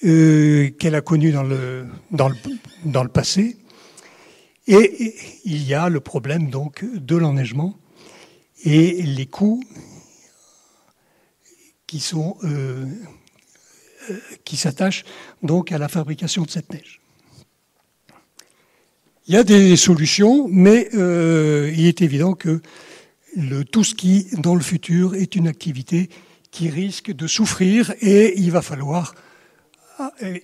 euh, 0.05 0.71
qu'elle 0.79 0.95
a 0.95 1.01
connu 1.01 1.33
dans 1.33 1.43
le, 1.43 1.87
dans, 2.11 2.29
le, 2.29 2.37
dans 2.85 3.03
le 3.03 3.09
passé. 3.09 3.57
Et 4.66 5.14
il 5.45 5.66
y 5.66 5.75
a 5.75 5.89
le 5.89 6.01
problème 6.01 6.51
donc 6.51 6.85
de 6.85 7.16
l'enneigement 7.16 7.77
et 8.64 9.03
les 9.03 9.27
coûts 9.27 9.62
qui 11.89 11.99
sont 11.99 12.36
euh, 12.45 12.86
euh, 14.11 14.16
qui 14.45 14.57
s'attachent 14.57 15.05
donc 15.43 15.72
à 15.72 15.78
la 15.78 15.89
fabrication 15.89 16.43
de 16.43 16.51
cette 16.51 16.72
neige. 16.72 17.01
Il 19.26 19.34
y 19.34 19.36
a 19.36 19.43
des 19.43 19.76
solutions, 19.76 20.47
mais 20.49 20.89
il 20.93 21.86
est 21.86 22.01
évident 22.01 22.32
que 22.32 22.62
le 23.36 23.62
tout 23.62 23.84
ski 23.84 24.26
dans 24.39 24.55
le 24.55 24.62
futur 24.62 25.14
est 25.16 25.34
une 25.34 25.49
activité 25.49 26.09
qui 26.51 26.70
risque 26.70 27.12
de 27.12 27.26
souffrir 27.26 27.93
et 28.01 28.39
il 28.39 28.51
va 28.53 28.62
falloir 28.62 29.14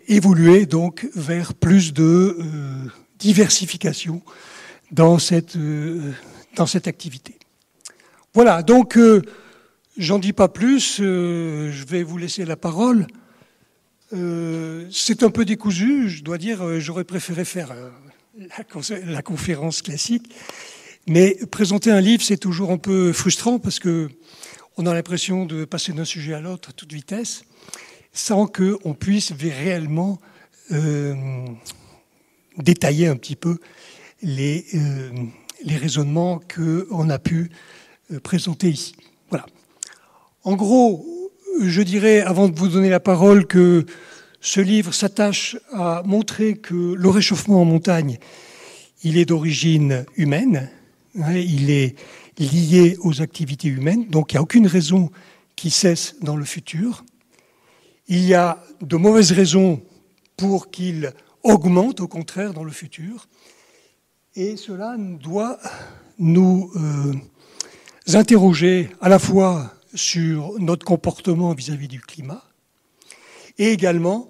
évoluer 0.09 0.66
donc 0.66 1.09
vers 1.14 1.55
plus 1.55 1.92
de 1.92 2.36
euh, 2.38 2.90
diversification 3.18 4.22
dans 4.90 5.18
cette, 5.18 5.57
euh, 5.57 6.12
dans 6.57 6.66
cette 6.66 6.88
activité. 6.88 7.38
Voilà, 8.34 8.62
donc 8.62 8.97
euh, 8.97 9.22
j'en 9.97 10.18
dis 10.18 10.32
pas 10.32 10.49
plus, 10.49 10.97
je 10.99 11.84
vais 11.86 12.03
vous 12.03 12.18
laisser 12.18 12.45
la 12.45 12.57
parole. 12.57 13.07
C'est 14.11 15.22
un 15.22 15.30
peu 15.30 15.45
décousu, 15.45 16.09
je 16.09 16.22
dois 16.22 16.38
dire, 16.38 16.80
j'aurais 16.80 17.05
préféré 17.05 17.45
faire 17.45 17.74
la, 19.07 19.22
conférence 19.22 19.82
classique, 19.82 20.34
mais 21.07 21.36
présenter 21.51 21.90
un 21.90 22.01
livre, 22.01 22.22
c'est 22.22 22.36
toujours 22.36 22.70
un 22.70 22.78
peu 22.78 23.12
frustrant 23.12 23.59
parce 23.59 23.78
que 23.78 24.09
on 24.76 24.86
a 24.86 24.95
l'impression 24.95 25.47
de 25.47 25.64
passer 25.64 25.92
d'un 25.92 26.05
sujet 26.05 26.34
à 26.34 26.40
l'autre 26.40 26.70
à 26.70 26.72
toute 26.72 26.92
vitesse 26.92 27.45
sans 28.12 28.47
qu'on 28.47 28.95
puisse 28.95 29.32
réellement 29.32 30.18
euh, 30.72 31.47
détailler 32.57 33.09
un 33.09 33.16
petit 33.16 33.36
peu 33.36 33.59
les, 34.22 34.64
euh, 34.74 35.11
les 35.62 35.76
raisonnements 35.76 36.40
qu'on 36.55 37.11
a 37.11 37.18
pu 37.18 37.51
euh, 38.12 38.20
présenter 38.20 38.70
ici. 38.70 38.95
En 40.45 40.57
gros, 40.57 41.32
je 41.62 41.80
dirais, 41.80 42.20
avant 42.20 42.51
de 42.51 42.59
vous 42.59 42.68
donner 42.68 42.90
la 42.90 43.01
parole, 43.01 43.47
que 43.47 43.86
ce 44.42 44.61
livre 44.61 44.92
s'attache 44.92 45.57
à 45.72 46.03
montrer 46.05 46.57
que 46.59 46.74
le 46.74 47.09
réchauffement 47.09 47.62
en 47.62 47.64
montagne, 47.64 48.18
il 49.03 49.16
est 49.16 49.24
d'origine 49.24 50.05
humaine, 50.16 50.70
hein, 51.18 51.32
il 51.34 51.70
est 51.70 51.97
lié 52.38 52.99
aux 53.01 53.22
activités 53.22 53.68
humaines, 53.68 54.07
donc 54.09 54.32
il 54.32 54.34
n'y 54.34 54.38
a 54.38 54.42
aucune 54.42 54.66
raison 54.66 55.11
qui 55.57 55.70
cesse 55.70 56.16
dans 56.20 56.36
le 56.36 56.45
futur. 56.45 57.07
Il 58.09 58.22
y 58.22 58.34
a 58.34 58.62
de 58.82 58.97
mauvaises 58.97 59.32
raisons 59.32 59.80
pour 60.36 60.70
qu'il 60.70 61.14
augmente 61.42 62.01
au 62.01 62.09
contraire 62.09 62.53
dans 62.53 62.64
le 62.64 62.70
futur. 62.70 63.28
Et 64.36 64.59
cela 64.59 64.97
doit 64.99 65.59
nous 66.18 66.70
euh, 66.76 67.14
interroger 68.12 68.90
à 69.01 69.09
la 69.09 69.18
fois 69.18 69.74
sur 69.95 70.59
notre 70.59 70.84
comportement 70.84 71.53
vis-à-vis 71.55 71.88
du 71.88 72.01
climat 72.01 72.45
et 73.59 73.70
également 73.70 74.28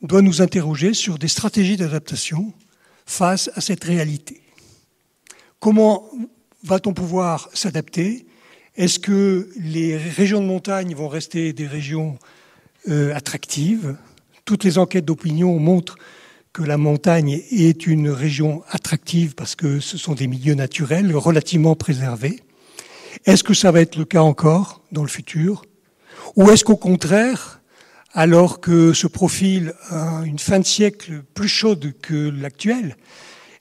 doit 0.00 0.22
nous 0.22 0.42
interroger 0.42 0.94
sur 0.94 1.18
des 1.18 1.28
stratégies 1.28 1.76
d'adaptation 1.76 2.52
face 3.06 3.50
à 3.54 3.60
cette 3.60 3.84
réalité. 3.84 4.40
Comment 5.60 6.04
va-t-on 6.64 6.92
pouvoir 6.92 7.48
s'adapter? 7.54 8.26
Est-ce 8.74 8.98
que 8.98 9.50
les 9.56 9.96
régions 9.96 10.40
de 10.40 10.46
montagne 10.46 10.94
vont 10.94 11.08
rester 11.08 11.52
des 11.52 11.66
régions 11.66 12.18
euh, 12.88 13.14
attractives? 13.14 13.96
Toutes 14.44 14.64
les 14.64 14.78
enquêtes 14.78 15.04
d'opinion 15.04 15.58
montrent 15.58 15.96
que 16.52 16.62
la 16.62 16.76
montagne 16.76 17.40
est 17.50 17.86
une 17.86 18.10
région 18.10 18.62
attractive 18.68 19.34
parce 19.34 19.54
que 19.54 19.80
ce 19.80 19.96
sont 19.96 20.14
des 20.14 20.26
milieux 20.26 20.54
naturels 20.54 21.14
relativement 21.14 21.76
préservés. 21.76 22.40
Est-ce 23.24 23.44
que 23.44 23.54
ça 23.54 23.70
va 23.70 23.80
être 23.80 23.96
le 23.96 24.04
cas 24.04 24.22
encore 24.22 24.82
dans 24.90 25.02
le 25.02 25.08
futur? 25.08 25.62
Ou 26.34 26.50
est-ce 26.50 26.64
qu'au 26.64 26.76
contraire, 26.76 27.60
alors 28.12 28.60
que 28.60 28.92
se 28.92 29.06
profile 29.06 29.74
une 30.24 30.40
fin 30.40 30.58
de 30.58 30.64
siècle 30.64 31.22
plus 31.34 31.48
chaude 31.48 31.94
que 32.02 32.30
l'actuelle, 32.30 32.96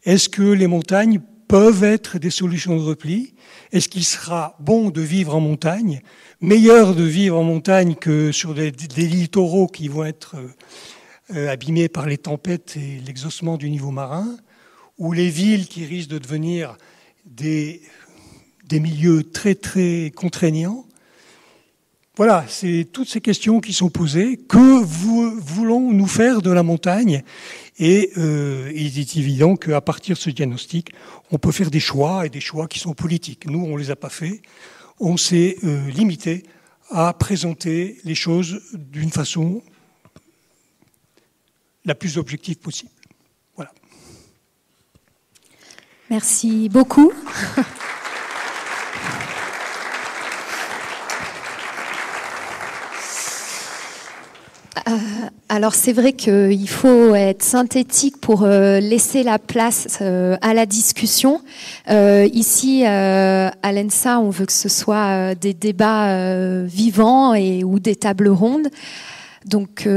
est-ce 0.04 0.30
que 0.30 0.42
les 0.42 0.66
montagnes 0.66 1.22
peuvent 1.48 1.84
être 1.84 2.18
des 2.18 2.32
solutions 2.32 2.76
de 2.76 2.82
repli? 2.82 3.36
Est-ce 3.72 3.88
qu'il 3.88 4.04
sera 4.04 4.56
bon 4.60 4.90
de 4.90 5.02
vivre 5.02 5.36
en 5.36 5.42
montagne 5.42 6.02
Meilleur 6.40 6.96
de 6.96 7.04
vivre 7.04 7.38
en 7.38 7.44
montagne 7.44 7.94
que 7.94 8.32
sur 8.32 8.56
des, 8.56 8.72
des 8.72 9.06
littoraux 9.06 9.68
qui 9.68 9.90
vont 9.90 10.06
être 10.06 10.38
euh, 11.36 11.52
abîmés 11.52 11.88
par 11.88 12.08
les 12.08 12.18
tempêtes 12.18 12.78
et 12.78 13.00
l'exhaussement 13.06 13.58
du 13.58 13.70
niveau 13.70 13.92
marin? 13.92 14.38
Ou 14.98 15.14
les 15.14 15.30
villes 15.30 15.68
qui 15.68 15.86
risquent 15.86 16.12
de 16.12 16.18
devenir 16.18 16.78
des 17.26 17.82
des 18.72 18.80
milieux 18.80 19.30
très 19.30 19.54
très 19.54 20.12
contraignants. 20.16 20.86
Voilà, 22.16 22.46
c'est 22.48 22.88
toutes 22.92 23.10
ces 23.10 23.20
questions 23.20 23.60
qui 23.60 23.74
sont 23.74 23.90
posées. 23.90 24.38
Que 24.38 24.82
voulons-nous 24.82 26.08
faire 26.08 26.42
de 26.42 26.52
la 26.52 26.64
montagne? 26.64 27.24
Et 27.80 28.12
euh, 28.18 28.72
il 28.74 28.98
est 28.98 29.16
évident 29.18 29.56
qu'à 29.58 29.82
partir 29.82 30.16
de 30.16 30.22
ce 30.22 30.30
diagnostic, 30.30 30.92
on 31.32 31.38
peut 31.38 31.52
faire 31.52 31.70
des 31.70 31.80
choix 31.80 32.26
et 32.26 32.30
des 32.30 32.40
choix 32.40 32.68
qui 32.68 32.80
sont 32.80 32.94
politiques. 32.94 33.46
Nous, 33.46 33.60
on 33.60 33.76
ne 33.76 33.78
les 33.78 33.92
a 33.92 33.96
pas 33.96 34.10
faits. 34.10 34.42
On 35.00 35.18
s'est 35.18 35.58
euh, 35.64 35.90
limité 35.90 36.44
à 36.90 37.14
présenter 37.14 37.98
les 38.06 38.16
choses 38.16 38.62
d'une 38.74 39.12
façon 39.12 39.62
la 41.84 41.96
plus 41.96 42.18
objective 42.18 42.58
possible. 42.58 42.92
Voilà. 43.56 43.72
Merci 46.10 46.70
beaucoup. 46.70 47.12
alors 55.50 55.74
c'est 55.76 55.92
vrai 55.92 56.14
qu'il 56.14 56.70
faut 56.70 57.14
être 57.14 57.44
synthétique 57.44 58.20
pour 58.22 58.44
euh, 58.44 58.80
laisser 58.80 59.22
la 59.22 59.38
place 59.38 60.00
euh, 60.02 60.38
à 60.42 60.54
la 60.54 60.66
discussion. 60.66 61.42
ici 61.88 62.86
à 62.86 63.72
l'ENSA, 63.74 64.20
on 64.20 64.30
veut 64.30 64.46
que 64.46 64.54
ce 64.54 64.70
soit 64.70 65.36
des 65.36 65.54
débats 65.54 66.64
vivants 66.64 67.34
et 67.34 67.64
ou 67.64 67.80
des 67.80 67.96
tables 67.96 68.30
rondes. 68.30 68.70
Donc, 69.46 69.88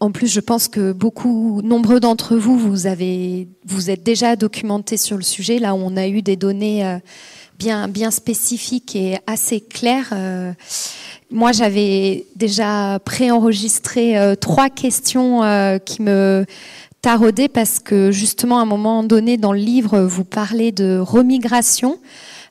en 0.00 0.10
plus, 0.10 0.32
je 0.32 0.40
pense 0.40 0.66
que 0.68 0.92
beaucoup, 0.92 1.60
nombreux 1.62 2.00
d'entre 2.00 2.36
vous, 2.36 2.58
vous 2.58 2.86
avez, 2.86 3.48
vous 3.66 3.90
êtes 3.90 4.02
déjà 4.02 4.34
documentés 4.34 4.96
sur 4.96 5.16
le 5.16 5.22
sujet. 5.22 5.58
Là, 5.58 5.74
on 5.74 5.96
a 5.96 6.08
eu 6.08 6.22
des 6.22 6.36
données 6.36 6.98
bien, 7.58 7.88
bien 7.88 8.10
spécifiques 8.10 8.96
et 8.96 9.18
assez 9.26 9.60
claires. 9.60 10.12
Moi, 11.32 11.50
j'avais 11.50 12.24
déjà 12.36 13.00
préenregistré 13.04 14.16
euh, 14.16 14.36
trois 14.36 14.70
questions 14.70 15.42
euh, 15.42 15.78
qui 15.78 16.00
me 16.02 16.46
taraudaient 17.02 17.48
parce 17.48 17.80
que 17.80 18.12
justement, 18.12 18.60
à 18.60 18.62
un 18.62 18.66
moment 18.66 19.02
donné 19.02 19.36
dans 19.36 19.52
le 19.52 19.58
livre, 19.58 19.98
vous 20.02 20.22
parlez 20.22 20.70
de 20.70 20.98
remigration. 20.98 21.98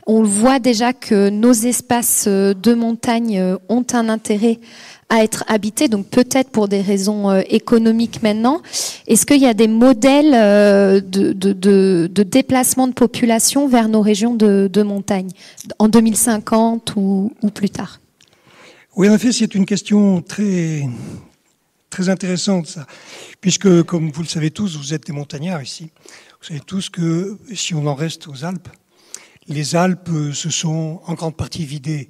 On 0.07 0.23
voit 0.23 0.59
déjà 0.59 0.91
que 0.91 1.29
nos 1.29 1.53
espaces 1.53 2.25
euh, 2.27 2.53
de 2.53 2.73
montagne 2.73 3.41
ont 3.69 3.85
un 3.93 4.09
intérêt 4.09 4.59
à 5.07 5.23
être 5.23 5.45
habités, 5.47 5.87
donc 5.87 6.07
peut-être 6.07 6.49
pour 6.49 6.67
des 6.67 6.81
raisons 6.81 7.31
économiques 7.47 8.23
maintenant. 8.23 8.61
Est-ce 9.07 9.25
qu'il 9.25 9.39
y 9.39 9.45
a 9.45 9.53
des 9.53 9.67
modèles 9.67 10.31
de, 11.01 12.23
déplacement 12.23 12.87
de 12.87 12.93
population 12.93 13.67
vers 13.67 13.87
nos 13.87 14.01
régions 14.01 14.33
de, 14.33 14.83
montagne 14.83 15.29
en 15.77 15.89
2050 15.89 16.95
ou, 16.95 17.31
ou 17.43 17.49
plus 17.51 17.69
tard? 17.69 17.99
Oui, 18.95 19.09
en 19.09 19.15
effet, 19.15 19.33
c'est 19.33 19.55
une 19.55 19.65
question 19.65 20.21
très, 20.21 20.87
très 21.89 22.07
intéressante, 22.07 22.67
ça. 22.67 22.87
Puisque, 23.41 23.83
comme 23.83 24.09
vous 24.09 24.21
le 24.21 24.27
savez 24.27 24.51
tous, 24.51 24.77
vous 24.77 24.93
êtes 24.93 25.05
des 25.05 25.11
montagnards 25.11 25.61
ici. 25.61 25.91
Vous 26.39 26.47
savez 26.47 26.61
tous 26.61 26.89
que 26.89 27.37
si 27.53 27.73
on 27.73 27.87
en 27.87 27.93
reste 27.93 28.29
aux 28.29 28.45
Alpes, 28.45 28.69
les 29.47 29.75
Alpes 29.75 30.09
se 30.33 30.49
sont 30.49 31.01
en 31.05 31.13
grande 31.13 31.35
partie 31.35 31.65
vidées 31.65 32.09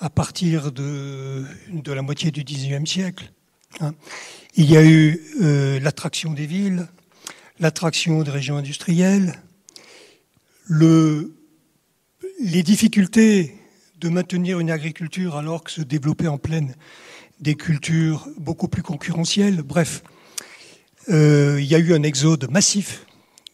à 0.00 0.08
partir 0.08 0.72
de, 0.72 1.44
la 1.86 2.02
moitié 2.02 2.30
du 2.30 2.42
XIXe 2.42 2.90
siècle. 2.90 3.30
Hein. 3.80 3.94
Il 4.56 4.70
y 4.70 4.78
a 4.78 4.84
eu 4.84 5.20
euh, 5.42 5.78
l'attraction 5.80 6.32
des 6.32 6.46
villes, 6.46 6.88
l'attraction 7.60 8.22
des 8.22 8.30
régions 8.30 8.56
industrielles, 8.56 9.42
le, 10.66 11.34
les 12.40 12.62
difficultés 12.62 13.54
de 14.00 14.08
maintenir 14.08 14.60
une 14.60 14.70
agriculture 14.70 15.36
alors 15.36 15.64
que 15.64 15.70
se 15.70 15.80
développaient 15.80 16.28
en 16.28 16.38
pleine 16.38 16.74
des 17.40 17.54
cultures 17.54 18.28
beaucoup 18.38 18.68
plus 18.68 18.82
concurrentielles. 18.82 19.62
Bref, 19.62 20.02
euh, 21.10 21.58
il 21.60 21.66
y 21.66 21.74
a 21.74 21.78
eu 21.78 21.94
un 21.94 22.02
exode 22.02 22.50
massif 22.50 23.06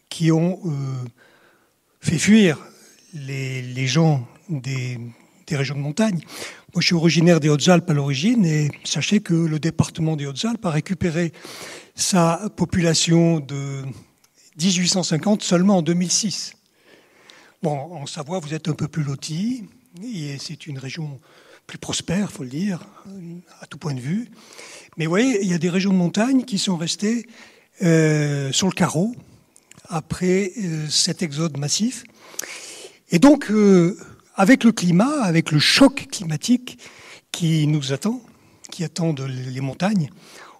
qui 0.09 0.31
ont 0.31 0.59
euh, 0.65 0.69
fait 1.99 2.17
fuir 2.17 2.57
les, 3.13 3.87
gens 3.87 4.27
des, 4.49 4.97
régions 5.49 5.75
de 5.75 5.81
montagne. 5.81 6.19
Moi, 6.73 6.81
je 6.81 6.85
suis 6.85 6.95
originaire 6.95 7.39
des 7.39 7.49
Hautes-Alpes 7.49 7.89
à 7.89 7.93
l'origine 7.93 8.45
et 8.45 8.71
sachez 8.85 9.19
que 9.19 9.33
le 9.33 9.59
département 9.59 10.15
des 10.15 10.25
Hautes-Alpes 10.25 10.65
a 10.65 10.71
récupéré 10.71 11.33
sa 11.95 12.49
population 12.55 13.41
de 13.41 13.83
1850 14.61 15.43
seulement 15.43 15.77
en 15.77 15.81
2006. 15.81 16.53
Bon, 17.61 17.77
en 17.93 18.05
Savoie, 18.05 18.39
vous 18.39 18.53
êtes 18.53 18.69
un 18.69 18.73
peu 18.73 18.87
plus 18.87 19.03
lotis 19.03 19.65
c'est 20.39 20.67
une 20.67 20.77
région 20.77 21.19
plus 21.67 21.77
prospère, 21.77 22.31
faut 22.31 22.43
le 22.43 22.49
dire, 22.49 22.79
à 23.61 23.65
tout 23.65 23.77
point 23.77 23.93
de 23.93 23.99
vue. 23.99 24.29
Mais 24.97 25.05
vous 25.05 25.11
voyez, 25.11 25.41
il 25.41 25.49
y 25.49 25.53
a 25.53 25.57
des 25.57 25.69
régions 25.69 25.91
de 25.91 25.97
montagne 25.97 26.43
qui 26.43 26.57
sont 26.57 26.77
restées 26.77 27.25
euh, 27.81 28.51
sur 28.51 28.67
le 28.67 28.73
carreau 28.73 29.15
après 29.87 30.51
euh, 30.57 30.87
cet 30.89 31.21
exode 31.21 31.57
massif. 31.57 32.03
Et 33.09 33.19
donc, 33.19 33.49
euh, 33.51 33.97
avec 34.35 34.63
le 34.63 34.71
climat, 34.71 35.23
avec 35.23 35.51
le 35.51 35.59
choc 35.59 36.07
climatique 36.11 36.77
qui 37.31 37.67
nous 37.67 37.93
attend, 37.93 38.21
qui 38.69 38.83
attend 38.83 39.13
les 39.27 39.61
montagnes, 39.61 40.09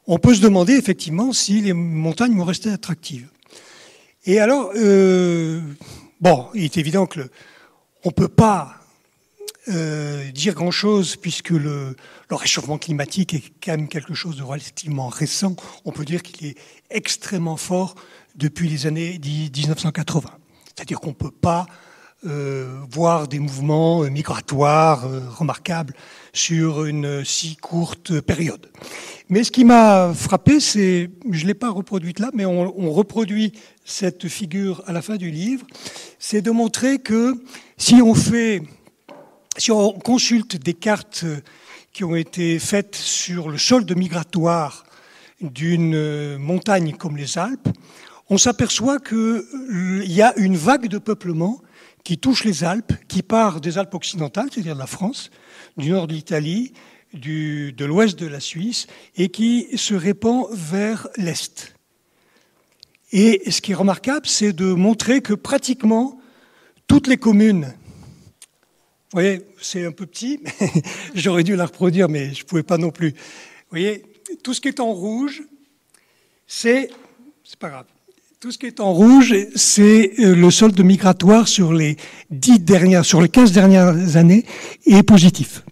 on 0.07 0.17
peut 0.17 0.33
se 0.33 0.41
demander 0.41 0.73
effectivement 0.73 1.31
si 1.31 1.61
les 1.61 1.73
montagnes 1.73 2.35
vont 2.35 2.43
rester 2.43 2.69
attractives. 2.69 3.29
Et 4.25 4.39
alors, 4.39 4.71
bon, 6.19 6.47
il 6.53 6.63
est 6.63 6.77
évident 6.77 7.05
que 7.05 7.21
on 8.03 8.09
ne 8.09 8.13
peut 8.13 8.27
pas 8.27 8.80
euh, 9.67 10.31
dire 10.31 10.55
grand-chose 10.55 11.15
puisque 11.15 11.51
le, 11.51 11.95
réchauffement 12.31 12.77
climatique 12.77 13.33
est 13.33 13.43
quand 13.63 13.71
même 13.71 13.87
quelque 13.87 14.13
chose 14.13 14.37
de 14.37 14.43
relativement 14.43 15.07
récent. 15.07 15.55
On 15.85 15.91
peut 15.91 16.05
dire 16.05 16.23
qu'il 16.23 16.47
est 16.47 16.55
extrêmement 16.89 17.57
fort 17.57 17.95
depuis 18.35 18.69
les 18.69 18.87
années 18.87 19.19
1980. 19.23 20.29
C'est-à-dire 20.65 20.99
qu'on 20.99 21.09
ne 21.09 21.15
peut 21.15 21.31
pas 21.31 21.67
euh, 22.25 22.79
voir 22.89 23.27
des 23.27 23.39
mouvements 23.39 24.01
migratoires 24.03 25.05
euh, 25.05 25.21
remarquables 25.29 25.93
sur 26.33 26.85
une 26.85 27.23
si 27.25 27.55
courte 27.57 28.19
période. 28.21 28.71
Mais 29.29 29.43
ce 29.43 29.51
qui 29.51 29.63
m'a 29.63 30.13
frappé, 30.13 30.59
c'est, 30.59 31.09
je 31.29 31.43
ne 31.43 31.47
l'ai 31.47 31.53
pas 31.53 31.69
reproduite 31.69 32.19
là, 32.19 32.31
mais 32.33 32.45
on 32.45 32.91
reproduit 32.91 33.53
cette 33.85 34.27
figure 34.27 34.83
à 34.87 34.91
la 34.91 35.01
fin 35.01 35.17
du 35.17 35.31
livre, 35.31 35.65
c'est 36.19 36.41
de 36.41 36.51
montrer 36.51 36.99
que 36.99 37.35
si 37.77 37.95
on 37.95 38.13
fait 38.13 38.61
si 39.57 39.71
on 39.71 39.91
consulte 39.91 40.57
des 40.57 40.73
cartes 40.73 41.25
qui 41.93 42.03
ont 42.03 42.15
été 42.15 42.57
faites 42.59 42.95
sur 42.95 43.49
le 43.49 43.57
solde 43.57 43.95
migratoire 43.95 44.85
d'une 45.41 46.37
montagne 46.37 46.93
comme 46.93 47.17
les 47.17 47.37
Alpes, 47.37 47.67
on 48.29 48.37
s'aperçoit 48.37 48.99
qu'il 48.99 50.05
y 50.05 50.21
a 50.21 50.33
une 50.37 50.55
vague 50.55 50.87
de 50.87 50.97
peuplement 50.97 51.61
qui 52.03 52.17
touche 52.17 52.45
les 52.45 52.63
Alpes, 52.63 52.93
qui 53.07 53.23
part 53.23 53.59
des 53.59 53.77
Alpes 53.77 53.93
occidentales, 53.93 54.47
c'est-à-dire 54.51 54.75
de 54.75 54.79
la 54.79 54.87
France, 54.87 55.29
du 55.77 55.89
nord 55.89 56.07
de 56.07 56.13
l'Italie, 56.13 56.73
de 57.13 57.85
l'ouest 57.85 58.17
de 58.17 58.27
la 58.27 58.39
Suisse, 58.39 58.87
et 59.17 59.29
qui 59.29 59.67
se 59.75 59.93
répand 59.93 60.47
vers 60.51 61.09
l'est. 61.17 61.75
Et 63.11 63.51
ce 63.51 63.59
qui 63.59 63.73
est 63.73 63.75
remarquable, 63.75 64.25
c'est 64.25 64.53
de 64.53 64.73
montrer 64.73 65.21
que 65.21 65.33
pratiquement 65.33 66.17
toutes 66.87 67.07
les 67.07 67.17
communes, 67.17 67.73
vous 69.13 69.19
voyez, 69.19 69.41
c'est 69.61 69.85
un 69.85 69.91
peu 69.91 70.05
petit, 70.05 70.39
j'aurais 71.15 71.43
dû 71.43 71.57
la 71.57 71.65
reproduire, 71.65 72.07
mais 72.07 72.33
je 72.33 72.43
ne 72.43 72.47
pouvais 72.47 72.63
pas 72.63 72.77
non 72.77 72.91
plus. 72.91 73.09
Vous 73.09 73.71
voyez, 73.71 74.05
tout 74.41 74.53
ce 74.53 74.61
qui 74.61 74.69
est 74.69 74.79
en 74.79 74.93
rouge, 74.93 75.43
c'est, 76.47 76.89
c'est 77.43 77.59
pas 77.59 77.69
grave. 77.69 77.85
Tout 78.39 78.53
ce 78.53 78.57
qui 78.57 78.67
est 78.67 78.79
en 78.79 78.93
rouge, 78.93 79.35
c'est 79.53 80.13
euh, 80.19 80.33
le 80.33 80.49
solde 80.49 80.79
migratoire 80.79 81.49
sur 81.49 81.73
les 81.73 81.97
dix 82.29 82.57
dernières, 82.59 83.03
sur 83.03 83.21
les 83.21 83.27
15 83.27 83.51
dernières 83.51 84.15
années 84.15 84.45
est 84.85 85.03
positif. 85.03 85.65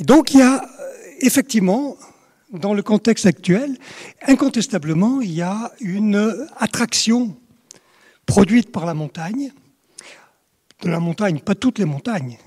donc 0.00 0.34
il 0.34 0.40
y 0.40 0.42
a 0.42 0.64
euh, 0.64 0.66
effectivement 1.20 1.96
dans 2.52 2.74
le 2.74 2.82
contexte 2.82 3.24
actuel, 3.24 3.78
incontestablement, 4.28 5.22
il 5.22 5.32
y 5.32 5.40
a 5.40 5.72
une 5.80 6.46
attraction 6.58 7.34
produite 8.26 8.70
par 8.70 8.84
la 8.84 8.92
montagne, 8.92 9.50
de 10.84 10.90
la 10.90 11.00
montagne, 11.00 11.40
pas 11.40 11.54
toutes 11.54 11.78
les 11.78 11.84
montagnes, 11.84 12.38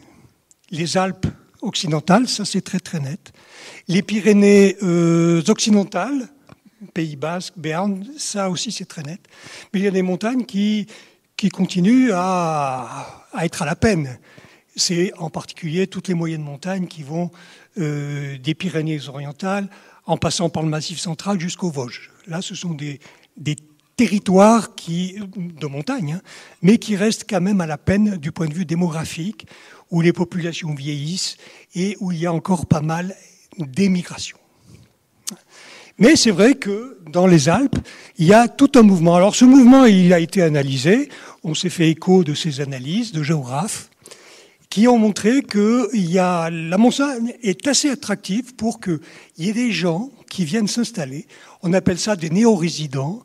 les 0.69 0.97
Alpes 0.97 1.27
occidentales, 1.61 2.27
ça 2.27 2.45
c'est 2.45 2.61
très 2.61 2.79
très 2.79 2.99
net, 2.99 3.33
les 3.87 4.01
Pyrénées 4.01 4.77
euh, 4.83 5.41
occidentales, 5.47 6.29
Pays 6.93 7.15
Basque, 7.15 7.53
Berne, 7.57 8.05
ça 8.17 8.49
aussi 8.49 8.71
c'est 8.71 8.85
très 8.85 9.03
net, 9.03 9.21
mais 9.73 9.79
il 9.79 9.83
y 9.83 9.87
a 9.87 9.91
des 9.91 10.03
montagnes 10.03 10.45
qui, 10.45 10.87
qui 11.35 11.49
continuent 11.49 12.11
à, 12.13 13.25
à 13.33 13.45
être 13.45 13.63
à 13.63 13.65
la 13.65 13.75
peine. 13.75 14.19
C'est 14.75 15.11
en 15.17 15.31
particulier 15.31 15.87
toutes 15.87 16.07
les 16.07 16.13
moyennes 16.13 16.43
montagnes 16.43 16.85
qui 16.85 17.01
vont 17.01 17.31
euh, 17.79 18.37
des 18.37 18.53
Pyrénées 18.53 19.07
orientales 19.07 19.69
en 20.05 20.17
passant 20.17 20.49
par 20.49 20.61
le 20.61 20.69
Massif 20.69 20.99
central 20.99 21.39
jusqu'aux 21.39 21.71
Vosges. 21.71 22.11
Là, 22.27 22.43
ce 22.43 22.53
sont 22.53 22.75
des, 22.75 22.99
territoires 23.97 24.75
qui, 24.75 25.15
de 25.35 25.67
montagne, 25.67 26.13
hein, 26.13 26.21
mais 26.61 26.77
qui 26.77 26.95
restent 26.95 27.25
quand 27.29 27.41
même 27.41 27.59
à 27.59 27.65
la 27.65 27.77
peine 27.77 28.17
du 28.17 28.31
point 28.31 28.47
de 28.47 28.53
vue 28.53 28.65
démographique, 28.65 29.47
où 29.91 30.01
les 30.01 30.13
populations 30.13 30.73
vieillissent 30.73 31.37
et 31.75 31.97
où 31.99 32.11
il 32.11 32.19
y 32.19 32.25
a 32.25 32.31
encore 32.31 32.67
pas 32.67 32.81
mal 32.81 33.15
d'émigration. 33.57 34.37
Mais 35.97 36.15
c'est 36.15 36.31
vrai 36.31 36.53
que 36.53 36.99
dans 37.11 37.25
les 37.25 37.49
Alpes, 37.49 37.79
il 38.19 38.27
y 38.27 38.33
a 38.33 38.47
tout 38.47 38.71
un 38.75 38.83
mouvement. 38.83 39.15
Alors 39.15 39.35
ce 39.35 39.45
mouvement, 39.45 39.85
il 39.85 40.13
a 40.13 40.19
été 40.19 40.43
analysé, 40.43 41.09
on 41.43 41.55
s'est 41.55 41.71
fait 41.71 41.89
écho 41.89 42.23
de 42.23 42.35
ces 42.35 42.61
analyses 42.61 43.11
de 43.11 43.23
géographes, 43.23 43.89
qui 44.69 44.87
ont 44.87 44.99
montré 44.99 45.41
que 45.41 45.89
la 45.91 46.77
montagne 46.77 47.33
est 47.41 47.65
assez 47.67 47.89
attractive 47.89 48.53
pour 48.53 48.79
qu'il 48.79 48.99
y 49.39 49.49
ait 49.49 49.53
des 49.53 49.71
gens 49.71 50.11
qui 50.29 50.45
viennent 50.45 50.67
s'installer. 50.67 51.25
On 51.63 51.73
appelle 51.73 51.97
ça 51.97 52.15
des 52.15 52.29
néo-résidents. 52.29 53.23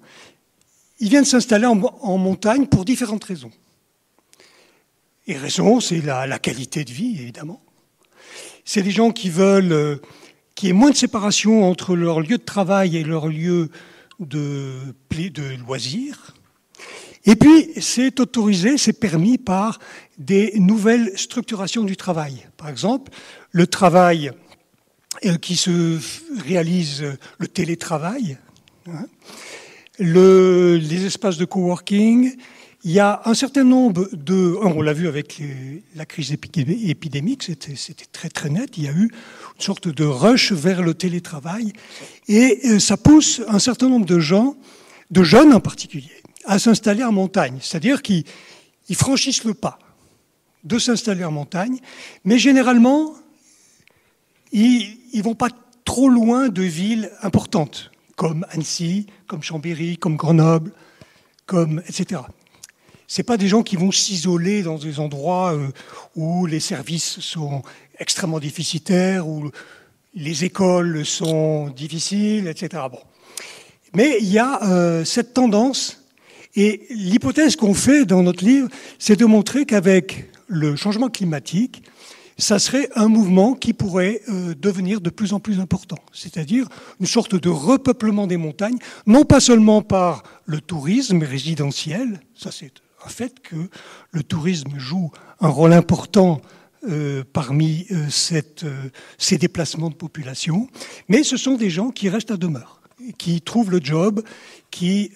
Ils 1.03 1.09
viennent 1.09 1.25
s'installer 1.25 1.67
en, 1.67 2.17
montagne 2.17 2.67
pour 2.67 2.85
différentes 2.85 3.25
raisons. 3.25 3.51
Et 5.27 5.37
raison, 5.37 5.81
c'est 5.81 6.01
la, 6.01 6.39
qualité 6.39 6.85
de 6.85 6.93
vie, 6.93 7.21
évidemment. 7.21 7.61
C'est 8.65 8.83
des 8.83 8.93
gens 8.93 9.11
qui 9.11 9.29
veulent 9.29 9.73
euh, 9.73 9.97
qu'il 10.55 10.69
y 10.69 10.71
ait 10.71 10.75
moins 10.75 10.91
de 10.91 10.97
séparation 10.97 11.69
entre 11.69 11.97
leur 11.97 12.21
lieu 12.21 12.39
de 12.39 12.45
travail 12.45 12.97
et 12.97 13.03
leur 13.03 13.27
lieu 13.27 13.71
de, 14.21 14.95
de 15.11 15.57
loisir. 15.57 16.35
Et 17.25 17.35
puis, 17.35 17.73
c'est 17.81 18.21
autorisé, 18.21 18.79
c'est 18.79 18.93
permis 18.93 19.39
par 19.39 19.81
des 20.19 20.53
nouvelles 20.55 21.19
structurations 21.19 21.83
du 21.83 21.97
travail. 21.97 22.47
Par 22.57 22.69
exemple, 22.69 23.11
le 23.51 23.67
travail 23.67 24.31
euh, 25.25 25.37
qui 25.37 25.57
se 25.57 25.99
réalise, 26.47 27.05
le 27.39 27.49
télétravail, 27.49 28.39
hein, 28.87 29.07
les 30.03 31.07
espaces 31.07 31.37
de 31.37 31.45
coworking. 31.45 32.37
Il 32.85 32.91
y 32.91 32.99
a 32.99 33.23
un 33.25 33.35
certain 33.35 33.63
nombre 33.63 34.09
de... 34.13 34.57
On 34.61 34.83
l'a 34.83 34.93
vu 34.93 35.07
avec 35.07 35.41
la 35.95 36.05
crise 36.05 36.33
épidémique, 36.33 37.45
c'était 37.45 38.05
très 38.11 38.29
très 38.29 38.51
net. 38.51 38.71
Il 38.77 38.85
y 38.85 38.89
a 38.89 38.93
eu 38.93 39.05
une 39.05 39.61
sorte 39.61 39.87
de 39.87 40.05
rush 40.05 40.51
vers 40.51 40.83
le 40.83 40.93
télétravail. 40.93 41.73
Et 42.27 42.59
euh, 42.65 42.79
ça 42.81 42.97
pousse 42.97 43.41
un 43.47 43.61
certain 43.61 43.89
nombre 43.89 44.07
de 44.07 44.19
gens, 44.19 44.57
de 45.13 45.23
jeunes 45.23 45.53
en 45.53 45.61
particulier, 45.61 46.11
à 46.45 46.59
s'installer 46.59 47.05
en 47.05 47.13
montagne, 47.13 47.59
c'est-à-dire 47.61 48.03
qu'ils 48.03 48.25
franchissent 48.95 49.45
le 49.45 49.55
pas 49.55 49.79
de 50.65 50.79
s'installer 50.79 51.25
en 51.25 51.31
montagne, 51.31 51.79
mais 52.25 52.39
généralement, 52.39 53.15
ils 54.53 54.99
ne 55.15 55.23
vont 55.23 55.35
pas 55.35 55.51
trop 55.85 56.09
loin 56.09 56.49
de 56.49 56.63
villes 56.63 57.11
importantes, 57.23 57.92
comme 58.23 58.47
Annecy, 58.51 59.07
comme 59.27 59.43
Chambéry, 59.43 59.97
comme 59.99 60.15
Grenoble, 60.15 60.71
comme, 61.45 61.83
etc. 61.89 62.21
Ce 63.09 63.21
pas 63.21 63.37
des 63.37 63.49
gens 63.49 63.65
qui 63.65 63.75
vont 63.75 63.91
s'isoler 63.91 64.63
dans 64.63 64.79
des 64.79 65.01
endroits 65.01 65.55
euh, 65.55 65.67
où 66.15 66.47
les 66.47 66.61
services 66.61 67.19
sont 67.19 67.63
extrêmement 67.99 68.39
déficitaires, 68.39 69.27
où 69.27 69.51
les 70.15 70.45
écoles 70.45 71.05
sont 71.05 71.71
difficiles, 71.71 72.47
etc. 72.47 72.85
Bon. 72.93 73.01
Mais 73.93 74.19
il 74.21 74.31
y 74.31 74.39
a 74.39 74.63
euh, 74.69 75.05
cette 75.05 75.35
tendance 75.35 76.05
et 76.55 76.87
l'hypothèse 76.91 77.57
qu'on 77.57 77.75
fait 77.75 78.05
dans 78.05 78.23
notre 78.23 78.45
livre, 78.45 78.69
c'est 79.01 79.19
de 79.19 79.25
montrer 79.25 79.67
qu'avec 79.67 80.31
le 80.47 80.77
changement 80.77 81.09
climatique, 81.09 81.83
ça 82.39 82.59
serait 82.59 82.89
un 82.95 83.09
mouvement 83.09 83.55
qui 83.55 83.73
pourrait 83.73 84.23
euh, 84.29 84.55
devenir 84.55 85.01
de 85.01 85.11
plus 85.11 85.33
en 85.33 85.41
plus 85.41 85.61
important, 85.61 85.99
c'est-à-dire 86.13 86.67
une 87.01 87.07
sorte 87.07 87.35
de 87.35 87.49
repeuplement 87.49 88.27
des 88.27 88.37
montagnes, 88.37 88.79
non 89.07 89.25
pas 89.25 89.41
seulement 89.41 89.83
par 89.83 90.23
le 90.47 90.61
tourisme 90.61 91.23
résidentiel, 91.23 92.21
ça 92.35 92.51
c'est 92.51 92.73
un 93.05 93.09
fait 93.09 93.41
que 93.41 93.69
le 94.11 94.23
tourisme 94.23 94.79
joue 94.79 95.11
un 95.41 95.49
rôle 95.49 95.73
important 95.73 96.41
euh, 96.89 97.23
parmi 97.33 97.87
euh, 97.91 98.09
ces 99.19 99.39
déplacements 99.39 99.91
de 99.91 99.95
population, 99.95 100.69
mais 101.09 101.23
ce 101.23 101.37
sont 101.37 101.55
des 101.57 101.71
gens 101.71 101.91
qui 101.91 102.09
restent 102.09 102.31
à 102.31 102.37
demeure 102.37 102.79
qui 103.19 103.41
trouvent 103.41 103.73
le 103.73 103.81
job, 103.83 104.23
qui, 104.71 105.11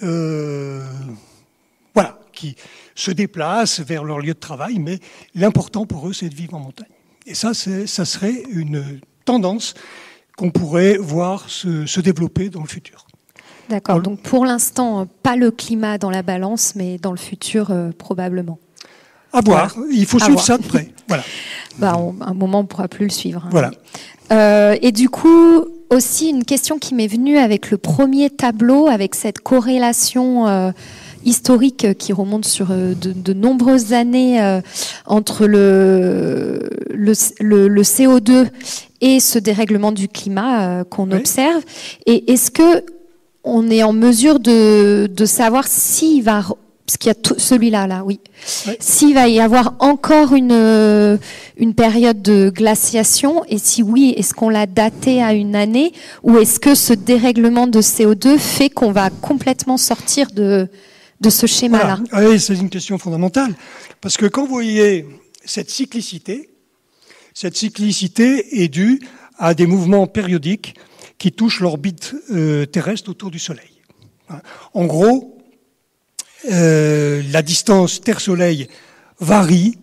voilà, 1.94 2.18
qui 2.32 2.56
se 2.96 3.12
déplacent 3.12 3.78
vers 3.78 4.02
leur 4.02 4.18
lieu 4.18 4.34
de 4.34 4.40
travail, 4.40 4.80
mais 4.80 4.98
l'important 5.36 5.86
pour 5.86 6.08
eux, 6.08 6.12
c'est 6.12 6.28
de 6.28 6.34
vivre 6.34 6.54
en 6.54 6.60
montagne. 6.60 6.95
Et 7.27 7.35
ça, 7.35 7.53
ça 7.55 8.05
serait 8.05 8.43
une 8.51 9.01
tendance 9.24 9.74
qu'on 10.37 10.51
pourrait 10.51 10.97
voir 10.97 11.49
se, 11.49 12.01
développer 12.01 12.49
dans 12.51 12.62
le 12.62 12.68
futur. 12.68 13.07
D'accord. 13.68 14.01
Donc 14.01 14.20
pour 14.20 14.47
l'instant, 14.47 15.07
pas 15.22 15.35
le 15.35 15.51
climat 15.51 15.99
dans 15.99 16.11
la 16.11 16.22
balance, 16.22 16.74
mais 16.77 16.99
dans 16.99 17.11
le 17.11 17.16
futur, 17.16 17.70
euh, 17.70 17.91
probablement. 17.97 18.59
À 19.33 19.41
voir. 19.41 19.74
Il 19.91 20.07
faut 20.07 20.20
suivre 20.20 20.41
ça 20.41 20.59
de 20.59 20.64
près. 20.64 20.93
Voilà. 21.09 21.22
Bah, 21.79 21.97
un 22.20 22.35
moment, 22.35 22.61
on 22.61 22.62
ne 22.62 22.66
pourra 22.66 22.89
plus 22.89 23.05
le 23.05 23.12
suivre. 23.12 23.45
Hein. 23.45 23.51
Voilà. 23.53 23.70
Euh, 24.33 24.77
et 24.83 24.91
du 24.91 25.09
coup, 25.09 25.64
aussi 25.91 26.31
une 26.31 26.45
question 26.45 26.79
qui 26.79 26.95
m'est 26.95 27.07
venue 27.07 27.39
avec 27.39 27.70
le 27.70 27.79
premier 27.79 28.31
tableau, 28.31 28.89
avec 28.89 29.14
cette 29.14 29.41
corrélation 29.41 30.49
euh, 30.49 30.72
historique 31.27 31.99
qui 31.99 32.12
remonte 32.12 32.47
sur 32.47 32.68
euh, 32.70 32.95
de, 32.95 33.33
nombreuses 33.33 33.93
années 33.93 34.43
euh, 34.43 34.61
entre 35.05 35.47
le, 35.47 36.70
le, 36.91 37.12
le, 37.68 37.83
CO2 37.83 38.47
et 39.01 39.20
ce 39.20 39.39
dérèglement 39.39 39.93
du 39.93 40.09
climat 40.09 40.85
qu'on 40.85 41.11
observe. 41.11 41.62
Et 42.07 42.33
est-ce 42.33 42.51
que 42.51 42.85
on 43.45 43.70
est 43.70 43.83
en 43.83 43.93
mesure 43.93 44.41
de, 44.41 45.07
de 45.07 45.24
savoir 45.24 45.66
s'il 45.68 46.22
va 46.22 46.43
parce 46.87 46.99
qu'il 46.99 47.09
y 47.09 47.14
a 47.14 47.39
celui-là, 47.39 47.89
là, 47.89 48.05
oui. 48.05 48.20
S'il 48.79 49.14
va 49.14 49.27
y 49.27 49.41
avoir 49.41 49.74
encore 49.81 50.35
une, 50.35 50.53
euh, 50.53 51.16
une 51.57 51.74
période 51.74 52.22
de 52.22 52.49
glaciation, 52.49 53.45
et 53.49 53.59
si 53.59 53.83
oui, 53.83 54.14
est-ce 54.16 54.35
qu'on 54.35 54.49
l'a 54.49 54.66
daté 54.66 55.20
à 55.20 55.33
une 55.33 55.57
année, 55.57 55.93
ou 56.22 56.39
est-ce 56.39 56.61
que 56.61 56.77
ce 56.77 56.93
dérèglement 56.93 57.66
de 57.66 57.81
CO2 57.81 58.39
fait 58.39 58.70
qu'on 58.70 58.93
va 58.93 59.11
complètement 59.11 59.79
sortir 59.79 60.29
de, 60.33 60.68
de 61.20 61.30
ce 61.30 61.46
schéma-là 61.46 61.98
ah 62.12 62.24
Oui, 62.24 62.40
c'est 62.40 62.54
une 62.54 62.70
question 62.70 62.98
fondamentale. 62.98 63.54
Parce 64.00 64.16
que 64.16 64.26
quand 64.26 64.42
vous 64.42 64.52
voyez 64.52 65.06
cette 65.44 65.70
cyclicité, 65.70 66.50
cette 67.34 67.56
cyclicité 67.56 68.62
est 68.62 68.68
due 68.68 69.00
à 69.38 69.54
des 69.54 69.66
mouvements 69.66 70.06
périodiques 70.06 70.74
qui 71.18 71.32
touchent 71.32 71.60
l'orbite 71.60 72.14
euh, 72.30 72.66
terrestre 72.66 73.10
autour 73.10 73.30
du 73.30 73.38
Soleil. 73.38 73.70
En 74.74 74.86
gros, 74.86 75.38
euh, 76.50 77.22
la 77.30 77.42
distance 77.42 78.00
Terre-Soleil 78.00 78.68
varie 79.20 79.78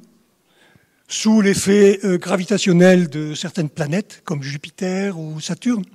sous 1.08 1.42
l'effet 1.42 2.00
euh, 2.04 2.18
gravitationnel 2.18 3.10
de 3.10 3.36
certaines 3.36 3.70
planètes, 3.70 4.22
comme 4.26 4.44
Jupiter 4.44 5.18
ou 5.20 5.40
Saturne. 5.40 5.86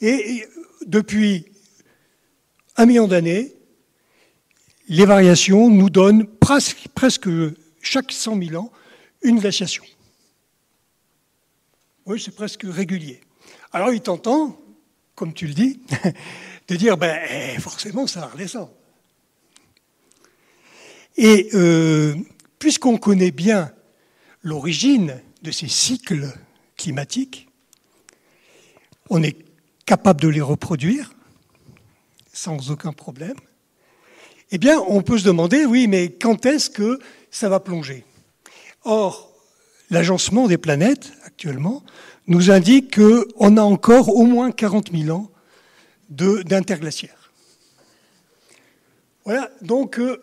Et 0.00 0.44
depuis 0.86 1.46
un 2.76 2.86
million 2.86 3.08
d'années, 3.08 3.55
les 4.88 5.04
variations 5.04 5.68
nous 5.68 5.90
donnent 5.90 6.26
presque, 6.26 7.28
chaque 7.80 8.12
100 8.12 8.42
000 8.42 8.62
ans 8.62 8.72
une 9.22 9.40
glaciation. 9.40 9.84
Oui, 12.04 12.20
c'est 12.24 12.34
presque 12.34 12.64
régulier. 12.64 13.20
Alors 13.72 13.92
il 13.92 14.00
t'entend, 14.00 14.60
comme 15.14 15.34
tu 15.34 15.46
le 15.46 15.54
dis, 15.54 15.80
de 16.68 16.76
dire, 16.76 16.96
ben, 16.96 17.18
eh, 17.30 17.60
forcément, 17.60 18.06
ça 18.06 18.20
va 18.20 18.26
redescendre. 18.28 18.72
Et 21.16 21.48
euh, 21.54 22.14
puisqu'on 22.58 22.98
connaît 22.98 23.30
bien 23.30 23.72
l'origine 24.42 25.20
de 25.42 25.50
ces 25.50 25.68
cycles 25.68 26.32
climatiques, 26.76 27.48
on 29.08 29.22
est 29.22 29.36
capable 29.86 30.20
de 30.20 30.28
les 30.28 30.40
reproduire 30.40 31.12
sans 32.32 32.70
aucun 32.70 32.92
problème. 32.92 33.36
Eh 34.52 34.58
bien, 34.58 34.80
on 34.80 35.02
peut 35.02 35.18
se 35.18 35.24
demander, 35.24 35.64
oui, 35.64 35.88
mais 35.88 36.10
quand 36.10 36.46
est-ce 36.46 36.70
que 36.70 37.00
ça 37.30 37.48
va 37.48 37.58
plonger? 37.60 38.04
Or, 38.84 39.32
l'agencement 39.90 40.46
des 40.46 40.58
planètes, 40.58 41.12
actuellement, 41.24 41.82
nous 42.28 42.50
indique 42.50 42.96
qu'on 42.96 43.56
a 43.56 43.62
encore 43.62 44.14
au 44.14 44.24
moins 44.24 44.50
40 44.52 44.92
000 44.92 45.16
ans 45.16 45.30
d'interglaciaire. 46.08 47.32
Voilà, 49.24 49.50
donc 49.62 49.98
euh, 49.98 50.22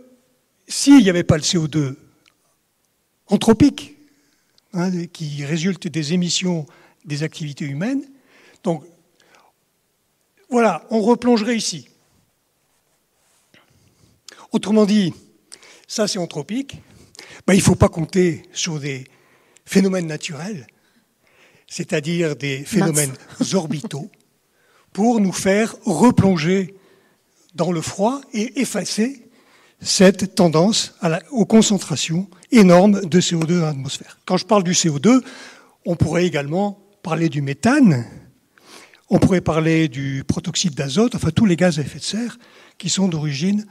s'il 0.67 1.03
n'y 1.03 1.09
avait 1.09 1.25
pas 1.25 1.35
le 1.35 1.43
CO2 1.43 1.95
anthropique, 3.27 3.97
hein, 4.73 4.89
qui 5.07 5.43
résulte 5.43 5.89
des 5.89 6.13
émissions 6.13 6.65
des 7.03 7.23
activités 7.23 7.65
humaines, 7.65 8.03
donc 8.63 8.83
voilà, 10.49 10.85
on 10.89 11.01
replongerait 11.01 11.57
ici. 11.57 11.89
Autrement 14.53 14.85
dit, 14.85 15.13
ça 15.87 16.07
c'est 16.07 16.19
anthropique, 16.19 16.77
ben, 17.47 17.55
il 17.55 17.57
ne 17.57 17.63
faut 17.63 17.75
pas 17.75 17.89
compter 17.89 18.43
sur 18.53 18.79
des 18.79 19.05
phénomènes 19.65 20.05
naturels, 20.05 20.67
c'est-à-dire 21.67 22.35
des 22.35 22.59
phénomènes 22.59 23.13
orbitaux, 23.53 24.11
pour 24.93 25.19
nous 25.19 25.31
faire 25.31 25.75
replonger 25.85 26.75
dans 27.55 27.71
le 27.71 27.81
froid 27.81 28.21
et 28.31 28.61
effacer 28.61 29.27
cette 29.81 30.35
tendance 30.35 30.93
à 31.01 31.09
la, 31.09 31.21
aux 31.31 31.47
concentrations 31.47 32.29
énormes 32.51 33.01
de 33.01 33.19
CO2 33.19 33.59
dans 33.59 33.65
l'atmosphère. 33.65 34.19
Quand 34.25 34.37
je 34.37 34.45
parle 34.45 34.63
du 34.63 34.73
CO2, 34.73 35.21
on 35.83 35.95
pourrait 35.95 36.27
également 36.27 36.79
parler 37.01 37.27
du 37.27 37.41
méthane, 37.41 38.05
on 39.09 39.17
pourrait 39.17 39.41
parler 39.41 39.87
du 39.89 40.23
protoxyde 40.27 40.75
d'azote, 40.75 41.15
enfin 41.15 41.31
tous 41.31 41.47
les 41.47 41.55
gaz 41.55 41.79
à 41.79 41.81
effet 41.81 41.97
de 41.97 42.03
serre 42.03 42.37
qui 42.77 42.89
sont 42.89 43.07
d'origine 43.07 43.65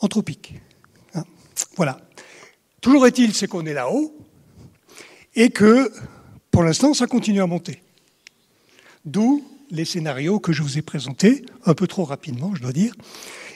anthropique. 0.00 0.54
Hein, 1.14 1.24
voilà. 1.76 2.00
Toujours 2.80 3.06
est-il, 3.06 3.34
c'est 3.34 3.48
qu'on 3.48 3.66
est 3.66 3.74
là-haut 3.74 4.16
et 5.34 5.50
que, 5.50 5.92
pour 6.50 6.62
l'instant, 6.62 6.94
ça 6.94 7.06
continue 7.06 7.42
à 7.42 7.46
monter. 7.46 7.82
D'où 9.04 9.44
les 9.70 9.84
scénarios 9.84 10.40
que 10.40 10.52
je 10.52 10.62
vous 10.62 10.78
ai 10.78 10.82
présentés, 10.82 11.44
un 11.64 11.74
peu 11.74 11.86
trop 11.86 12.04
rapidement, 12.04 12.54
je 12.54 12.62
dois 12.62 12.72
dire, 12.72 12.94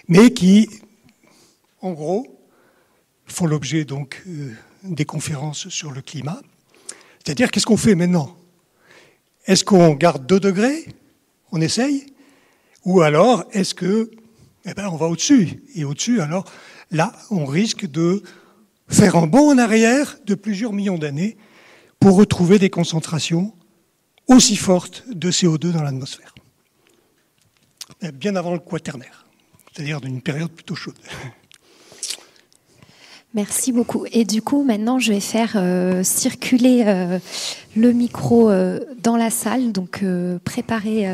mais 0.08 0.32
qui, 0.32 0.68
en 1.80 1.92
gros, 1.92 2.40
font 3.26 3.46
l'objet 3.46 3.84
donc 3.84 4.22
euh, 4.26 4.52
des 4.84 5.04
conférences 5.04 5.68
sur 5.68 5.92
le 5.92 6.02
climat. 6.02 6.40
C'est-à-dire, 7.24 7.50
qu'est-ce 7.50 7.66
qu'on 7.66 7.76
fait 7.76 7.94
maintenant? 7.94 8.36
Est-ce 9.46 9.64
qu'on 9.64 9.94
garde 9.94 10.26
2 10.26 10.40
degrés? 10.40 10.86
On 11.52 11.60
essaye? 11.60 12.06
Ou 12.84 13.02
alors, 13.02 13.44
est-ce 13.52 13.74
que, 13.74 14.10
eh 14.64 14.74
ben, 14.74 14.88
on 14.88 14.96
va 14.96 15.06
au-dessus 15.06 15.62
Et 15.74 15.84
au-dessus, 15.84 16.20
alors, 16.20 16.44
là, 16.90 17.12
on 17.30 17.44
risque 17.46 17.86
de 17.86 18.22
faire 18.88 19.16
un 19.16 19.26
bond 19.26 19.52
en 19.52 19.58
arrière 19.58 20.18
de 20.26 20.34
plusieurs 20.34 20.72
millions 20.72 20.98
d'années 20.98 21.36
pour 21.98 22.16
retrouver 22.16 22.58
des 22.58 22.70
concentrations 22.70 23.54
aussi 24.26 24.56
fortes 24.56 25.04
de 25.08 25.30
CO2 25.30 25.72
dans 25.72 25.82
l'atmosphère. 25.82 26.34
Bien 28.14 28.36
avant 28.36 28.52
le 28.52 28.60
quaternaire, 28.60 29.26
c'est-à-dire 29.72 30.00
d'une 30.00 30.22
période 30.22 30.50
plutôt 30.50 30.74
chaude. 30.74 30.94
Merci 33.34 33.70
beaucoup. 33.70 34.06
Et 34.10 34.24
du 34.24 34.42
coup, 34.42 34.64
maintenant, 34.64 34.98
je 34.98 35.12
vais 35.12 35.20
faire 35.20 35.52
euh, 35.54 36.02
circuler 36.02 36.82
euh, 36.86 37.20
le 37.76 37.92
micro 37.92 38.50
euh, 38.50 38.80
dans 39.02 39.16
la 39.16 39.30
salle. 39.30 39.70
Donc, 39.70 40.04
préparez 40.44 41.06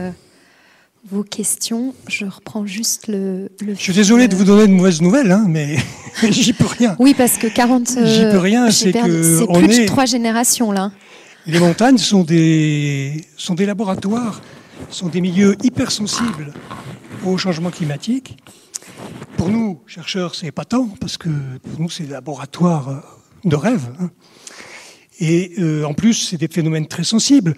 vos 1.11 1.23
questions. 1.23 1.95
Je 2.09 2.27
reprends 2.27 2.67
juste 2.67 3.09
le. 3.09 3.51
je 3.61 3.75
suis 3.75 3.93
désolé 3.93 4.29
de 4.29 4.35
vous 4.35 4.45
donner 4.45 4.67
de 4.67 4.73
mauvaises 4.73 5.01
nouvelles, 5.01 5.31
hein, 5.31 5.45
mais 5.49 5.77
j'y 6.31 6.53
peux 6.53 6.67
rien. 6.67 6.97
Oui, 6.99 7.15
parce 7.15 7.39
que 7.39 7.47
40. 7.47 7.89
j'y 8.05 8.23
peux 8.23 8.39
rien, 8.39 8.71
c'est 8.71 8.93
que. 8.93 9.39
C'est 9.39 9.47
plus 9.47 9.81
de 9.83 9.87
trois 9.87 10.07
générations, 10.07 10.73
là. 10.73 10.93
Les 11.47 11.61
montagnes 11.61 11.99
sont 11.99 12.25
des, 12.25 13.25
sont 13.37 13.55
des 13.55 13.67
laboratoires, 13.67 14.41
sont 14.91 15.09
des 15.09 15.21
milieux 15.21 15.57
hypersensibles 15.63 16.53
au 17.25 17.37
changement 17.39 17.71
climatique. 17.71 18.37
Pour 19.37 19.51
nous, 19.51 19.81
chercheurs, 19.87 20.35
c'est 20.35 20.51
pas 20.51 20.65
tant, 20.65 20.89
parce 21.01 21.17
que 21.19 21.29
pour 21.29 21.81
nous, 21.81 21.91
c'est 21.91 22.05
des 22.05 22.13
laboratoires 22.13 23.21
de 23.45 23.55
rêve. 23.55 23.89
Hein. 24.01 24.11
Et 25.21 25.53
euh, 25.59 25.85
en 25.85 25.95
plus, 25.95 26.15
c'est 26.15 26.37
des 26.37 26.49
phénomènes 26.49 26.89
très 26.89 27.05
sensibles. 27.05 27.55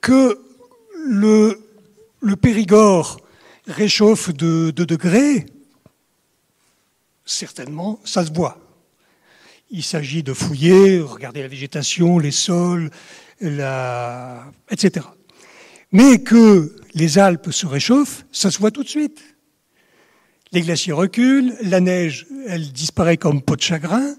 Que 0.00 0.38
le 1.06 1.58
le 2.20 2.36
Périgord 2.36 3.20
réchauffe 3.66 4.32
de 4.32 4.70
2 4.70 4.86
degrés, 4.86 5.46
certainement, 7.24 8.00
ça 8.04 8.24
se 8.24 8.32
voit. 8.32 8.58
Il 9.70 9.82
s'agit 9.82 10.22
de 10.22 10.34
fouiller, 10.34 11.00
regarder 11.00 11.42
la 11.42 11.48
végétation, 11.48 12.18
les 12.18 12.32
sols, 12.32 12.90
etc. 13.40 15.06
Mais 15.92 16.22
que 16.22 16.76
les 16.94 17.18
Alpes 17.18 17.50
se 17.50 17.66
réchauffent, 17.66 18.24
ça 18.32 18.50
se 18.50 18.58
voit 18.58 18.70
tout 18.70 18.82
de 18.82 18.88
suite. 18.88 19.20
Les 20.52 20.62
glaciers 20.62 20.92
reculent, 20.92 21.54
la 21.62 21.80
neige, 21.80 22.26
elle 22.48 22.72
disparaît 22.72 23.16
comme 23.16 23.40
peau 23.40 23.54
de 23.54 23.62
chagrin, 23.62 24.14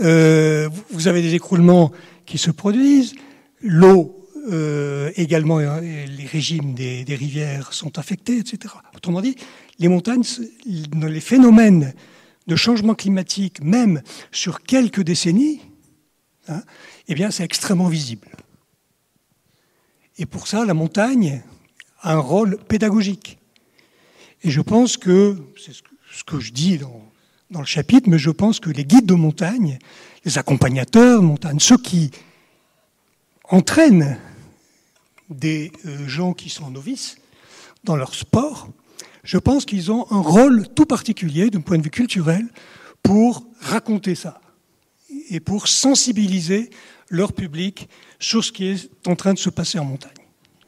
euh, 0.00 0.68
vous 0.90 1.08
avez 1.08 1.22
des 1.22 1.34
écroulements 1.34 1.90
qui 2.26 2.38
se 2.38 2.50
produisent, 2.50 3.14
l'eau 3.62 4.25
euh, 4.48 5.10
également, 5.16 5.58
euh, 5.58 5.80
les 5.80 6.26
régimes 6.26 6.74
des, 6.74 7.04
rivières 7.08 7.72
sont 7.72 7.98
affectés, 7.98 8.38
etc. 8.38 8.74
Autrement 8.94 9.20
dit, 9.20 9.36
les 9.78 9.88
montagnes, 9.88 10.22
les 10.64 11.20
phénomènes 11.20 11.94
de 12.46 12.56
changement 12.56 12.94
climatique, 12.94 13.60
même 13.62 14.02
sur 14.30 14.62
quelques 14.62 15.02
décennies, 15.02 15.60
hein, 16.48 16.62
eh 17.08 17.14
bien, 17.14 17.30
c'est 17.30 17.44
extrêmement 17.44 17.88
visible. 17.88 18.28
Et 20.18 20.26
pour 20.26 20.46
ça, 20.46 20.64
la 20.64 20.74
montagne 20.74 21.42
a 22.00 22.14
un 22.14 22.18
rôle 22.18 22.58
pédagogique. 22.68 23.38
Et 24.42 24.50
je 24.50 24.60
pense 24.60 24.96
que, 24.96 25.36
c'est 25.56 25.72
ce 25.72 26.24
que 26.24 26.38
je 26.38 26.52
dis 26.52 26.78
dans, 26.78 27.02
dans 27.50 27.60
le 27.60 27.66
chapitre, 27.66 28.08
mais 28.08 28.18
je 28.18 28.30
pense 28.30 28.60
que 28.60 28.70
les 28.70 28.84
guides 28.84 29.06
de 29.06 29.14
montagne, 29.14 29.78
les 30.24 30.38
accompagnateurs 30.38 31.20
de 31.20 31.26
montagne, 31.26 31.58
ceux 31.58 31.78
qui 31.78 32.10
entraînent 33.48 34.18
des 35.30 35.72
euh, 35.86 36.06
gens 36.06 36.32
qui 36.32 36.50
sont 36.50 36.70
novices 36.70 37.16
dans 37.84 37.96
leur 37.96 38.14
sport, 38.14 38.68
je 39.24 39.38
pense 39.38 39.64
qu'ils 39.64 39.90
ont 39.90 40.06
un 40.10 40.20
rôle 40.20 40.68
tout 40.68 40.86
particulier 40.86 41.50
d'un 41.50 41.60
point 41.60 41.78
de 41.78 41.82
vue 41.82 41.90
culturel 41.90 42.46
pour 43.02 43.46
raconter 43.60 44.14
ça 44.14 44.40
et 45.30 45.40
pour 45.40 45.68
sensibiliser 45.68 46.70
leur 47.08 47.32
public 47.32 47.88
sur 48.18 48.44
ce 48.44 48.52
qui 48.52 48.66
est 48.66 48.90
en 49.06 49.16
train 49.16 49.34
de 49.34 49.38
se 49.38 49.50
passer 49.50 49.78
en 49.78 49.84
montagne. 49.84 50.12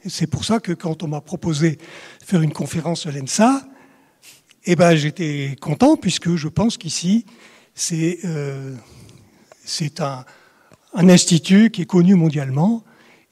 C'est 0.07 0.27
pour 0.27 0.45
ça 0.45 0.61
que 0.61 0.73
quand 0.73 1.03
on 1.03 1.09
m'a 1.09 1.21
proposé 1.21 1.79
faire 2.25 2.43
une 2.43 2.53
conférence 2.53 3.07
à 3.07 3.11
l'ENSA, 3.11 3.67
eh 4.65 4.77
ben, 4.77 4.95
j'étais 4.95 5.57
content 5.61 5.97
puisque 5.97 6.35
je 6.37 6.49
pense 6.49 6.77
qu'ici, 6.77 7.25
c'est 7.75 8.19
euh, 8.25 8.75
un 10.95 11.09
institut 11.09 11.71
qui 11.71 11.83
est 11.83 11.87
connu 11.87 12.15
mondialement 12.15 12.85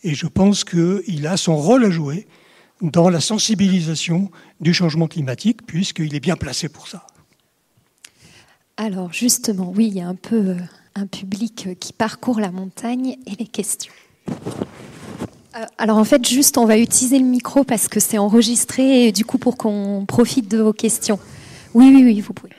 et 0.06 0.14
je 0.14 0.28
pense 0.28 0.62
qu'il 0.62 1.26
a 1.26 1.36
son 1.36 1.56
rôle 1.56 1.84
à 1.84 1.90
jouer 1.90 2.28
dans 2.80 3.10
la 3.10 3.20
sensibilisation 3.20 4.30
du 4.60 4.72
changement 4.72 5.08
climatique, 5.08 5.66
puisqu'il 5.66 6.14
est 6.14 6.20
bien 6.20 6.36
placé 6.36 6.68
pour 6.68 6.86
ça. 6.86 7.08
Alors 8.76 9.12
justement, 9.12 9.72
oui, 9.74 9.88
il 9.88 9.94
y 9.94 10.00
a 10.00 10.06
un 10.06 10.14
peu 10.14 10.36
euh, 10.36 10.56
un 10.94 11.06
public 11.08 11.70
qui 11.80 11.92
parcourt 11.92 12.38
la 12.38 12.52
montagne 12.52 13.16
et 13.26 13.34
les 13.36 13.46
questions. 13.46 13.92
Euh, 14.30 15.64
alors 15.76 15.96
en 15.98 16.04
fait, 16.04 16.24
juste, 16.24 16.56
on 16.56 16.66
va 16.66 16.78
utiliser 16.78 17.18
le 17.18 17.24
micro 17.24 17.64
parce 17.64 17.88
que 17.88 17.98
c'est 17.98 18.18
enregistré 18.18 19.08
et 19.08 19.12
du 19.12 19.24
coup 19.24 19.38
pour 19.38 19.56
qu'on 19.56 20.04
profite 20.06 20.48
de 20.48 20.58
vos 20.58 20.72
questions. 20.72 21.18
Oui, 21.74 21.90
oui, 21.92 22.04
oui, 22.04 22.20
vous 22.20 22.32
pouvez. 22.32 22.52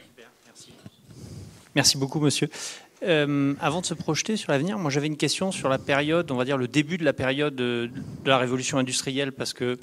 Merci 1.76 1.98
beaucoup, 1.98 2.20
monsieur. 2.20 2.50
Euh, 3.04 3.54
avant 3.62 3.82
de 3.82 3.86
se 3.86 3.94
projeter 3.94 4.38
sur 4.38 4.52
l'avenir, 4.52 4.80
moi 4.80 4.90
j'avais 4.90 5.06
une 5.06 5.18
question 5.18 5.52
sur 5.52 5.70
la 5.70 5.78
période, 5.78 6.32
on 6.32 6.36
va 6.36 6.46
dire 6.46 6.58
le 6.58 6.68
début 6.68 6.98
de 6.98 7.06
la 7.06 7.14
période 7.14 7.56
de, 7.56 7.92
la 8.26 8.40
révolution 8.40 8.80
industrielle, 8.80 9.32
parce 9.32 9.54
que 9.54 9.78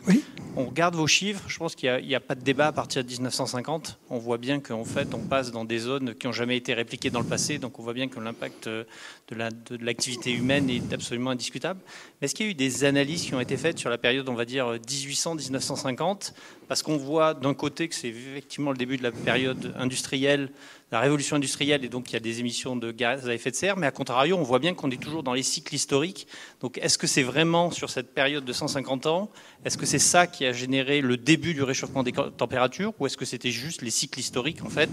on 0.56 0.66
regarde 0.66 0.96
vos 0.96 1.06
chiffres, 1.06 1.44
je 1.46 1.56
pense 1.58 1.76
qu'il 1.76 1.94
n'y 2.04 2.14
a, 2.16 2.20
pas 2.20 2.34
de 2.34 2.42
débat 2.42 2.66
à 2.66 2.72
partir 2.72 3.04
de 3.04 3.08
1950. 3.08 3.98
On 4.10 4.18
voit 4.18 4.38
bien 4.38 4.58
qu'en 4.58 4.84
fait 4.84 5.14
on 5.14 5.20
passe 5.20 5.52
dans 5.52 5.64
des 5.64 5.78
zones 5.78 6.14
qui 6.14 6.26
n'ont 6.26 6.32
jamais 6.32 6.56
été 6.56 6.74
répliquées 6.74 7.10
dans 7.10 7.20
le 7.20 7.26
passé, 7.26 7.58
donc 7.58 7.78
on 7.78 7.84
voit 7.84 7.94
bien 7.94 8.08
que 8.08 8.18
l'impact 8.18 8.68
de 8.68 9.76
l'activité 9.80 10.32
humaine 10.32 10.68
est 10.68 10.92
absolument 10.92 11.30
indiscutable. 11.30 11.80
Mais 12.20 12.24
est-ce 12.24 12.34
qu'il 12.34 12.46
y 12.46 12.48
a 12.48 12.52
eu 12.52 12.56
des 12.56 12.84
analyses 12.84 13.22
qui 13.22 13.34
ont 13.34 13.40
été 13.40 13.56
faites 13.56 13.78
sur 13.78 13.90
la 13.90 13.98
période, 13.98 14.28
on 14.28 14.34
va 14.34 14.44
dire 14.44 14.74
1800-1950 14.74 16.32
Parce 16.68 16.82
qu'on 16.82 16.96
voit 16.96 17.34
d'un 17.34 17.54
côté 17.54 17.88
que 17.88 17.94
c'est 17.94 18.08
effectivement 18.08 18.70
le 18.70 18.76
début 18.76 18.96
de 18.96 19.02
la 19.02 19.12
période 19.12 19.74
industrielle 19.78 20.50
la 20.94 21.00
révolution 21.00 21.34
industrielle 21.34 21.84
et 21.84 21.88
donc 21.88 22.10
il 22.10 22.12
y 22.12 22.16
a 22.16 22.20
des 22.20 22.38
émissions 22.38 22.76
de 22.76 22.92
gaz 22.92 23.28
à 23.28 23.34
effet 23.34 23.50
de 23.50 23.56
serre, 23.56 23.76
mais 23.76 23.88
à 23.88 23.90
contrario, 23.90 24.36
on 24.38 24.44
voit 24.44 24.60
bien 24.60 24.74
qu'on 24.74 24.92
est 24.92 25.02
toujours 25.02 25.24
dans 25.24 25.32
les 25.32 25.42
cycles 25.42 25.74
historiques. 25.74 26.28
Donc 26.60 26.78
est-ce 26.80 26.98
que 26.98 27.08
c'est 27.08 27.24
vraiment 27.24 27.72
sur 27.72 27.90
cette 27.90 28.14
période 28.14 28.44
de 28.44 28.52
150 28.52 29.06
ans, 29.06 29.28
est-ce 29.64 29.76
que 29.76 29.86
c'est 29.86 29.98
ça 29.98 30.28
qui 30.28 30.46
a 30.46 30.52
généré 30.52 31.00
le 31.00 31.16
début 31.16 31.52
du 31.52 31.64
réchauffement 31.64 32.04
des 32.04 32.12
températures? 32.12 32.92
Ou 33.00 33.06
est-ce 33.06 33.16
que 33.16 33.24
c'était 33.24 33.50
juste 33.50 33.82
les 33.82 33.90
cycles 33.90 34.20
historiques 34.20 34.64
en 34.64 34.70
fait 34.70 34.88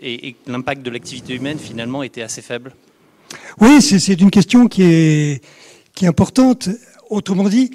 et, 0.00 0.36
l'impact 0.46 0.82
de 0.82 0.90
l'activité 0.90 1.34
humaine 1.34 1.58
finalement 1.58 2.04
était 2.04 2.22
assez 2.22 2.40
faible? 2.40 2.72
Oui, 3.60 3.82
c'est 3.82 4.20
une 4.20 4.30
question 4.30 4.68
qui 4.68 4.84
est, 4.84 5.44
qui 5.92 6.04
est 6.04 6.08
importante. 6.08 6.68
Autrement 7.10 7.48
dit, 7.48 7.72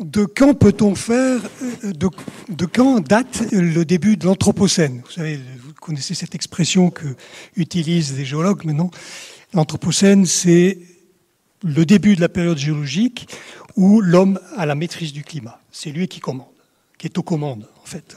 de 0.00 0.24
quand 0.24 0.54
peut-on 0.54 0.94
faire, 0.94 1.40
euh, 1.84 1.92
de, 1.92 2.66
quand 2.66 3.00
date 3.00 3.44
le 3.52 3.84
début 3.84 4.16
de 4.16 4.26
l'Anthropocène? 4.26 5.02
Vous 5.04 5.12
savez, 5.12 5.40
connaissez 5.80 6.14
cette 6.14 6.34
expression 6.34 6.90
que 6.90 7.16
utilisent 7.56 8.16
les 8.16 8.24
géologues 8.24 8.64
maintenant. 8.64 8.90
L'Anthropocène, 9.52 10.26
c'est 10.26 10.78
le 11.62 11.86
début 11.86 12.16
de 12.16 12.20
la 12.20 12.28
période 12.28 12.58
géologique 12.58 13.28
où 13.76 14.00
l'homme 14.00 14.40
a 14.56 14.66
la 14.66 14.74
maîtrise 14.74 15.12
du 15.12 15.22
climat. 15.22 15.60
C'est 15.70 15.90
lui 15.90 16.08
qui 16.08 16.20
commande, 16.20 16.46
qui 16.98 17.06
est 17.06 17.18
aux 17.18 17.22
commandes, 17.22 17.68
en 17.82 17.86
fait. 17.86 18.16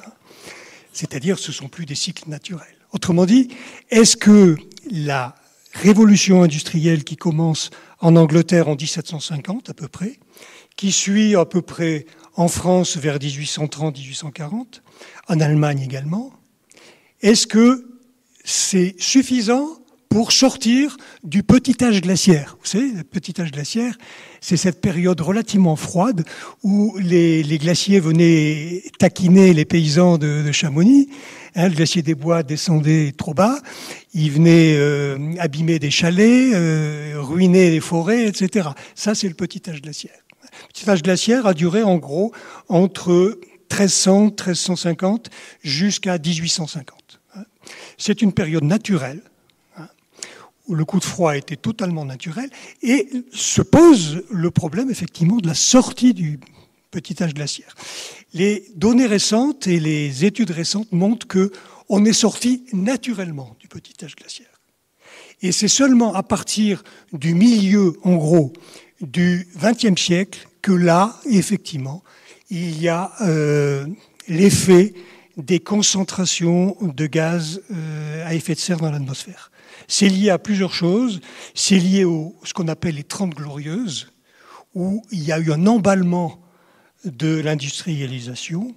C'est-à-dire, 0.94 1.38
ce 1.38 1.52
sont 1.52 1.68
plus 1.68 1.86
des 1.86 1.96
cycles 1.96 2.30
naturels. 2.30 2.68
Autrement 2.92 3.26
dit, 3.26 3.50
est-ce 3.90 4.18
que 4.18 4.56
la 4.90 5.36
révolution 5.74 6.42
industrielle 6.44 7.04
qui 7.04 7.18
commence 7.18 7.70
en 8.00 8.16
Angleterre 8.16 8.68
en 8.68 8.76
1750 8.76 9.70
à 9.70 9.74
peu 9.74 9.88
près, 9.88 10.20
qui 10.78 10.92
suit 10.92 11.36
à 11.36 11.44
peu 11.44 11.62
près 11.62 12.06
en 12.36 12.48
France 12.48 12.96
vers 12.98 13.18
1830-1840, 13.18 14.82
en 15.28 15.40
Allemagne 15.40 15.82
également, 15.82 16.32
est-ce 17.22 17.48
que 17.48 17.88
c'est 18.46 18.96
suffisant 19.00 19.68
pour 20.08 20.32
sortir 20.32 20.96
du 21.24 21.42
petit 21.42 21.84
âge 21.84 22.00
glaciaire? 22.00 22.58
Vous 22.62 22.68
savez, 22.68 22.92
le 22.92 23.04
petit 23.04 23.42
âge 23.42 23.52
glaciaire, 23.52 23.98
c'est 24.40 24.56
cette 24.56 24.80
période 24.80 25.20
relativement 25.20 25.76
froide 25.76 26.24
où 26.62 26.96
les, 27.00 27.44
glaciers 27.58 28.00
venaient 28.00 28.84
taquiner 29.00 29.54
les 29.54 29.66
paysans 29.66 30.20
de, 30.20 30.52
Chamonix. 30.52 31.10
Hein, 31.56 31.70
le 31.70 31.76
glacier 31.76 32.04
des 32.04 32.14
bois 32.14 32.44
descendait 32.44 33.14
trop 33.18 33.34
bas, 33.34 33.58
il 34.14 34.32
venait 34.32 34.76
euh, 34.76 35.34
abîmer 35.40 35.80
des 35.80 35.90
chalets, 35.90 36.54
euh, 36.54 37.16
ruiner 37.18 37.72
les 37.72 37.80
forêts, 37.80 38.28
etc. 38.28 38.70
Ça, 38.94 39.16
c'est 39.16 39.28
le 39.28 39.34
petit 39.34 39.68
âge 39.68 39.82
glaciaire. 39.82 40.27
Âge 40.88 41.02
glaciaire 41.02 41.48
a 41.48 41.54
duré 41.54 41.84
en 41.84 41.98
gros 41.98 42.32
entre 42.70 43.40
1300, 43.72 44.26
1350 44.26 45.30
jusqu'à 45.62 46.18
1850. 46.18 47.20
C'est 47.98 48.22
une 48.22 48.32
période 48.32 48.64
naturelle, 48.64 49.22
hein, 49.78 49.88
où 50.68 50.76
le 50.76 50.86
coup 50.86 51.00
de 51.00 51.06
froid 51.06 51.36
était 51.36 51.56
totalement 51.56 52.06
naturel, 52.06 52.50
et 52.82 53.10
se 53.34 53.62
pose 53.62 54.24
le 54.30 54.52
problème 54.52 54.90
effectivement 54.90 55.38
de 55.38 55.48
la 55.48 55.56
sortie 55.56 56.14
du 56.14 56.40
petit 56.92 57.22
âge 57.22 57.34
glaciaire. 57.34 57.76
Les 58.34 58.66
données 58.76 59.08
récentes 59.08 59.68
et 59.68 59.80
les 59.80 60.26
études 60.26 60.52
récentes 60.52 60.92
montrent 60.92 61.28
que 61.28 61.52
on 61.90 62.06
est 62.06 62.14
sorti 62.14 62.66
naturellement 62.74 63.56
du 63.60 63.68
petit 63.68 63.94
âge 64.04 64.16
glaciaire. 64.16 64.62
Et 65.42 65.52
c'est 65.52 65.68
seulement 65.68 66.14
à 66.14 66.24
partir 66.24 66.84
du 67.14 67.34
milieu, 67.34 67.94
en 68.04 68.16
gros, 68.16 68.54
du 69.02 69.48
XXe 69.58 70.00
siècle 70.02 70.47
que 70.62 70.72
là, 70.72 71.20
effectivement, 71.30 72.04
il 72.50 72.82
y 72.82 72.88
a 72.88 73.12
euh, 73.22 73.86
l'effet 74.28 74.94
des 75.38 75.60
concentrations 75.60 76.76
de 76.82 77.06
gaz 77.06 77.62
euh, 77.72 78.28
à 78.28 78.34
effet 78.34 78.56
de 78.56 78.60
serre 78.60 78.80
dans 78.80 78.92
l'atmosphère. 78.92 79.52
C'est 79.88 80.10
lié 80.10 80.30
à 80.30 80.40
plusieurs 80.40 80.74
choses. 80.74 81.22
C'est 81.54 81.78
lié 81.78 82.04
à 82.04 82.34
ce 82.44 82.54
qu'on 82.54 82.68
appelle 82.68 82.96
les 82.96 83.04
Trente 83.04 83.36
Glorieuses, 83.36 84.12
où 84.74 85.04
il 85.12 85.24
y 85.24 85.32
a 85.32 85.40
eu 85.40 85.52
un 85.52 85.66
emballement 85.68 86.42
de 87.06 87.40
l'industrialisation, 87.40 88.74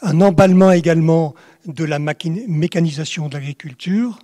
un 0.00 0.20
emballement 0.20 0.72
également 0.72 1.34
de 1.66 1.84
la 1.84 1.98
mécanisation 1.98 3.28
de 3.28 3.34
l'agriculture 3.34 4.18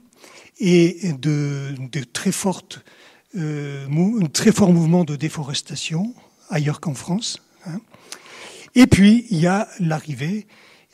et 0.59 1.13
de, 1.19 1.75
euh, 1.79 2.05
très 2.13 2.33
fort 2.33 2.63
mouvement 4.73 5.05
de 5.05 5.17
déforestation 5.17 6.15
ailleurs 6.49 6.81
qu'en 6.81 6.95
France. 6.95 7.39
Hein. 7.67 7.81
Et 8.75 8.87
puis, 8.87 9.27
il 9.31 9.39
y 9.39 9.47
a 9.47 9.69
l'arrivée 9.81 10.47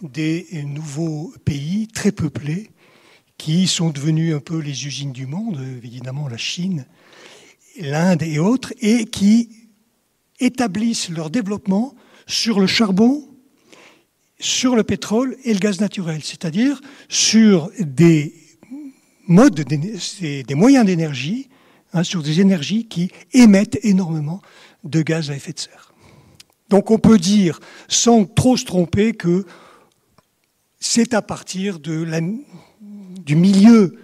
des 0.02 0.46
nouveaux 0.64 1.32
pays 1.44 1.88
très 1.88 2.12
peuplés 2.12 2.70
qui 3.38 3.66
sont 3.66 3.90
devenus 3.90 4.34
un 4.34 4.40
peu 4.40 4.58
les 4.58 4.86
usines 4.86 5.12
du 5.12 5.26
monde, 5.26 5.58
évidemment 5.82 6.28
la 6.28 6.36
Chine, 6.36 6.86
l'Inde 7.78 8.22
et 8.22 8.38
autres, 8.38 8.74
et 8.80 9.06
qui 9.06 9.48
établissent 10.40 11.08
leur 11.08 11.30
développement 11.30 11.94
sur 12.26 12.60
le 12.60 12.66
charbon, 12.66 13.28
sur 14.38 14.76
le 14.76 14.84
pétrole 14.84 15.36
et 15.44 15.52
le 15.52 15.58
gaz 15.58 15.80
naturel, 15.80 16.20
c'est-à-dire 16.22 16.80
sur 17.08 17.70
des 17.78 18.34
modes, 19.26 19.60
des 19.60 20.54
moyens 20.54 20.84
d'énergie, 20.84 21.48
hein, 21.92 22.02
sur 22.02 22.22
des 22.22 22.40
énergies 22.40 22.88
qui 22.88 23.10
émettent 23.32 23.78
énormément 23.82 24.42
de 24.84 25.02
gaz 25.02 25.30
à 25.30 25.36
effet 25.36 25.52
de 25.52 25.58
serre. 25.58 25.92
Donc 26.68 26.90
on 26.90 26.98
peut 26.98 27.18
dire, 27.18 27.60
sans 27.88 28.24
trop 28.24 28.56
se 28.56 28.64
tromper, 28.64 29.12
que 29.12 29.44
c'est 30.78 31.14
à 31.14 31.22
partir 31.22 31.80
de 31.80 32.06
du 32.80 33.36
milieu 33.36 33.96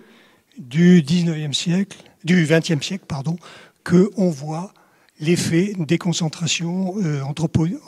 du 0.59 1.03
19e 1.03 1.53
siècle, 1.53 1.99
du 2.25 2.45
20e 2.45 2.83
siècle, 2.83 3.05
pardon, 3.07 3.37
que 3.85 4.11
on 4.17 4.29
voit 4.31 4.73
l'effet 5.21 5.73
des 5.79 5.97
concentrations 5.97 6.97
euh, 6.99 7.23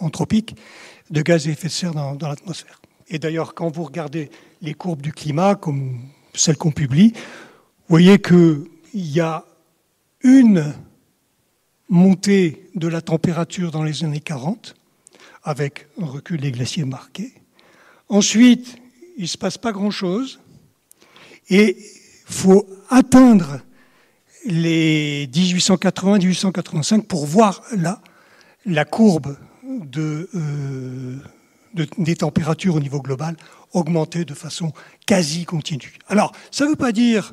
anthropiques 0.00 0.56
de 1.10 1.22
gaz 1.22 1.46
à 1.46 1.50
effet 1.50 1.68
de 1.68 1.72
serre 1.72 1.92
dans 1.92 2.28
l'atmosphère. 2.28 2.80
Et 3.08 3.18
d'ailleurs, 3.18 3.54
quand 3.54 3.68
vous 3.70 3.84
regardez 3.84 4.30
les 4.62 4.74
courbes 4.74 5.02
du 5.02 5.12
climat, 5.12 5.54
comme 5.54 5.98
celles 6.34 6.56
qu'on 6.56 6.70
publie, 6.70 7.12
vous 7.14 7.94
voyez 7.94 8.18
qu'il 8.18 8.66
y 8.94 9.20
a 9.20 9.44
une 10.22 10.74
montée 11.88 12.70
de 12.74 12.88
la 12.88 13.00
température 13.00 13.70
dans 13.70 13.82
les 13.82 14.04
années 14.04 14.20
40, 14.20 14.74
avec 15.42 15.86
un 16.00 16.06
recul 16.06 16.40
des 16.40 16.52
glaciers 16.52 16.84
marqué, 16.84 17.32
Ensuite, 18.08 18.76
il 19.16 19.22
ne 19.22 19.26
se 19.28 19.36
passe 19.36 19.58
pas 19.58 19.72
grand-chose. 19.72 20.40
Et 21.50 21.76
il 21.78 22.34
faut 22.34 22.66
atteindre 22.88 23.60
les 24.46 25.26
1880-1885 25.28 27.02
pour 27.02 27.26
voir 27.26 27.62
là 27.76 28.00
la 28.64 28.84
courbe 28.84 29.36
euh, 29.96 31.16
des 31.98 32.16
températures 32.16 32.76
au 32.76 32.80
niveau 32.80 33.00
global 33.00 33.36
augmenter 33.72 34.24
de 34.24 34.34
façon 34.34 34.72
quasi 35.06 35.44
continue. 35.44 35.98
Alors, 36.08 36.32
ça 36.50 36.64
ne 36.64 36.70
veut 36.70 36.76
pas 36.76 36.92
dire 36.92 37.30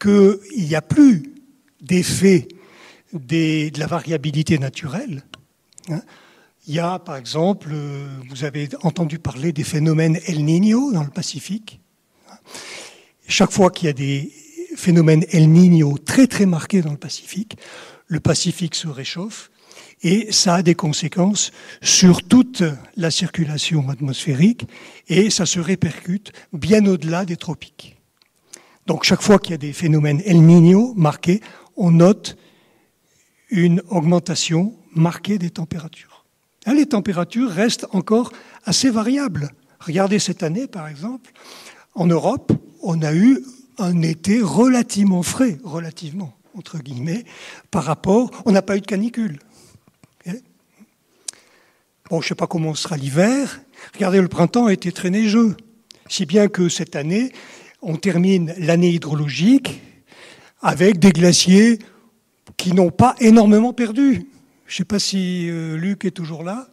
qu'il 0.00 0.38
n'y 0.54 0.74
a 0.74 0.82
plus 0.82 1.34
d'effet 1.80 2.46
de 3.14 3.78
la 3.78 3.86
variabilité 3.86 4.58
naturelle. 4.58 5.24
Hein. 5.88 6.02
Il 6.66 6.74
y 6.74 6.78
a, 6.78 6.98
par 6.98 7.16
exemple, 7.16 7.68
euh, 7.72 8.08
vous 8.30 8.44
avez 8.44 8.68
entendu 8.82 9.18
parler 9.18 9.52
des 9.52 9.64
phénomènes 9.64 10.18
El 10.26 10.44
Niño 10.44 10.92
dans 10.92 11.02
le 11.02 11.10
Pacifique. 11.10 11.80
Chaque 13.28 13.52
fois 13.52 13.70
qu'il 13.70 13.86
y 13.86 13.90
a 13.90 13.92
des 13.92 14.32
phénomènes 14.76 15.24
El 15.30 15.50
Niño 15.50 15.98
très 15.98 16.26
très 16.26 16.46
marqués 16.46 16.80
dans 16.80 16.92
le 16.92 16.96
Pacifique, 16.96 17.58
le 18.06 18.18
Pacifique 18.20 18.74
se 18.74 18.88
réchauffe 18.88 19.50
et 20.02 20.32
ça 20.32 20.56
a 20.56 20.62
des 20.62 20.74
conséquences 20.74 21.52
sur 21.82 22.22
toute 22.22 22.62
la 22.96 23.10
circulation 23.10 23.88
atmosphérique 23.90 24.66
et 25.08 25.30
ça 25.30 25.46
se 25.46 25.60
répercute 25.60 26.32
bien 26.52 26.84
au-delà 26.86 27.24
des 27.24 27.36
tropiques. 27.36 27.96
Donc 28.86 29.04
chaque 29.04 29.22
fois 29.22 29.38
qu'il 29.38 29.52
y 29.52 29.54
a 29.54 29.58
des 29.58 29.72
phénomènes 29.72 30.22
El 30.24 30.42
Niño 30.42 30.94
marqués, 30.94 31.40
on 31.76 31.90
note 31.90 32.36
une 33.54 33.82
augmentation 33.88 34.74
marquée 34.94 35.38
des 35.38 35.50
températures. 35.50 36.24
Hein, 36.66 36.74
les 36.74 36.86
températures 36.86 37.50
restent 37.50 37.86
encore 37.92 38.32
assez 38.64 38.90
variables. 38.90 39.50
Regardez 39.80 40.18
cette 40.18 40.42
année, 40.42 40.66
par 40.66 40.88
exemple, 40.88 41.30
en 41.94 42.06
Europe, 42.06 42.52
on 42.82 43.00
a 43.02 43.14
eu 43.14 43.44
un 43.78 44.02
été 44.02 44.40
relativement 44.40 45.22
frais, 45.22 45.58
relativement, 45.62 46.34
entre 46.56 46.78
guillemets, 46.78 47.24
par 47.70 47.84
rapport. 47.84 48.30
On 48.44 48.52
n'a 48.52 48.62
pas 48.62 48.76
eu 48.76 48.80
de 48.80 48.86
canicule. 48.86 49.38
Bon, 52.10 52.20
je 52.20 52.26
ne 52.26 52.28
sais 52.28 52.34
pas 52.34 52.46
comment 52.46 52.74
sera 52.74 52.96
l'hiver. 52.96 53.62
Regardez, 53.94 54.20
le 54.20 54.28
printemps 54.28 54.66
a 54.66 54.72
été 54.72 54.92
très 54.92 55.10
neigeux. 55.10 55.56
Si 56.08 56.26
bien 56.26 56.48
que 56.48 56.68
cette 56.68 56.96
année, 56.96 57.32
on 57.80 57.96
termine 57.96 58.54
l'année 58.58 58.90
hydrologique 58.90 59.80
avec 60.60 60.98
des 60.98 61.12
glaciers 61.12 61.78
qui 62.56 62.72
n'ont 62.72 62.90
pas 62.90 63.14
énormément 63.20 63.72
perdu. 63.72 64.28
Je 64.66 64.74
ne 64.74 64.76
sais 64.76 64.84
pas 64.84 64.98
si 64.98 65.48
euh, 65.50 65.76
Luc 65.76 66.04
est 66.04 66.10
toujours 66.10 66.42
là. 66.42 66.68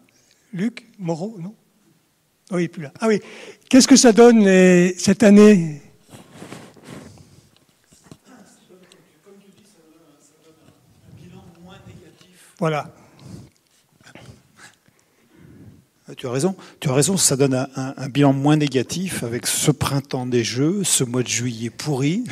Luc 0.53 0.87
Moreau, 0.99 1.37
non? 1.39 1.55
Oui, 2.51 2.63
il 2.63 2.69
plus 2.69 2.83
là. 2.83 2.91
Ah 2.99 3.07
oui. 3.07 3.19
Qu'est-ce 3.69 3.87
que 3.87 3.95
ça 3.95 4.11
donne 4.11 4.45
cette 4.97 5.23
année? 5.23 5.81
Voilà. 12.59 12.93
Tu 16.15 16.27
as 16.27 16.31
raison, 16.31 16.55
tu 16.79 16.89
as 16.89 16.93
raison, 16.93 17.17
ça 17.17 17.35
donne 17.35 17.67
un, 17.75 18.09
bilan 18.09 18.33
moins 18.33 18.57
négatif 18.57 19.23
avec 19.23 19.47
ce 19.47 19.71
printemps 19.71 20.27
des 20.27 20.43
Jeux, 20.43 20.83
ce 20.83 21.03
mois 21.03 21.23
de 21.23 21.27
juillet 21.27 21.71
pourri. 21.71 22.23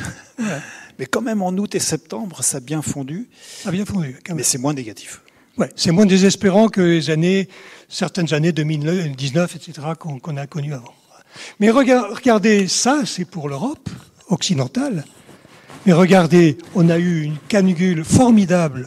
Mais 1.00 1.06
quand 1.06 1.22
même, 1.22 1.40
en 1.40 1.52
août 1.52 1.74
et 1.74 1.78
septembre, 1.80 2.44
ça 2.44 2.58
a 2.58 2.60
bien 2.60 2.82
fondu. 2.82 3.30
A 3.64 3.70
bien 3.70 3.86
fondu. 3.86 4.18
Mais 4.34 4.42
c'est 4.42 4.58
moins 4.58 4.74
négatif. 4.74 5.22
Ouais, 5.56 5.70
c'est 5.74 5.92
moins 5.92 6.04
désespérant 6.04 6.68
que 6.68 6.82
les 6.82 7.08
années, 7.08 7.48
certaines 7.88 8.34
années 8.34 8.52
2019, 8.52 9.56
etc., 9.56 9.72
qu'on 9.98 10.36
a 10.36 10.46
connues 10.46 10.74
avant. 10.74 10.92
Mais 11.58 11.70
regardez, 11.70 12.68
ça, 12.68 13.06
c'est 13.06 13.24
pour 13.24 13.48
l'Europe 13.48 13.88
occidentale. 14.28 15.06
Mais 15.86 15.94
regardez, 15.94 16.58
on 16.74 16.90
a 16.90 16.98
eu 16.98 17.22
une 17.22 17.38
canicule 17.48 18.04
formidable 18.04 18.86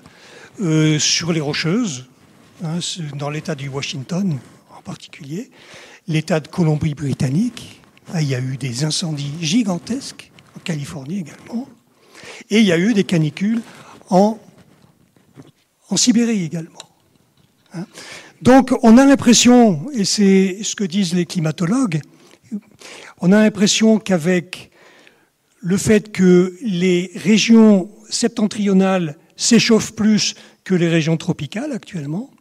euh, 0.62 1.00
sur 1.00 1.34
les 1.34 1.42
Rocheuses, 1.42 2.06
hein, 2.64 2.78
dans 3.16 3.32
l'État 3.32 3.56
du 3.56 3.70
Washington 3.70 4.38
en 4.78 4.82
particulier, 4.84 5.50
l'État 6.08 6.40
de 6.40 6.48
Colombie-Britannique. 6.48 7.82
Ah, 8.14 8.22
il 8.22 8.28
y 8.28 8.36
a 8.36 8.40
eu 8.40 8.58
des 8.58 8.84
incendies 8.84 9.34
gigantesques, 9.42 10.32
en 10.56 10.60
Californie 10.60 11.22
également. 11.22 11.68
Et 12.50 12.60
il 12.60 12.66
y 12.66 12.72
a 12.72 12.78
eu 12.78 12.94
des 12.94 13.04
canicules 13.04 13.62
en, 14.10 14.40
en 15.90 15.98
Sibérie 15.98 16.44
également. 16.44 16.80
Hein. 17.74 17.86
Donc 18.42 18.74
on 18.84 18.98
a 18.98 19.06
l'impression, 19.06 19.90
et 19.94 20.04
c'est 20.04 20.60
ce 20.64 20.76
que 20.76 20.84
disent 20.84 21.14
les 21.14 21.26
climatologues, 21.26 22.02
on 23.22 23.32
a 23.32 23.42
l'impression 23.42 24.00
qu'avec 24.00 24.70
le 25.62 25.78
fait 25.78 26.12
que 26.12 26.58
les 26.62 27.12
régions 27.16 27.90
septentrionales 28.10 29.18
s'échauffent 29.38 29.94
plus 29.94 30.36
que 30.66 30.76
les 30.76 30.90
régions 30.90 31.16
tropicales 31.16 31.72
actuellement, 31.72 32.32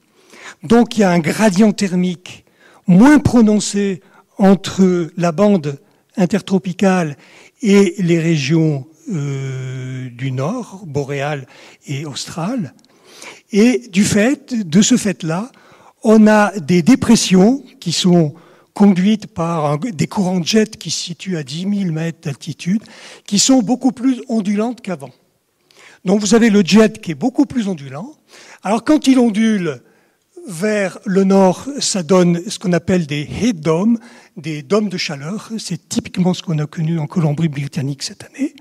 donc 0.65 0.97
il 0.97 1.03
y 1.03 1.05
a 1.05 1.11
un 1.11 1.21
gradient 1.21 1.73
thermique 1.73 2.45
moins 2.89 3.21
prononcé 3.21 4.03
entre 4.39 5.09
la 5.17 5.31
bande 5.31 5.79
intertropicale 6.17 7.17
et 7.63 7.95
les 7.99 8.19
régions 8.19 8.87
euh, 9.11 10.09
du 10.11 10.33
nord, 10.33 10.83
boréal 10.87 11.47
et 11.87 12.07
austral. 12.07 12.75
Et 13.51 13.89
du 13.89 14.05
fait, 14.05 14.55
de 14.55 14.83
ce 14.83 14.97
fait-là, 14.97 15.51
on 16.05 16.27
a 16.27 16.59
des 16.59 16.83
dépressions 16.83 17.63
qui 17.81 17.93
sont 17.93 18.35
conduites 18.75 19.27
par 19.27 19.79
des 19.79 20.07
courants 20.07 20.41
de 20.41 20.47
jet 20.47 20.77
qui 20.77 20.91
se 20.91 21.03
situent 21.03 21.37
à 21.37 21.43
10 21.43 21.67
000 21.83 21.93
mètres 21.93 22.21
d'altitude, 22.23 22.83
qui 23.27 23.39
sont 23.39 23.61
beaucoup 23.61 23.93
plus 23.93 24.23
ondulantes 24.29 24.81
qu'avant. 24.81 25.11
Donc 26.05 26.21
vous 26.21 26.35
avez 26.35 26.51
le 26.51 26.63
jet 26.63 27.01
qui 27.01 27.13
est 27.13 27.17
beaucoup 27.17 27.47
plus 27.47 27.69
ondulant. 27.69 28.15
Alors 28.63 28.85
quand 28.85 29.07
il 29.07 29.19
ondule 29.19 29.83
vers 30.47 30.99
le 31.05 31.25
nord, 31.25 31.67
ça 31.79 32.03
donne 32.03 32.41
ce 32.49 32.59
qu'on 32.59 32.73
appelle 32.73 33.07
des 33.07 33.23
heat 33.23 33.61
domes, 33.61 33.99
des 34.37 34.63
dômes 34.63 34.89
de 34.89 34.97
chaleur. 34.97 35.51
C'est 35.59 35.89
typiquement 35.89 36.35
ce 36.35 36.43
qu'on 36.43 36.59
a 36.59 36.67
connu 36.67 36.99
en 36.99 37.07
Colombie-Britannique 37.07 38.03
cette 38.03 38.25
année. 38.25 38.55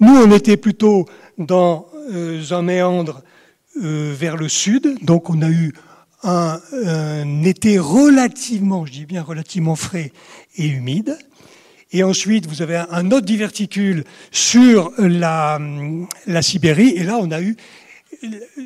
Nous, 0.00 0.14
on 0.14 0.30
était 0.32 0.56
plutôt 0.56 1.06
dans 1.38 1.86
euh, 2.10 2.42
un 2.50 2.62
méandre 2.62 3.22
euh, 3.82 4.14
vers 4.16 4.36
le 4.36 4.48
sud, 4.48 4.98
donc 5.02 5.30
on 5.30 5.40
a 5.42 5.48
eu 5.48 5.72
un, 6.24 6.60
été 7.42 7.78
relativement, 7.78 8.86
je 8.86 8.92
dis 8.92 9.06
bien 9.06 9.22
relativement 9.22 9.76
frais 9.76 10.12
et 10.56 10.66
humide. 10.66 11.18
Et 11.90 12.04
ensuite, 12.04 12.46
vous 12.46 12.62
avez 12.62 12.76
un 12.76 13.10
autre 13.10 13.26
diverticule 13.26 14.04
sur 14.30 14.92
la, 14.98 15.58
la 16.26 16.42
Sibérie, 16.42 16.90
et 16.96 17.02
là, 17.02 17.18
on 17.20 17.30
a 17.30 17.40
eu 17.40 17.56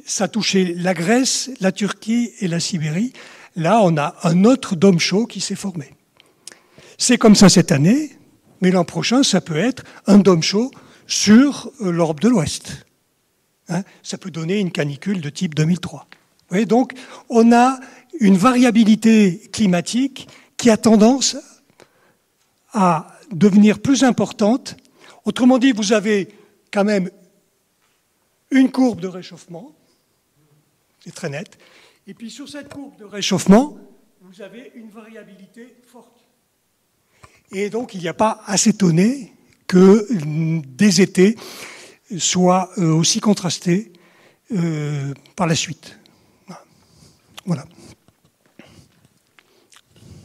ça 0.04 0.28
touchait 0.28 0.74
la 0.76 0.94
Grèce, 0.94 1.50
la 1.61 1.72
Turquie 1.72 2.30
et 2.40 2.48
la 2.48 2.61
Sibérie. 2.61 3.12
Là, 3.57 3.80
on 3.82 3.96
a 3.96 4.16
un 4.24 4.44
autre 4.44 4.76
dôme 4.76 4.98
chaud 4.98 5.26
qui 5.26 5.40
s'est 5.40 5.54
formé. 5.54 5.94
C'est 6.98 7.18
comme 7.18 7.34
ça 7.34 7.48
cette 7.48 7.72
année, 7.72 8.16
mais 8.61 8.70
l'an 8.70 8.84
prochain, 8.84 9.22
ça 9.22 9.40
peut 9.40 9.57
être 9.57 9.84
un 10.07 10.18
dôme 10.18 10.42
chaud 10.42 10.70
sur 11.07 11.70
euh, 11.80 11.90
l'Europe 11.90 12.20
de 12.20 12.28
l'Ouest. 12.28 12.86
Hein, 13.68 13.82
ça 14.02 14.18
peut 14.18 14.30
donner 14.30 14.61
une 14.61 14.70
canicule 14.70 15.20
de 15.20 15.30
type 15.30 15.54
2003. 15.54 16.07
Vous 16.11 16.16
voyez, 16.50 16.66
donc, 16.66 16.92
on 17.28 17.52
a 17.52 17.80
une 18.20 18.36
variabilité 18.36 19.48
climatique 19.52 20.28
qui 20.57 20.70
a 20.70 20.76
tendance 20.76 21.36
à 22.72 23.18
devenir 23.32 23.80
plus 23.80 24.04
importante. 24.04 24.76
Autrement 25.24 25.59
dit, 25.59 25.72
vous 25.72 25.92
avez 25.92 26.28
quand 26.72 26.84
même 26.84 27.11
une 28.51 28.70
courbe 28.70 29.01
de 29.01 29.09
réchauffement, 29.09 29.74
c'est 31.01 31.14
très 31.14 31.28
net, 31.28 31.59
et 32.07 32.14
puis 32.14 32.30
sur 32.30 32.49
cette 32.49 32.72
courbe 32.72 32.97
de 32.99 33.05
réchauffement, 33.05 33.78
vous 34.20 34.42
avez 34.42 34.72
une 34.74 34.90
variabilité 34.90 35.76
forte. 35.86 36.24
Et 37.53 37.70
donc 37.70 37.94
il 37.94 38.01
n'y 38.01 38.09
a 38.09 38.14
pas 38.14 38.42
à 38.47 38.57
s'étonner 38.57 39.32
que 39.66 40.07
des 40.76 41.01
étés 41.01 41.36
soient 42.18 42.70
euh, 42.78 42.92
aussi 42.92 43.20
contrastés 43.20 43.92
euh, 44.53 45.12
par 45.34 45.47
la 45.47 45.55
suite. 45.55 45.99
Voilà. 47.44 47.64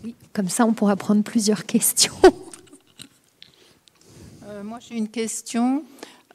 Oui, 0.03 0.15
comme 0.33 0.49
ça 0.49 0.65
on 0.65 0.73
pourra 0.73 0.95
prendre 0.95 1.23
plusieurs 1.23 1.65
questions. 1.67 2.13
Euh, 4.45 4.63
moi 4.63 4.79
j'ai 4.79 4.95
une 4.95 5.09
question. 5.09 5.83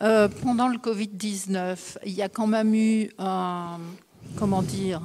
Euh, 0.02 0.28
pendant 0.42 0.68
le 0.68 0.76
Covid-19, 0.76 1.98
il 2.04 2.12
y 2.12 2.22
a 2.22 2.28
quand 2.28 2.46
même 2.46 2.74
eu 2.74 3.10
un, 3.18 3.78
comment 4.36 4.62
dire, 4.62 5.00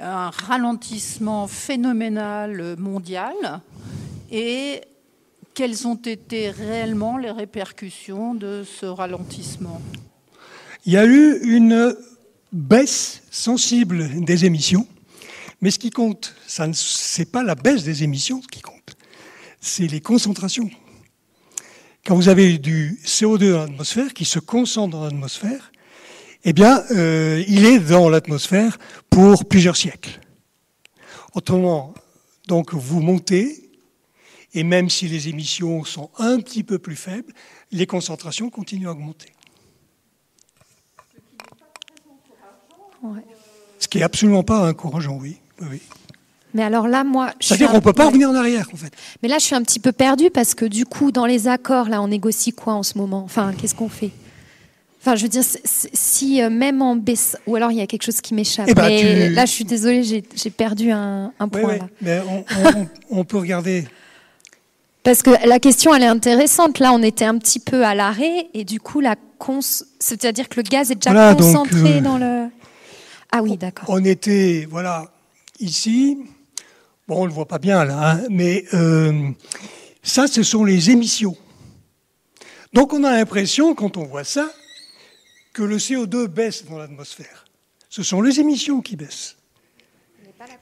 un 0.00 0.30
ralentissement 0.30 1.46
phénoménal 1.46 2.76
mondial. 2.78 3.34
Et 4.30 4.80
quelles 5.52 5.86
ont 5.86 5.96
été 5.96 6.48
réellement 6.48 7.18
les 7.18 7.30
répercussions 7.30 8.34
de 8.34 8.64
ce 8.64 8.86
ralentissement? 8.86 9.82
Il 10.86 10.94
y 10.94 10.96
a 10.96 11.04
eu 11.04 11.38
une 11.42 11.94
baisse 12.52 13.22
sensible 13.30 14.24
des 14.24 14.46
émissions, 14.46 14.86
mais 15.60 15.70
ce 15.70 15.78
qui 15.78 15.90
compte, 15.90 16.34
ce 16.46 17.18
n'est 17.18 17.26
pas 17.26 17.42
la 17.42 17.54
baisse 17.54 17.84
des 17.84 18.02
émissions 18.02 18.40
qui 18.40 18.62
compte, 18.62 18.96
c'est 19.60 19.86
les 19.86 20.00
concentrations 20.00 20.70
quand 22.04 22.16
vous 22.16 22.28
avez 22.28 22.58
du 22.58 22.98
CO2 23.04 23.52
dans 23.52 23.60
l'atmosphère 23.60 24.12
qui 24.12 24.24
se 24.24 24.38
concentre 24.38 24.90
dans 24.90 25.04
l'atmosphère, 25.04 25.72
eh 26.44 26.52
bien, 26.52 26.82
euh, 26.90 27.44
il 27.46 27.64
est 27.64 27.78
dans 27.78 28.08
l'atmosphère 28.08 28.78
pour 29.08 29.44
plusieurs 29.44 29.76
siècles. 29.76 30.20
Autrement, 31.34 31.94
donc 32.48 32.74
vous 32.74 33.00
montez, 33.00 33.70
et 34.52 34.64
même 34.64 34.90
si 34.90 35.06
les 35.06 35.28
émissions 35.28 35.84
sont 35.84 36.10
un 36.18 36.40
petit 36.40 36.64
peu 36.64 36.78
plus 36.78 36.96
faibles, 36.96 37.32
les 37.70 37.86
concentrations 37.86 38.50
continuent 38.50 38.88
à 38.88 38.92
augmenter. 38.92 39.32
Ce 43.78 43.88
qui 43.88 43.98
n'est 43.98 44.04
absolument 44.04 44.42
pas 44.42 44.68
encourageant, 44.68 45.16
oui. 45.16 45.38
oui. 45.60 45.80
Mais 46.54 46.62
alors 46.62 46.88
là, 46.88 47.04
moi, 47.04 47.30
c'est-à-dire 47.40 47.70
qu'on 47.70 47.76
ne 47.76 47.82
peut 47.82 47.92
pas 47.92 48.06
revenir 48.06 48.28
en 48.28 48.34
arrière, 48.34 48.68
en 48.72 48.76
fait. 48.76 48.92
Mais 49.22 49.28
là, 49.28 49.38
je 49.38 49.44
suis 49.44 49.54
un 49.54 49.62
petit 49.62 49.80
peu 49.80 49.92
perdue 49.92 50.30
parce 50.30 50.54
que 50.54 50.64
du 50.64 50.84
coup, 50.84 51.12
dans 51.12 51.26
les 51.26 51.48
accords, 51.48 51.88
là, 51.88 52.02
on 52.02 52.08
négocie 52.08 52.52
quoi 52.52 52.74
en 52.74 52.82
ce 52.82 52.98
moment? 52.98 53.22
Enfin, 53.24 53.52
qu'est-ce 53.58 53.74
qu'on 53.74 53.88
fait? 53.88 54.10
Enfin, 55.00 55.16
je 55.16 55.22
veux 55.24 55.28
dire, 55.28 55.42
si 55.64 56.40
euh, 56.40 56.48
même 56.48 56.80
en 56.80 56.94
baisse, 56.94 57.36
ou 57.48 57.56
alors 57.56 57.72
il 57.72 57.78
y 57.78 57.80
a 57.80 57.88
quelque 57.88 58.04
chose 58.04 58.20
qui 58.20 58.34
m'échappe. 58.34 58.68
Eh 58.68 58.74
ben, 58.74 59.34
là, 59.34 59.46
je 59.46 59.50
suis 59.50 59.64
désolée, 59.64 60.04
j'ai 60.04 60.50
perdu 60.50 60.92
un, 60.92 61.32
point. 61.50 61.76
Là. 61.76 61.88
Mais 62.00 62.20
on, 63.10 63.24
peut 63.24 63.38
regarder. 63.38 63.84
Parce 65.02 65.22
que 65.22 65.30
la 65.44 65.58
question, 65.58 65.92
elle 65.92 66.04
est 66.04 66.06
intéressante. 66.06 66.78
Là, 66.78 66.92
on 66.92 67.02
était 67.02 67.24
un 67.24 67.36
petit 67.38 67.58
peu 67.58 67.84
à 67.84 67.96
l'arrêt, 67.96 68.46
et 68.54 68.62
du 68.62 68.78
coup, 68.78 69.00
la 69.00 69.16
cons... 69.38 69.58
c'est-à-dire 69.98 70.48
que 70.48 70.60
le 70.60 70.62
gaz 70.62 70.92
est 70.92 70.94
déjà 70.94 71.34
concentré 71.34 71.98
euh, 71.98 72.00
dans 72.00 72.18
le. 72.18 72.46
Ah 73.32 73.42
oui, 73.42 73.56
d'accord. 73.56 73.86
On 73.88 74.04
était, 74.04 74.68
voilà, 74.70 75.10
ici, 75.58 76.18
Bon, 77.12 77.18
on 77.18 77.22
ne 77.24 77.28
le 77.28 77.34
voit 77.34 77.46
pas 77.46 77.58
bien 77.58 77.84
là, 77.84 78.12
hein, 78.12 78.24
mais 78.30 78.64
euh, 78.72 79.28
ça, 80.02 80.26
ce 80.26 80.42
sont 80.42 80.64
les 80.64 80.88
émissions. 80.88 81.36
Donc 82.72 82.94
on 82.94 83.04
a 83.04 83.12
l'impression, 83.12 83.74
quand 83.74 83.98
on 83.98 84.04
voit 84.04 84.24
ça, 84.24 84.50
que 85.52 85.62
le 85.62 85.76
CO2 85.76 86.26
baisse 86.26 86.64
dans 86.64 86.78
l'atmosphère. 86.78 87.44
Ce 87.90 88.02
sont 88.02 88.22
les 88.22 88.40
émissions 88.40 88.80
qui 88.80 88.96
baissent. 88.96 89.36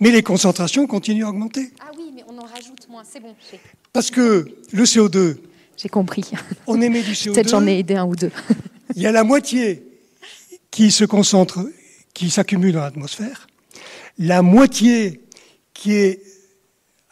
Mais 0.00 0.10
les 0.10 0.24
concentrations 0.24 0.88
continuent 0.88 1.24
à 1.24 1.28
augmenter. 1.28 1.70
Ah 1.80 1.92
oui, 1.96 2.10
mais 2.12 2.24
on 2.26 2.36
en 2.36 2.46
rajoute 2.46 2.88
moins, 2.88 3.04
c'est 3.08 3.20
bon. 3.20 3.36
Parce 3.92 4.10
que 4.10 4.48
le 4.72 4.82
CO2. 4.82 5.36
J'ai 5.76 5.88
compris. 5.88 6.24
On 6.66 6.80
émet 6.80 7.02
du 7.02 7.12
CO2. 7.12 7.32
Peut-être 7.34 7.50
j'en 7.50 7.64
ai 7.64 7.78
aidé 7.78 7.94
un 7.94 8.06
ou 8.06 8.16
deux. 8.16 8.32
il 8.96 9.02
y 9.02 9.06
a 9.06 9.12
la 9.12 9.22
moitié 9.22 9.84
qui 10.72 10.90
se 10.90 11.04
concentre, 11.04 11.64
qui 12.12 12.28
s'accumule 12.28 12.72
dans 12.72 12.80
l'atmosphère, 12.80 13.46
la 14.18 14.42
moitié 14.42 15.20
qui 15.74 15.94
est 15.94 16.29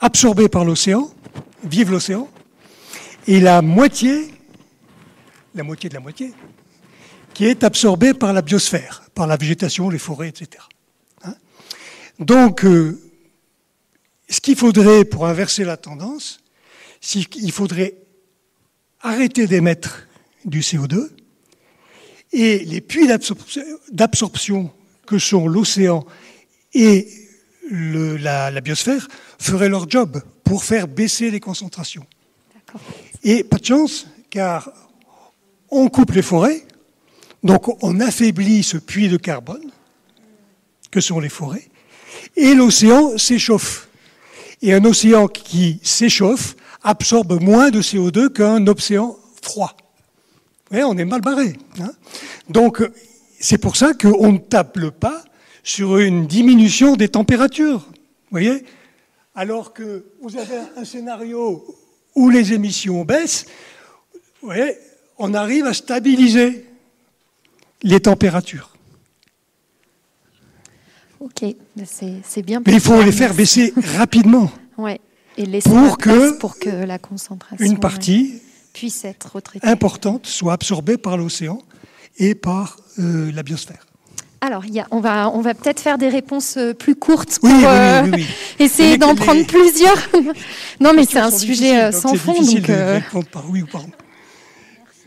absorbée 0.00 0.48
par 0.48 0.64
l'océan, 0.64 1.10
vive 1.64 1.90
l'océan, 1.90 2.28
et 3.26 3.40
la 3.40 3.62
moitié, 3.62 4.32
la 5.54 5.62
moitié 5.62 5.88
de 5.88 5.94
la 5.94 6.00
moitié, 6.00 6.32
qui 7.34 7.44
est 7.44 7.64
absorbée 7.64 8.14
par 8.14 8.32
la 8.32 8.42
biosphère, 8.42 9.04
par 9.14 9.26
la 9.26 9.36
végétation, 9.36 9.90
les 9.90 9.98
forêts, 9.98 10.28
etc. 10.28 10.64
Hein 11.24 11.34
Donc, 12.18 12.64
euh, 12.64 12.98
ce 14.28 14.40
qu'il 14.40 14.56
faudrait 14.56 15.04
pour 15.04 15.26
inverser 15.26 15.64
la 15.64 15.76
tendance, 15.76 16.40
c'est 17.00 17.24
qu'il 17.24 17.52
faudrait 17.52 17.94
arrêter 19.00 19.46
d'émettre 19.46 20.06
du 20.44 20.60
CO2 20.60 21.10
et 22.32 22.58
les 22.60 22.80
puits 22.80 23.08
d'absorption 23.90 24.70
que 25.06 25.18
sont 25.18 25.48
l'océan 25.48 26.04
et 26.74 27.08
la, 27.70 28.60
biosphère 28.60 29.08
feraient 29.38 29.68
leur 29.68 29.88
job 29.88 30.22
pour 30.44 30.64
faire 30.64 30.88
baisser 30.88 31.30
les 31.30 31.40
concentrations. 31.40 32.06
Et 33.22 33.44
pas 33.44 33.58
de 33.58 33.64
chance, 33.64 34.06
car 34.30 34.70
on 35.70 35.88
coupe 35.88 36.12
les 36.12 36.22
forêts, 36.22 36.64
donc 37.42 37.82
on 37.82 38.00
affaiblit 38.00 38.62
ce 38.62 38.76
puits 38.76 39.08
de 39.08 39.16
carbone 39.16 39.70
que 40.90 41.00
sont 41.00 41.20
les 41.20 41.28
forêts, 41.28 41.68
et 42.36 42.54
l'océan 42.54 43.18
s'échauffe. 43.18 43.88
Et 44.62 44.72
un 44.74 44.84
océan 44.84 45.28
qui 45.28 45.78
s'échauffe 45.82 46.56
absorbe 46.82 47.40
moins 47.40 47.70
de 47.70 47.80
CO2 47.80 48.30
qu'un 48.30 48.66
océan 48.66 49.16
froid. 49.42 49.76
on 50.72 50.98
est 50.98 51.04
mal 51.04 51.20
barré. 51.20 51.56
Hein. 51.80 51.90
Donc, 52.48 52.82
c'est 53.38 53.58
pour 53.58 53.76
ça 53.76 53.94
qu'on 53.94 54.32
ne 54.32 54.38
table 54.38 54.90
pas 54.90 55.22
sur 55.68 55.98
une 55.98 56.26
diminution 56.26 56.96
des 56.96 57.10
températures. 57.10 57.80
Vous 57.80 58.30
voyez 58.30 58.64
Alors 59.34 59.74
que 59.74 60.06
vous 60.22 60.34
avez 60.38 60.56
un 60.76 60.84
scénario 60.84 61.62
où 62.14 62.30
les 62.30 62.54
émissions 62.54 63.04
baissent, 63.04 63.44
vous 64.40 64.48
voyez, 64.48 64.74
on 65.18 65.34
arrive 65.34 65.66
à 65.66 65.74
stabiliser 65.74 66.64
les 67.82 68.00
températures. 68.00 68.70
Ok, 71.20 71.44
c'est 71.84 72.42
bien. 72.42 72.62
Mais 72.64 72.72
il 72.72 72.80
faut 72.80 73.02
les 73.02 73.12
faire 73.12 73.34
baisser 73.34 73.72
rapidement. 73.76 74.50
Ouais. 74.78 75.00
Et 75.36 75.44
laisser 75.44 75.68
pour 75.68 75.98
que, 75.98 76.38
pour 76.38 76.56
que 76.56 76.68
la 76.68 77.00
concentration 77.00 77.66
une 77.66 77.80
partie 77.80 78.40
puisse 78.72 79.04
être 79.04 79.32
retraitée. 79.34 79.66
importante 79.66 80.24
soit 80.24 80.52
absorbée 80.52 80.96
par 80.98 81.16
l'océan 81.16 81.60
et 82.16 82.36
par 82.36 82.76
euh, 83.00 83.32
la 83.32 83.42
biosphère. 83.42 83.87
Alors, 84.40 84.64
y 84.66 84.78
a, 84.78 84.86
on 84.92 85.00
va, 85.00 85.30
on 85.30 85.40
va 85.40 85.54
peut-être 85.54 85.80
faire 85.80 85.98
des 85.98 86.08
réponses 86.08 86.56
euh, 86.56 86.72
plus 86.72 86.94
courtes 86.94 87.40
pour 87.40 87.50
euh, 87.50 88.06
essayer 88.58 88.96
d'en 88.96 89.16
prendre 89.16 89.44
plusieurs. 89.44 89.98
non, 90.80 90.92
mais 90.94 91.04
c'est 91.04 91.18
un 91.18 91.30
sujet 91.30 91.90
sans 91.90 92.14
fond. 92.14 92.40
Donc, 92.40 92.66
répondre 92.66 93.26
par 93.26 93.50
oui 93.50 93.62
ou 93.62 93.66
par 93.66 93.82
non. 93.82 93.92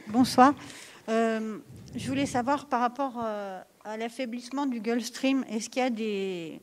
Bonsoir. 0.08 0.54
je 1.08 2.08
voulais 2.08 2.26
savoir 2.26 2.66
par 2.66 2.82
rapport 2.82 3.24
à 3.86 3.98
l'affaiblissement 3.98 4.66
du 4.66 4.82
Gulf 4.82 5.06
Stream, 5.06 5.46
est-ce 5.50 5.70
qu'il 5.70 5.82
y 5.82 5.86
a 5.86 5.90
des, 5.90 6.60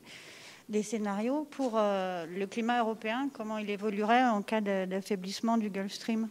des 0.69 0.83
scénarios 0.83 1.47
pour 1.49 1.71
le 1.79 2.45
climat 2.45 2.81
européen? 2.81 3.29
Comment 3.33 3.57
il 3.57 3.71
évoluerait 3.71 4.25
en 4.25 4.43
cas 4.43 4.61
d'affaiblissement 4.61 5.57
du 5.57 5.71
Gulf 5.71 5.93
Stream 5.93 6.27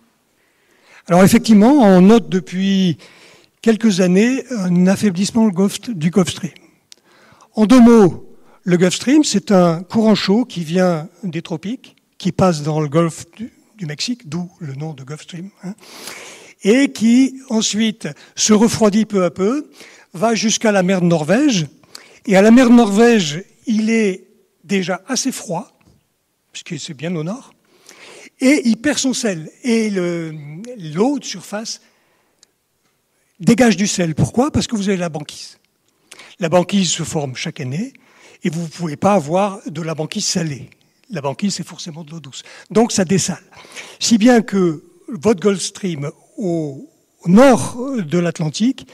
Alors 1.08 1.24
effectivement, 1.24 1.72
on 1.72 2.00
note 2.00 2.28
depuis 2.28 2.98
quelques 3.62 4.00
années 4.00 4.44
un 4.50 4.86
affaiblissement 4.86 5.48
du 5.48 6.10
Gulf 6.10 6.30
Stream. 6.30 6.52
En 7.54 7.66
deux 7.66 7.80
mots, 7.80 8.36
le 8.64 8.76
Gulf 8.76 8.94
Stream, 8.94 9.24
c'est 9.24 9.50
un 9.50 9.82
courant 9.82 10.14
chaud 10.14 10.44
qui 10.44 10.64
vient 10.64 11.08
des 11.22 11.42
tropiques, 11.42 11.96
qui 12.18 12.32
passe 12.32 12.62
dans 12.62 12.80
le 12.80 12.88
golfe 12.88 13.24
du, 13.36 13.52
Mexique, 13.86 14.28
d'où 14.28 14.50
le 14.60 14.74
nom 14.74 14.92
de 14.92 15.04
Gulf 15.04 15.22
Stream, 15.22 15.50
hein, 15.62 15.74
et 16.64 16.90
qui 16.90 17.40
ensuite 17.48 18.08
se 18.34 18.52
refroidit 18.52 19.06
peu 19.06 19.24
à 19.24 19.30
peu, 19.30 19.70
va 20.14 20.34
jusqu'à 20.34 20.72
la 20.72 20.82
mer 20.82 21.00
de 21.00 21.06
Norvège, 21.06 21.66
et 22.26 22.36
à 22.36 22.42
la 22.42 22.50
mer 22.50 22.68
de 22.70 22.74
Norvège, 22.74 23.44
il 23.66 23.90
est 23.90 24.24
déjà 24.64 25.00
assez 25.06 25.30
froid, 25.30 25.78
puisque 26.52 26.78
c'est 26.78 26.94
bien 26.94 27.14
au 27.14 27.22
nord, 27.22 27.54
et 28.40 28.62
il 28.64 28.76
perd 28.76 28.98
son 28.98 29.14
sel, 29.14 29.50
et 29.62 29.90
l'eau 29.90 31.18
de 31.18 31.24
surface 31.24 31.80
dégage 33.40 33.76
du 33.76 33.86
sel. 33.86 34.14
Pourquoi? 34.14 34.50
Parce 34.50 34.66
que 34.66 34.76
vous 34.76 34.88
avez 34.88 34.98
la 34.98 35.08
banquise. 35.08 35.58
La 36.40 36.48
banquise 36.48 36.90
se 36.90 37.02
forme 37.02 37.34
chaque 37.34 37.60
année 37.60 37.92
et 38.44 38.50
vous 38.50 38.62
ne 38.62 38.68
pouvez 38.68 38.96
pas 38.96 39.14
avoir 39.14 39.60
de 39.66 39.82
la 39.82 39.94
banquise 39.94 40.26
salée. 40.26 40.70
La 41.10 41.20
banquise, 41.20 41.54
c'est 41.54 41.66
forcément 41.66 42.04
de 42.04 42.10
l'eau 42.10 42.20
douce. 42.20 42.42
Donc 42.70 42.92
ça 42.92 43.04
dessale. 43.04 43.42
Si 43.98 44.18
bien 44.18 44.42
que 44.42 44.84
votre 45.08 45.40
Gulf 45.40 45.60
Stream 45.60 46.10
au 46.36 46.86
nord 47.26 47.96
de 47.98 48.18
l'Atlantique, 48.18 48.86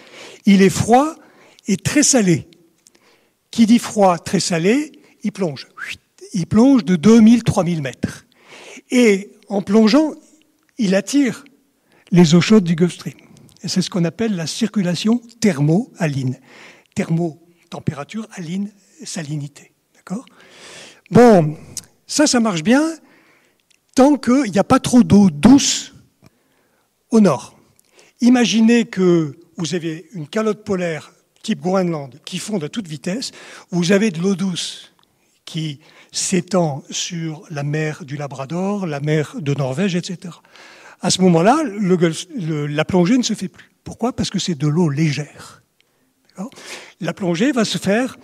il 0.47 0.62
est 0.62 0.70
froid 0.70 1.14
et 1.66 1.76
très 1.76 2.03
salé. 2.03 2.49
Qui 3.51 3.66
dit 3.66 3.78
froid, 3.78 4.18
très 4.18 4.40
salé, 4.40 4.92
il 5.22 5.32
plonge. 5.32 5.68
Il 6.32 6.47
plonge 6.47 6.84
de 6.84 6.97
2000, 6.97 7.42
3000 7.42 7.82
mètres. 7.82 8.26
Et 8.90 9.30
en 9.49 9.62
plongeant, 9.62 10.14
il 10.78 10.95
attire 10.95 11.45
les 12.11 12.34
eaux 12.34 12.40
chaudes 12.40 12.64
du 12.64 12.74
Gulf 12.74 12.95
Stream 12.95 13.23
c'est 13.68 13.82
ce 13.82 13.90
qu'on 13.90 14.04
appelle 14.04 14.34
la 14.36 14.46
circulation 14.46 15.20
thermo-aline. 15.40 16.38
Thermo, 16.94 17.42
température, 17.70 18.26
aline, 18.32 18.70
salinité. 19.04 19.72
D'accord? 19.94 20.24
Bon, 21.10 21.56
ça, 22.06 22.26
ça 22.26 22.40
marche 22.40 22.62
bien 22.62 22.82
tant 23.94 24.16
qu'il 24.16 24.50
n'y 24.50 24.58
a 24.58 24.64
pas 24.64 24.80
trop 24.80 25.02
d'eau 25.02 25.30
douce 25.30 25.94
au 27.10 27.20
nord. 27.20 27.58
Imaginez 28.20 28.86
que 28.86 29.38
vous 29.56 29.74
avez 29.74 30.08
une 30.12 30.26
calotte 30.26 30.64
polaire 30.64 31.12
type 31.42 31.60
Groenland 31.60 32.18
qui 32.24 32.38
fonde 32.38 32.64
à 32.64 32.68
toute 32.68 32.88
vitesse, 32.88 33.30
vous 33.70 33.93
avez 33.93 34.10
de 34.10 34.20
l'eau 34.20 34.34
douce 34.34 34.93
qui 35.44 35.80
s'étend 36.10 36.82
sur 36.90 37.43
la 37.51 37.62
mer 37.62 38.05
du 38.05 38.16
Labrador, 38.16 38.86
la 38.86 39.01
mer 39.01 39.36
de 39.39 39.55
Norvège, 39.55 39.94
etc. 39.94 40.34
À 41.05 41.10
ce 41.10 41.20
moment-là, 41.20 41.62
la 41.66 42.85
plongée 42.86 43.18
ne 43.18 43.22
se 43.22 43.35
fait 43.35 43.48
plus. 43.48 43.70
Pourquoi? 43.85 44.16
Parce 44.16 44.31
que 44.31 44.39
c'est 44.39 44.55
de 44.55 44.66
l'eau 44.66 44.89
légère. 44.89 45.62
La 46.98 47.12
plongée 47.12 47.52
va 47.52 47.66
se 47.66 47.76
faire 47.76 48.16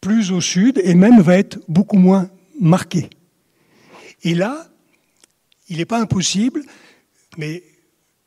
plus 0.00 0.30
au 0.30 0.40
sud 0.40 0.80
et 0.84 0.94
même 0.94 1.20
va 1.20 1.36
être 1.36 1.58
beaucoup 1.66 1.96
moins 1.96 2.30
marquée. 2.60 3.10
Et 4.22 4.36
là, 4.36 4.68
il 5.68 5.78
n'est 5.78 5.84
pas 5.84 5.98
impossible, 5.98 6.62
mais 7.38 7.64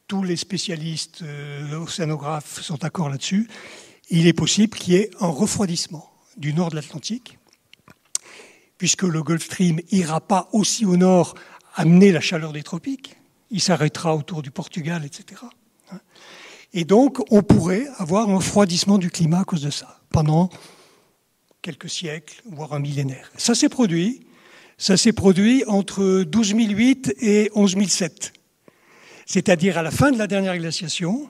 tous 0.10 0.24
les 0.24 0.36
spécialistes 0.36 1.22
euh, 1.22 1.80
océanographes 1.80 2.61
sont 2.61 2.76
d'accord 2.76 3.07
là-dessus, 3.07 3.48
il 4.10 4.28
est 4.28 4.34
possible 4.34 4.78
qu'il 4.78 4.94
y 4.94 4.98
ait 4.98 5.10
un 5.22 5.28
refroidissement 5.28 6.11
du 6.36 6.53
nord 6.53 6.69
de 6.72 6.76
l'Atlantique, 6.76 7.40
puisque 8.78 9.03
le 9.03 9.24
Gulf 9.24 9.45
Stream 9.45 9.80
ira 9.91 10.19
pas 10.19 10.49
aussi 10.52 10.86
au 10.86 10.98
nord 10.98 11.36
amener 11.76 12.11
la 12.11 12.19
chaleur 12.19 12.52
des 12.52 12.64
tropiques, 12.64 13.18
il 13.52 13.61
s'arrêtera 13.61 14.15
autour 14.15 14.41
du 14.41 14.52
Portugal, 14.52 15.06
etc. 15.06 15.41
Et 16.74 16.86
donc, 16.86 17.19
on 17.32 17.44
pourrait 17.44 17.88
avoir 17.98 18.30
un 18.30 18.36
refroidissement 18.36 18.98
du 18.98 19.10
climat 19.10 19.40
à 19.40 19.44
cause 19.45 19.61
de 19.61 19.69
ça, 19.69 20.02
pendant 20.10 20.49
quelques 21.61 21.90
siècles, 21.90 22.41
voire 22.45 22.74
un 22.74 22.80
millénaire. 22.80 23.32
Ça 23.38 23.56
s'est 23.56 23.69
produit. 23.69 24.26
Ça 24.78 24.95
s'est 24.95 25.14
produit 25.14 25.64
entre 25.65 26.24
12008 26.24 27.15
et 27.19 27.49
11007. 27.56 28.34
C'est-à-dire 29.26 29.78
à 29.78 29.82
la 29.82 29.91
fin 29.91 30.11
de 30.11 30.18
la 30.18 30.28
dernière 30.28 30.57
glaciation, 30.57 31.30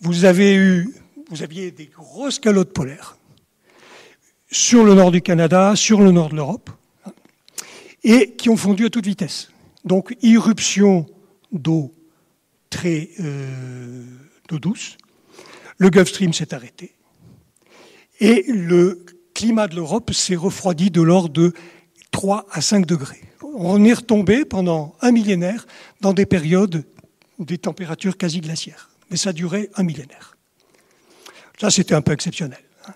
vous 0.00 0.24
avez 0.24 0.54
eu, 0.54 0.94
vous 1.30 1.42
aviez 1.42 1.70
des 1.72 1.86
grosses 1.86 2.38
calottes 2.38 2.72
polaires 2.72 3.16
sur 4.50 4.84
le 4.84 4.94
nord 4.94 5.10
du 5.10 5.20
Canada, 5.20 5.74
sur 5.74 6.00
le 6.00 6.12
nord 6.12 6.30
de 6.30 6.36
l'Europe, 6.36 6.70
et 8.04 8.32
qui 8.32 8.48
ont 8.48 8.56
fondu 8.56 8.86
à 8.86 8.90
toute 8.90 9.06
vitesse. 9.06 9.50
Donc, 9.84 10.16
irruption 10.22 11.06
d'eau 11.52 11.94
très 12.70 13.10
euh, 13.20 14.04
douce. 14.50 14.96
Le 15.78 15.90
Gulf 15.90 16.08
Stream 16.08 16.32
s'est 16.32 16.54
arrêté. 16.54 16.94
Et 18.20 18.44
le 18.48 19.04
climat 19.34 19.68
de 19.68 19.76
l'Europe 19.76 20.12
s'est 20.12 20.36
refroidi 20.36 20.90
de 20.90 21.00
l'ordre 21.00 21.30
de 21.30 21.52
3 22.10 22.46
à 22.50 22.60
5 22.60 22.86
degrés. 22.86 23.22
On 23.54 23.84
est 23.84 23.92
retombé 23.92 24.44
pendant 24.44 24.94
un 25.00 25.12
millénaire 25.12 25.66
dans 26.00 26.12
des 26.12 26.26
périodes 26.26 26.84
des 27.38 27.58
températures 27.58 28.16
quasi 28.16 28.40
glaciaires. 28.40 28.90
Mais 29.10 29.16
ça 29.16 29.32
durait 29.32 29.70
un 29.76 29.82
millénaire. 29.82 30.36
Ça, 31.58 31.70
c'était 31.70 31.94
un 31.94 32.02
peu 32.02 32.12
exceptionnel. 32.12 32.60
Hein. 32.86 32.92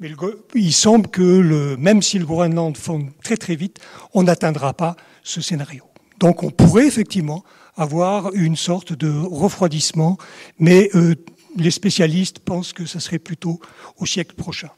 Mais 0.00 0.10
il 0.54 0.72
semble 0.72 1.08
que 1.08 1.76
même 1.76 2.02
si 2.02 2.18
le 2.18 2.26
Groenland 2.26 2.76
fonde 2.76 3.10
très 3.22 3.36
très 3.36 3.56
vite, 3.56 3.78
on 4.14 4.22
n'atteindra 4.22 4.74
pas 4.74 4.96
ce 5.22 5.40
scénario. 5.40 5.84
Donc 6.18 6.42
on 6.42 6.50
pourrait 6.50 6.86
effectivement 6.86 7.44
avoir 7.76 8.32
une 8.34 8.56
sorte 8.56 8.92
de 8.92 9.10
refroidissement, 9.10 10.16
mais 10.58 10.90
euh, 10.94 11.14
les 11.56 11.70
spécialistes 11.70 12.38
pensent 12.38 12.72
que 12.72 12.86
ça 12.86 13.00
serait 13.00 13.18
plutôt 13.18 13.60
au 13.98 14.06
siècle 14.06 14.34
prochain. 14.34 14.70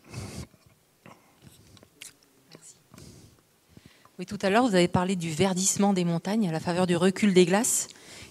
Oui, 4.19 4.25
tout 4.25 4.39
à 4.41 4.49
l'heure, 4.49 4.67
vous 4.67 4.75
avez 4.75 4.89
parlé 4.89 5.15
du 5.15 5.31
verdissement 5.31 5.93
des 5.93 6.05
montagnes 6.05 6.49
à 6.49 6.53
la 6.53 6.61
faveur 6.61 6.87
du 6.87 6.97
recul 6.97 7.35
des 7.35 7.45
glaces. 7.45 7.89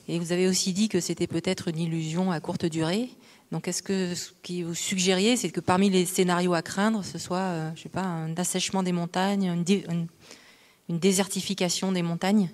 Et 0.07 0.17
vous 0.17 0.31
avez 0.31 0.47
aussi 0.47 0.73
dit 0.73 0.89
que 0.89 0.99
c'était 0.99 1.27
peut-être 1.27 1.67
une 1.67 1.77
illusion 1.77 2.31
à 2.31 2.39
courte 2.39 2.65
durée. 2.65 3.09
Donc, 3.51 3.67
est-ce 3.67 3.83
que 3.83 4.15
ce 4.15 4.31
que 4.43 4.63
vous 4.63 4.73
suggériez, 4.73 5.37
c'est 5.37 5.49
que 5.49 5.59
parmi 5.59 5.89
les 5.89 6.05
scénarios 6.05 6.55
à 6.55 6.61
craindre, 6.61 7.03
ce 7.05 7.19
soit, 7.19 7.37
euh, 7.37 7.71
je 7.75 7.83
sais 7.83 7.89
pas, 7.89 8.01
un 8.01 8.35
assèchement 8.35 8.81
des 8.81 8.91
montagnes, 8.91 9.63
une, 10.89 10.97
désertification 10.99 11.91
des 11.91 12.01
montagnes, 12.01 12.49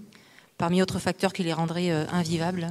parmi 0.62 0.80
autres 0.84 1.00
facteurs 1.00 1.34
qui 1.34 1.42
les 1.42 1.54
rendraient 1.54 1.90
euh, 1.90 2.06
invivables. 2.12 2.70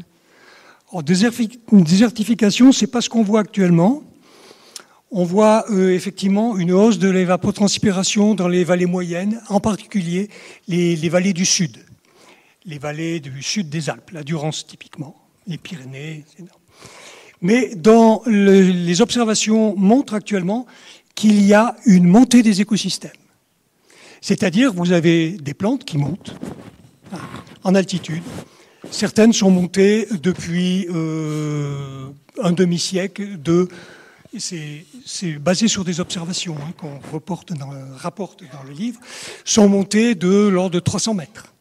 En 0.93 1.03
désertification, 1.03 2.71
c'est 2.71 2.87
pas 2.87 3.01
ce 3.01 3.09
qu'on 3.09 3.25
voit 3.25 3.41
actuellement. 3.41 4.05
On 5.11 5.25
voit 5.25 5.65
euh, 5.73 5.93
effectivement 5.93 6.57
une 6.57 6.71
hausse 6.71 7.01
de 7.01 7.09
l'évapotranspiration 7.09 8.37
dans 8.37 8.47
les 8.47 8.63
vallées 8.63 8.87
moyennes, 8.87 9.43
en 9.49 9.59
particulier 9.59 10.31
les, 10.69 10.95
vallées 11.09 11.33
du 11.33 11.45
sud, 11.45 11.79
les 12.65 12.79
vallées 12.79 13.19
du 13.19 13.43
sud 13.43 13.69
des 13.69 13.91
Alpes, 13.91 14.13
la 14.13 14.23
Durance 14.23 14.65
typiquement, 14.69 15.17
les 15.49 15.59
Pyrénées. 15.59 16.25
Mais 17.43 17.73
les 18.27 19.01
observations 19.01 19.75
montrent 19.75 20.15
actuellement 20.15 20.65
qu'il 21.17 21.45
y 21.45 21.55
a 21.55 21.75
une 21.87 22.07
montée 22.07 22.45
des 22.45 22.61
écosystèmes. 22.61 23.11
C'est-à-dire 24.21 24.73
vous 24.73 24.93
avez 24.93 25.33
des 25.33 25.55
plantes 25.55 25.85
qui 25.85 25.99
montent. 25.99 26.37
Hein, 27.13 27.19
en 27.65 27.75
altitude. 27.75 28.23
Certaines 28.91 29.33
sont 29.33 29.51
montées 29.51 30.07
depuis 30.11 30.87
euh, 30.91 32.09
un 32.43 32.53
demi-siècle 32.53 33.41
de 33.41 33.69
c'est 34.39 35.33
basé 35.41 35.67
sur 35.67 35.85
des 35.85 35.99
observations 35.99 36.57
hein, 36.57 36.73
qu'on 36.79 37.01
rapporte 37.01 37.53
dans 37.53 37.73
le 38.63 38.73
livre, 38.73 39.01
sont 39.45 39.69
montées 39.69 40.15
de 40.15 40.49
l'ordre 40.49 40.75
de 40.75 40.81
300 40.81 41.15
mètres. 41.15 41.53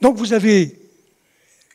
Donc 0.00 0.16
vous 0.16 0.32
avez 0.32 0.80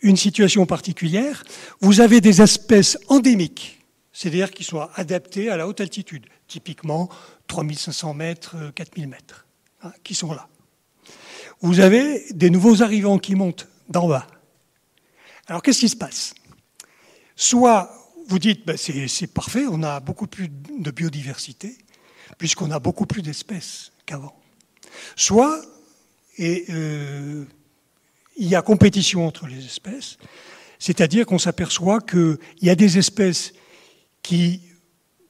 une 0.01 0.17
situation 0.17 0.65
particulière, 0.65 1.43
vous 1.81 1.99
avez 1.99 2.19
des 2.19 2.41
espèces 2.41 2.97
endémiques, 3.07 3.79
c'est-à-dire 4.11 4.51
qui 4.51 4.63
sont 4.63 4.87
adaptées 4.95 5.49
à 5.49 5.57
la 5.57 5.67
haute 5.67 5.81
altitude, 5.81 6.25
typiquement 6.47 7.09
3500 7.47 8.13
mètres, 8.15 8.55
4000 8.73 9.07
mètres, 9.07 9.45
hein, 9.83 9.91
qui 10.03 10.15
sont 10.15 10.33
là. 10.33 10.47
Vous 11.61 11.79
avez 11.79 12.25
des 12.31 12.49
nouveaux 12.49 12.83
arrivants 12.83 13.17
qui 13.17 13.35
montent 13.35 13.67
d'en 13.89 14.07
bas. 14.07 14.27
Alors 15.47 15.61
qu'est-ce 15.61 15.79
qui 15.79 15.89
se 15.89 15.95
passe? 15.95 16.33
Soit 17.35 17.91
vous 18.27 18.39
dites, 18.39 18.65
ben 18.65 18.77
c'est 18.77 19.27
parfait, 19.27 19.65
on 19.69 19.83
a 19.83 19.99
beaucoup 19.99 20.27
plus 20.27 20.49
de 20.49 20.91
biodiversité, 20.91 21.77
puisqu'on 22.37 22.71
a 22.71 22.79
beaucoup 22.79 23.05
plus 23.05 23.21
d'espèces 23.21 23.91
qu'avant. 24.05 24.35
Soit, 25.15 25.61
euh, 26.39 27.45
il 28.37 28.47
y 28.47 28.55
a 28.55 28.61
compétition 28.61 29.27
entre 29.27 29.47
les 29.47 29.63
espèces, 29.63 30.17
c'est-à-dire 30.79 31.25
qu'on 31.25 31.37
s'aperçoit 31.37 32.01
qu'il 32.01 32.37
y 32.61 32.69
a 32.69 32.75
des 32.75 32.97
espèces 32.97 33.53
qui 34.23 34.61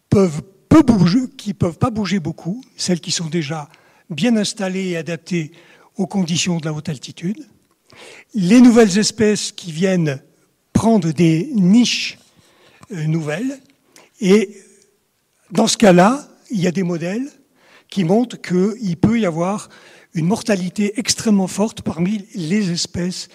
peuvent 0.10 0.42
peu 0.70 0.82
bouger, 0.82 1.28
qui 1.38 1.54
peuvent 1.54 1.78
pas 1.78 1.90
bouger 1.90 2.20
beaucoup, 2.20 2.64
celles 2.78 3.02
qui 3.02 3.12
sont 3.12 3.28
déjà 3.28 3.70
bien 4.10 4.38
installées 4.38 4.90
et 4.90 4.98
adaptées 4.98 5.52
aux 5.98 6.08
conditions 6.08 6.58
de 6.58 6.66
la 6.66 6.74
haute 6.74 6.90
altitude. 6.90 7.48
Les 8.34 8.62
nouvelles 8.62 8.98
espèces 8.98 9.52
qui 9.52 9.72
viennent 9.72 10.22
prendre 10.74 11.12
des 11.12 11.50
niches 11.54 12.18
euh, 12.92 13.06
nouvelle. 13.06 13.60
Et 14.20 14.58
dans 15.52 15.68
ce 15.68 15.78
cas-là, 15.78 16.28
il 16.52 16.60
y 16.60 16.68
a 16.68 16.72
des 16.72 16.84
modèles 16.84 17.28
qui 17.90 18.04
montrent 18.04 18.38
qu'il 18.38 18.98
peut 18.98 19.20
y 19.20 19.26
avoir 19.26 19.70
une 20.14 20.26
mortalité 20.26 21.00
extrêmement 21.00 21.48
forte 21.48 21.82
parmi 21.82 22.26
les 22.36 22.72
espèces 22.72 23.30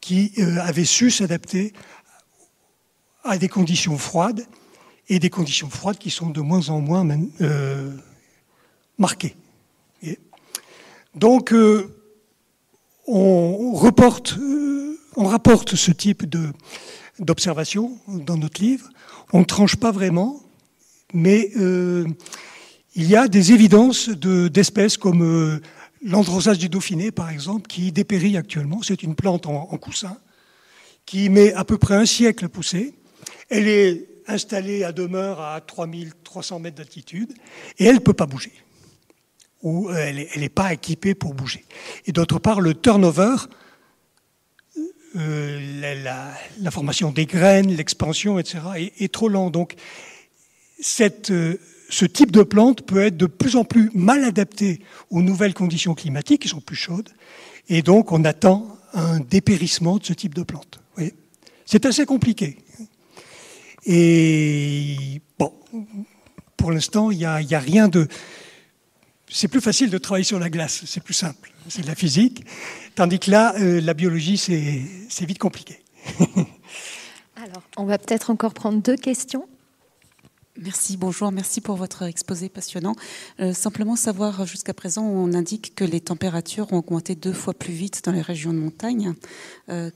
qui 0.00 0.32
euh, 0.38 0.58
avaient 0.60 0.84
su 0.84 1.10
s'adapter 1.10 1.72
à 3.24 3.36
des 3.38 3.48
conditions 3.48 3.98
froides 3.98 4.46
et 5.08 5.18
des 5.18 5.30
conditions 5.30 5.68
froides 5.68 5.98
qui 5.98 6.10
sont 6.10 6.30
de 6.30 6.40
moins 6.40 6.68
en 6.68 6.80
moins 6.80 7.06
euh, 7.40 7.92
marquées. 8.98 9.34
Donc, 11.16 11.54
on, 13.06 13.72
reporte, 13.72 14.36
on 15.16 15.24
rapporte 15.24 15.74
ce 15.74 15.90
type 15.90 16.24
d'observation 17.18 17.98
dans 18.08 18.36
notre 18.36 18.60
livre. 18.60 18.88
On 19.32 19.40
ne 19.40 19.44
tranche 19.44 19.76
pas 19.76 19.90
vraiment, 19.90 20.40
mais 21.12 21.50
euh, 21.56 22.06
il 22.94 23.08
y 23.08 23.16
a 23.16 23.28
des 23.28 23.52
évidences 23.52 24.08
d'espèces 24.08 24.96
comme 24.96 25.22
euh, 25.22 25.60
l'androsage 26.04 26.58
du 26.58 26.68
Dauphiné, 26.68 27.10
par 27.10 27.30
exemple, 27.30 27.66
qui 27.66 27.92
dépérit 27.92 28.36
actuellement. 28.36 28.82
C'est 28.82 29.02
une 29.02 29.14
plante 29.14 29.46
en, 29.46 29.66
coussin 29.78 30.16
qui 31.04 31.28
met 31.28 31.52
à 31.54 31.64
peu 31.64 31.78
près 31.78 31.94
un 31.94 32.06
siècle 32.06 32.44
à 32.44 32.48
pousser. 32.48 32.94
Elle 33.48 33.68
est 33.68 34.08
installée 34.26 34.82
à 34.84 34.92
demeure 34.92 35.40
à 35.40 35.60
3300 35.60 36.58
mètres 36.58 36.76
d'altitude 36.76 37.32
et 37.78 37.84
elle 37.84 37.96
ne 37.96 38.00
peut 38.00 38.12
pas 38.12 38.26
bouger. 38.26 38.52
Ou 39.62 39.90
elle 39.90 40.26
n'est 40.36 40.48
pas 40.48 40.72
équipée 40.72 41.14
pour 41.14 41.34
bouger. 41.34 41.64
Et 42.06 42.12
d'autre 42.12 42.38
part, 42.38 42.60
le 42.60 42.74
turnover, 42.74 43.36
euh, 45.16 46.02
la, 46.60 46.70
formation 46.70 47.10
des 47.10 47.26
graines, 47.26 47.74
l'expansion, 47.74 48.38
etc., 48.38 48.58
est, 48.98 49.12
trop 49.12 49.28
lent. 49.28 49.50
Donc, 49.50 49.74
euh, 51.00 51.54
ce 51.88 52.04
type 52.04 52.32
de 52.32 52.42
plante 52.42 52.82
peut 52.82 53.02
être 53.02 53.16
de 53.16 53.26
plus 53.26 53.56
en 53.56 53.64
plus 53.64 53.90
mal 53.94 54.24
adapté 54.24 54.80
aux 55.10 55.22
nouvelles 55.22 55.54
conditions 55.54 55.94
climatiques 55.94 56.42
qui 56.42 56.48
sont 56.48 56.60
plus 56.60 56.76
chaudes, 56.76 57.08
et 57.68 57.82
donc 57.82 58.12
on 58.12 58.24
attend 58.24 58.78
un 58.92 59.20
dépérissement 59.20 59.96
de 59.96 60.04
ce 60.04 60.12
type 60.12 60.34
de 60.34 60.42
plante. 60.42 60.80
C'est 61.64 61.84
assez 61.84 62.06
compliqué. 62.06 62.58
Et 63.86 65.20
bon, 65.36 65.52
pour 66.56 66.70
l'instant, 66.70 67.10
il 67.10 67.18
n'y 67.18 67.24
a 67.24 67.58
rien 67.58 67.88
de. 67.88 68.06
C'est 69.28 69.48
plus 69.48 69.60
facile 69.60 69.90
de 69.90 69.98
travailler 69.98 70.24
sur 70.24 70.38
la 70.38 70.48
glace, 70.50 70.84
c'est 70.86 71.02
plus 71.02 71.14
simple, 71.14 71.52
c'est 71.68 71.82
de 71.82 71.86
la 71.86 71.94
physique. 71.94 72.44
Tandis 72.94 73.18
que 73.18 73.30
là, 73.30 73.54
euh, 73.58 73.80
la 73.80 73.92
biologie, 73.92 74.38
c'est 74.38 75.24
vite 75.26 75.38
compliqué. 75.38 75.82
Alors, 77.36 77.62
on 77.76 77.84
va 77.84 77.98
peut-être 77.98 78.30
encore 78.30 78.54
prendre 78.54 78.80
deux 78.80 78.96
questions. 78.96 79.48
Merci, 80.62 80.96
bonjour, 80.96 81.30
merci 81.32 81.60
pour 81.60 81.76
votre 81.76 82.02
exposé 82.04 82.48
passionnant. 82.48 82.94
Euh, 83.40 83.52
simplement 83.52 83.94
savoir, 83.94 84.46
jusqu'à 84.46 84.72
présent, 84.72 85.04
on 85.04 85.34
indique 85.34 85.74
que 85.74 85.84
les 85.84 86.00
températures 86.00 86.72
ont 86.72 86.78
augmenté 86.78 87.14
deux 87.14 87.34
fois 87.34 87.52
plus 87.52 87.74
vite 87.74 88.02
dans 88.04 88.12
les 88.12 88.22
régions 88.22 88.54
de 88.54 88.58
montagne 88.58 89.12
euh, 89.68 89.90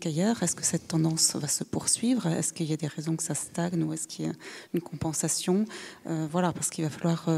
qu'ailleurs. 0.00 0.40
est-ce 0.42 0.54
que 0.54 0.64
cette 0.64 0.86
tendance 0.86 1.34
va 1.34 1.48
se 1.48 1.64
poursuivre? 1.64 2.28
Est-ce 2.28 2.52
qu'il 2.52 2.66
y 2.66 2.72
a 2.72 2.76
des 2.76 2.86
raisons 2.86 3.16
que 3.16 3.24
ça 3.24 3.34
stagne 3.34 3.82
ou 3.82 3.92
est-ce 3.92 4.06
qu'il 4.06 4.26
y 4.26 4.28
a 4.28 4.32
une 4.72 4.80
compensation? 4.80 5.64
Euh, 6.06 6.28
Voilà, 6.30 6.52
parce 6.52 6.70
qu'il 6.70 6.84
va 6.84 6.90
falloir 6.90 7.28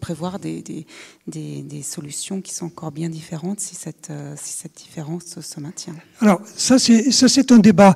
prévoir 0.00 0.38
des, 0.38 0.86
solutions 1.82 2.40
qui 2.40 2.54
sont 2.54 2.66
encore 2.66 2.90
bien 2.90 3.10
différentes 3.10 3.60
si 3.60 3.74
cette, 3.74 4.10
différence 4.76 5.40
se 5.40 5.60
maintient. 5.60 5.96
Alors, 6.20 6.40
ça 6.44 6.78
c'est 6.78 7.52
un 7.52 7.58
débat. 7.58 7.94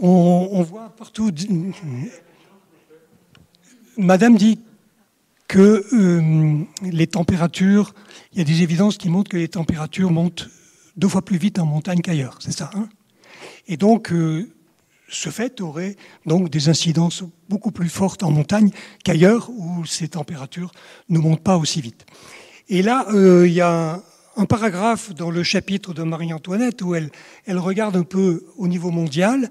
On 0.00 0.62
voit 0.62 0.90
partout 0.96 1.30
Madame 3.98 4.36
dit 4.36 4.60
que 5.48 5.84
euh, 5.92 6.64
les 6.82 7.08
températures, 7.08 7.94
il 8.32 8.38
y 8.38 8.40
a 8.40 8.44
des 8.44 8.62
évidences 8.62 8.96
qui 8.96 9.08
montrent 9.08 9.28
que 9.28 9.36
les 9.36 9.48
températures 9.48 10.12
montent 10.12 10.48
deux 10.96 11.08
fois 11.08 11.22
plus 11.22 11.36
vite 11.36 11.58
en 11.58 11.66
montagne 11.66 12.00
qu'ailleurs, 12.00 12.38
c'est 12.40 12.52
ça 12.52 12.70
hein? 12.74 12.88
Et 13.66 13.76
donc, 13.76 14.12
euh, 14.12 14.48
ce 15.08 15.30
fait 15.30 15.60
aurait 15.60 15.96
donc 16.26 16.48
des 16.48 16.68
incidences 16.68 17.24
beaucoup 17.48 17.72
plus 17.72 17.88
fortes 17.88 18.22
en 18.22 18.30
montagne 18.30 18.70
qu'ailleurs 19.02 19.50
où 19.50 19.84
ces 19.84 20.06
températures 20.06 20.70
ne 21.08 21.18
montent 21.18 21.42
pas 21.42 21.56
aussi 21.56 21.80
vite. 21.80 22.06
Et 22.68 22.82
là, 22.82 23.04
euh, 23.12 23.48
il 23.48 23.52
y 23.52 23.60
a 23.60 24.00
un, 24.36 24.44
paragraphe 24.46 25.12
dans 25.12 25.32
le 25.32 25.42
chapitre 25.42 25.92
de 25.92 26.04
Marie-Antoinette 26.04 26.82
où 26.82 26.94
elle, 26.94 27.10
elle 27.46 27.58
regarde 27.58 27.96
un 27.96 28.04
peu 28.04 28.44
au 28.58 28.68
niveau 28.68 28.92
mondial, 28.92 29.50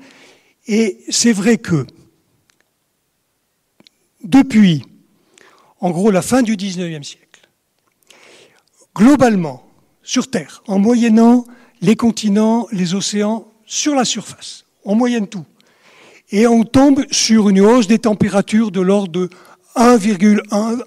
et 0.67 0.99
c'est 1.09 1.33
vrai 1.33 1.57
que 1.57 1.85
depuis, 4.23 4.83
en 5.79 5.91
gros, 5.91 6.11
la 6.11 6.21
fin 6.21 6.41
du 6.41 6.55
XIXe 6.55 7.07
siècle, 7.07 7.49
globalement, 8.95 9.63
sur 10.01 10.29
Terre, 10.29 10.63
en 10.67 10.79
moyennant 10.79 11.45
les 11.81 11.95
continents, 11.95 12.67
les 12.71 12.95
océans, 12.95 13.51
sur 13.65 13.93
la 13.93 14.05
surface, 14.05 14.65
en 14.85 14.95
moyenne 14.95 15.27
tout. 15.27 15.45
Et 16.31 16.47
on 16.47 16.63
tombe 16.63 17.05
sur 17.11 17.49
une 17.49 17.61
hausse 17.61 17.87
des 17.87 17.99
températures 17.99 18.71
de 18.71 18.81
l'ordre 18.81 19.11
de 19.11 19.29
1,1 19.75 20.81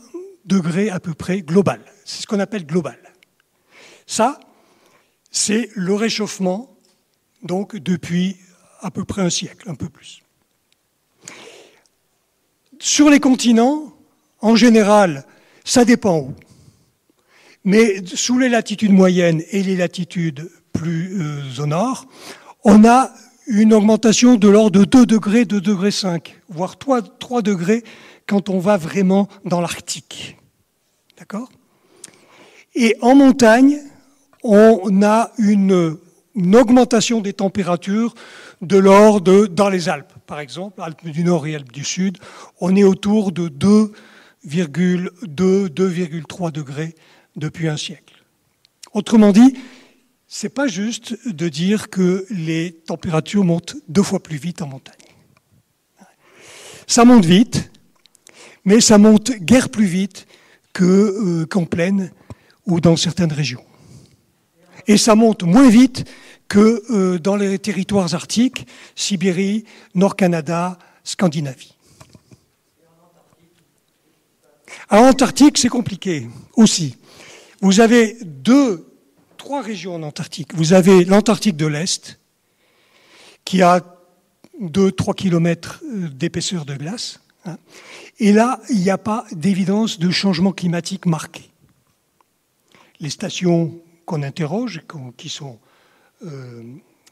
degré 0.45 0.91
à 0.91 1.01
peu 1.01 1.15
près 1.15 1.43
global. 1.43 1.81
C'est 2.05 2.23
ce 2.23 2.27
qu'on 2.27 2.41
appelle 2.41 2.67
global. 2.67 2.99
Ça, 4.07 4.41
c'est 5.31 5.71
le 5.75 5.95
réchauffement, 5.95 6.77
donc 7.43 7.77
depuis 7.77 8.37
à 8.81 8.91
peu 8.91 9.05
près 9.05 9.23
un 9.23 9.31
siècle, 9.31 9.69
un 9.71 9.75
peu 9.75 9.89
plus. 9.89 10.23
Sur 12.81 13.11
les 13.11 13.21
continents, 13.21 13.93
en 14.41 14.57
général, 14.57 15.27
ça 15.65 15.85
dépend 15.85 16.19
où. 16.19 16.35
Mais 17.63 17.97
sous 18.07 18.39
les 18.39 18.49
latitudes 18.49 18.91
moyennes 18.93 19.43
et 19.51 19.63
les 19.63 19.77
latitudes 19.77 20.51
plus 20.73 21.21
euh, 21.21 21.63
au 21.63 21.67
nord, 21.67 22.07
on 22.65 22.87
a 22.87 23.11
une 23.47 23.75
augmentation 23.75 24.37
de 24.37 24.49
l'ordre 24.49 24.81
de 24.81 24.85
2 24.87 25.05
degrés, 25.05 25.45
2 25.45 25.61
degrés 25.61 25.91
5, 25.91 26.41
voire 26.49 26.79
3, 26.79 27.03
3 27.03 27.43
degrés 27.43 27.85
quand 28.27 28.49
on 28.49 28.59
va 28.59 28.79
vraiment 28.79 29.29
dans 29.45 29.61
l'Arctique. 29.61 30.39
D'accord? 31.19 31.51
Et 32.75 32.97
en 33.03 33.15
montagne, 33.15 33.79
on 34.43 35.03
a 35.03 35.33
une, 35.37 35.99
augmentation 36.55 37.21
des 37.21 37.35
températures 37.35 38.15
de 38.63 38.79
l'ordre 38.79 39.47
dans 39.49 39.69
les 39.69 39.91
Alpes, 39.91 40.15
par 40.31 40.39
exemple, 40.39 40.81
Alpes 40.81 41.09
du 41.09 41.25
Nord 41.25 41.49
et 41.49 41.57
Alpes 41.57 41.73
du 41.73 41.83
Sud, 41.83 42.19
on 42.61 42.77
est 42.77 42.85
autour 42.85 43.33
de 43.33 43.49
2,2, 43.49 45.11
2,3 45.27 46.53
degrés 46.53 46.95
depuis 47.35 47.67
un 47.67 47.77
siècle. 47.77 48.15
Autrement 48.93 49.33
dit, 49.33 49.57
c'est 50.29 50.49
pas 50.49 50.69
juste 50.69 51.19
de 51.27 51.49
dire 51.49 51.91
que 51.91 52.27
les 52.31 52.71
températures 52.87 53.43
montent 53.43 53.75
deux 53.89 54.05
fois 54.05 54.23
plus 54.23 54.37
vite 54.37 54.63
en 54.63 54.69
montagne. 54.69 54.95
Ça 56.87 57.05
monte 57.05 57.25
vite, 57.25 57.73
mais 58.65 58.81
ça 58.81 58.99
monte 58.99 59.33
guère 59.33 59.69
plus 59.69 59.87
vite 59.87 60.29
euh, 60.81 61.45
qu'en 61.47 61.65
plaine 61.65 62.13
ou 62.67 62.81
dans 62.81 62.95
certaines 62.95 63.33
régions. 63.33 63.65
Et 64.87 64.97
ça 64.97 65.17
monte 65.17 65.43
moins 65.43 65.69
vite 65.69 66.09
que 66.51 66.83
euh, 66.91 67.19
dans 67.21 67.37
les 67.37 67.59
territoires 67.61 68.13
arctiques, 68.13 68.67
Sibérie, 68.97 69.65
Nord-Canada, 69.95 70.79
Scandinavie. 71.05 71.75
En 74.91 74.99
Antarctique, 74.99 75.59
c'est 75.59 75.69
compliqué 75.69 76.29
aussi. 76.57 76.97
Vous 77.61 77.79
avez 77.79 78.19
deux, 78.25 78.93
trois 79.37 79.63
régions 79.63 79.95
en 79.95 80.03
Antarctique. 80.03 80.53
Vous 80.55 80.73
avez 80.73 81.05
l'Antarctique 81.05 81.57
de 81.57 81.67
l'Est, 81.67 82.19
qui 83.45 83.63
a 83.63 83.81
2-3 84.61 85.15
km 85.15 85.83
euh, 85.85 86.09
d'épaisseur 86.09 86.65
de 86.65 86.75
glace. 86.75 87.21
Hein. 87.47 87.59
Et 88.19 88.33
là, 88.33 88.61
il 88.71 88.81
n'y 88.81 88.91
a 88.91 88.99
pas 88.99 89.25
d'évidence 89.31 90.01
de 90.01 90.11
changement 90.11 90.51
climatique 90.53 91.07
marqué. 91.07 91.49
Les 92.99 93.09
stations 93.09 93.73
qu'on 94.05 94.25
interroge, 94.25 94.83
qui 95.17 95.29
sont 95.29 95.61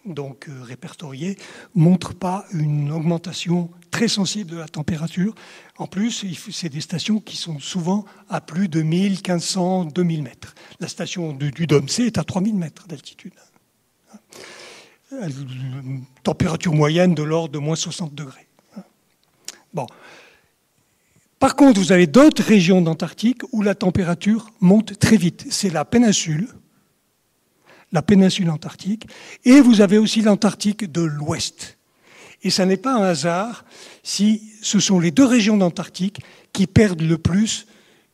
donc 0.09 0.49
euh, 0.49 0.63
répertoriées, 0.63 1.37
montrent 1.75 2.15
pas 2.15 2.47
une 2.53 2.91
augmentation 2.91 3.71
très 3.91 4.09
sensible 4.09 4.51
de 4.51 4.57
la 4.57 4.69
température. 4.69 5.35
En 5.77 5.87
plus, 5.87 6.25
c'est 6.51 6.69
des 6.69 6.81
stations 6.81 7.21
qui 7.21 7.37
sont 7.37 7.59
souvent 7.59 8.05
à 8.29 8.41
plus 8.41 8.69
de 8.69 8.83
1000, 8.83 9.13
1500, 9.13 9.87
2000 9.87 10.23
mètres. 10.23 10.55
La 10.81 10.89
station 10.89 11.33
du, 11.33 11.51
du 11.51 11.67
C 11.89 12.05
est 12.05 12.19
à 12.19 12.25
3000 12.25 12.55
mètres 12.55 12.87
d'altitude. 12.87 13.35
Une 15.11 16.03
température 16.23 16.75
moyenne 16.75 17.15
de 17.15 17.23
l'ordre 17.23 17.53
de 17.53 17.59
moins 17.59 17.77
60 17.77 18.15
degrés. 18.15 18.47
Bon. 19.73 19.87
Par 21.39 21.55
contre, 21.57 21.81
vous 21.81 21.93
avez 21.93 22.07
d'autres 22.07 22.43
régions 22.43 22.83
d'Antarctique 22.83 23.43
où 23.53 23.63
la 23.63 23.75
température 23.75 24.51
monte 24.61 24.99
très 24.99 25.17
vite. 25.17 25.47
C'est 25.51 25.71
la 25.71 25.85
péninsule, 25.85 26.49
la 27.93 28.03
péninsule 28.03 28.51
antarctique, 28.51 29.07
et 29.45 29.61
vous 29.61 29.81
avez 29.81 29.99
aussi 29.99 30.21
l'Antarctique 30.21 30.91
de 30.91 31.01
l'Ouest. 31.01 31.79
Et 32.43 32.51
ça 32.51 32.67
n'est 32.67 32.77
pas 32.77 32.95
un 32.95 33.03
hasard 33.03 33.65
si 34.03 34.53
ce 34.63 34.79
sont 34.79 35.01
les 35.01 35.11
deux 35.11 35.25
régions 35.25 35.57
d'Antarctique 35.57 36.21
qui 36.53 36.67
perdent 36.67 37.03
le 37.03 37.19
plus 37.19 37.67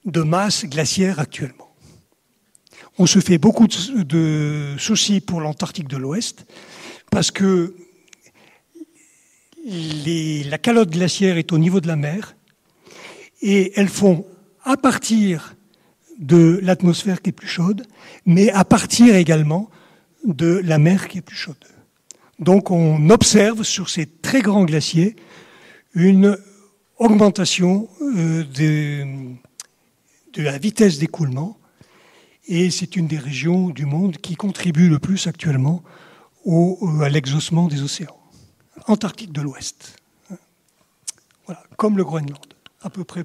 de 0.05 0.23
masse 0.23 0.65
glaciaire 0.65 1.19
actuellement. 1.19 1.75
On 2.99 3.07
se 3.07 3.19
fait 3.19 3.39
beaucoup 3.39 3.67
de 3.67 4.75
soucis 4.79 5.21
pour 5.21 5.41
l'Antarctique 5.41 5.89
de 5.89 5.97
l'Ouest 5.97 6.47
parce 7.11 7.31
que 7.31 7.75
la 9.67 10.59
calotte 10.59 10.91
glaciaire 10.91 11.37
est 11.37 11.53
au 11.53 11.59
niveau 11.59 11.81
de 11.81 11.89
la 11.89 11.97
mer 11.97 12.37
et 13.43 13.73
elles 13.79 13.89
font 13.89 14.27
à 14.63 14.77
partir 14.77 15.55
de 16.19 16.61
l'atmosphère 16.63 17.23
qui 17.23 17.31
est 17.31 17.33
plus 17.33 17.49
chaude, 17.49 17.87
mais 18.27 18.51
à 18.51 18.65
partir 18.65 19.15
également 19.17 19.71
de 20.25 20.61
la 20.65 20.79
mer 20.79 21.09
qui 21.09 21.19
est 21.19 21.23
plus 21.23 21.37
chaude. 21.37 21.57
Donc 22.39 22.71
on 22.71 23.11
observe 23.11 23.63
sur 23.63 23.89
ces 23.91 24.07
très 24.07 24.43
grands 24.43 24.65
glaciers 24.65 25.17
une 25.95 26.37
augmentation 26.99 27.89
euh, 28.01 28.45
de, 28.45 29.05
de 30.33 30.43
la 30.43 30.59
vitesse 30.59 30.99
d'écoulement 30.99 31.59
et 32.47 32.71
c'est 32.71 32.97
une 32.97 33.07
des 33.07 33.19
régions 33.19 33.71
du 33.71 33.87
monde 33.87 34.19
qui 34.19 34.35
contribue 34.35 34.89
le 34.89 34.99
plus 34.99 35.27
actuellement 35.27 35.83
au, 36.45 36.79
à 37.03 37.09
l'exaucement 37.09 37.69
des 37.69 37.83
océans. 37.83 38.19
Antarctique 38.87 39.33
de 39.33 39.41
l'Ouest. 39.41 39.97
Voilà, 41.47 41.63
comme 41.77 41.97
le 41.97 42.05
Groenland, 42.05 42.55
à 42.83 42.91
peu 42.91 43.05
près, 43.05 43.25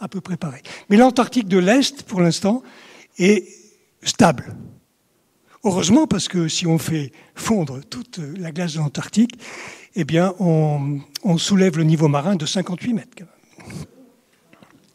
à 0.00 0.08
peu 0.08 0.20
près 0.20 0.36
pareil. 0.36 0.62
Mais 0.88 0.96
l'Antarctique 0.96 1.46
de 1.46 1.58
l'Est, 1.58 2.02
pour 2.02 2.20
l'instant, 2.20 2.62
est 3.18 3.46
stable. 4.02 4.56
Heureusement, 5.62 6.06
parce 6.06 6.26
que 6.28 6.48
si 6.48 6.66
on 6.66 6.78
fait 6.78 7.12
fondre 7.34 7.80
toute 7.84 8.18
la 8.18 8.50
glace 8.50 8.74
de 8.74 8.78
l'Antarctique, 8.78 9.38
eh 9.94 10.04
bien, 10.04 10.34
on, 10.38 11.00
soulève 11.36 11.76
le 11.76 11.84
niveau 11.84 12.08
marin 12.08 12.34
de 12.36 12.46
58 12.46 12.94
mètres. 12.94 13.16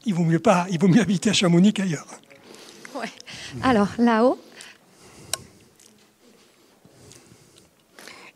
Il 0.06 0.14
vaut 0.14 0.23
mieux 0.23 0.40
pas, 0.40 0.65
il 0.72 0.80
vaut 0.80 0.88
mieux 0.88 1.02
habiter 1.02 1.30
à 1.30 1.34
Chamonix 1.34 1.73
qu'ailleurs. 1.73 2.07
Ouais. 2.95 3.11
Alors, 3.61 3.90
là-haut. 3.99 4.40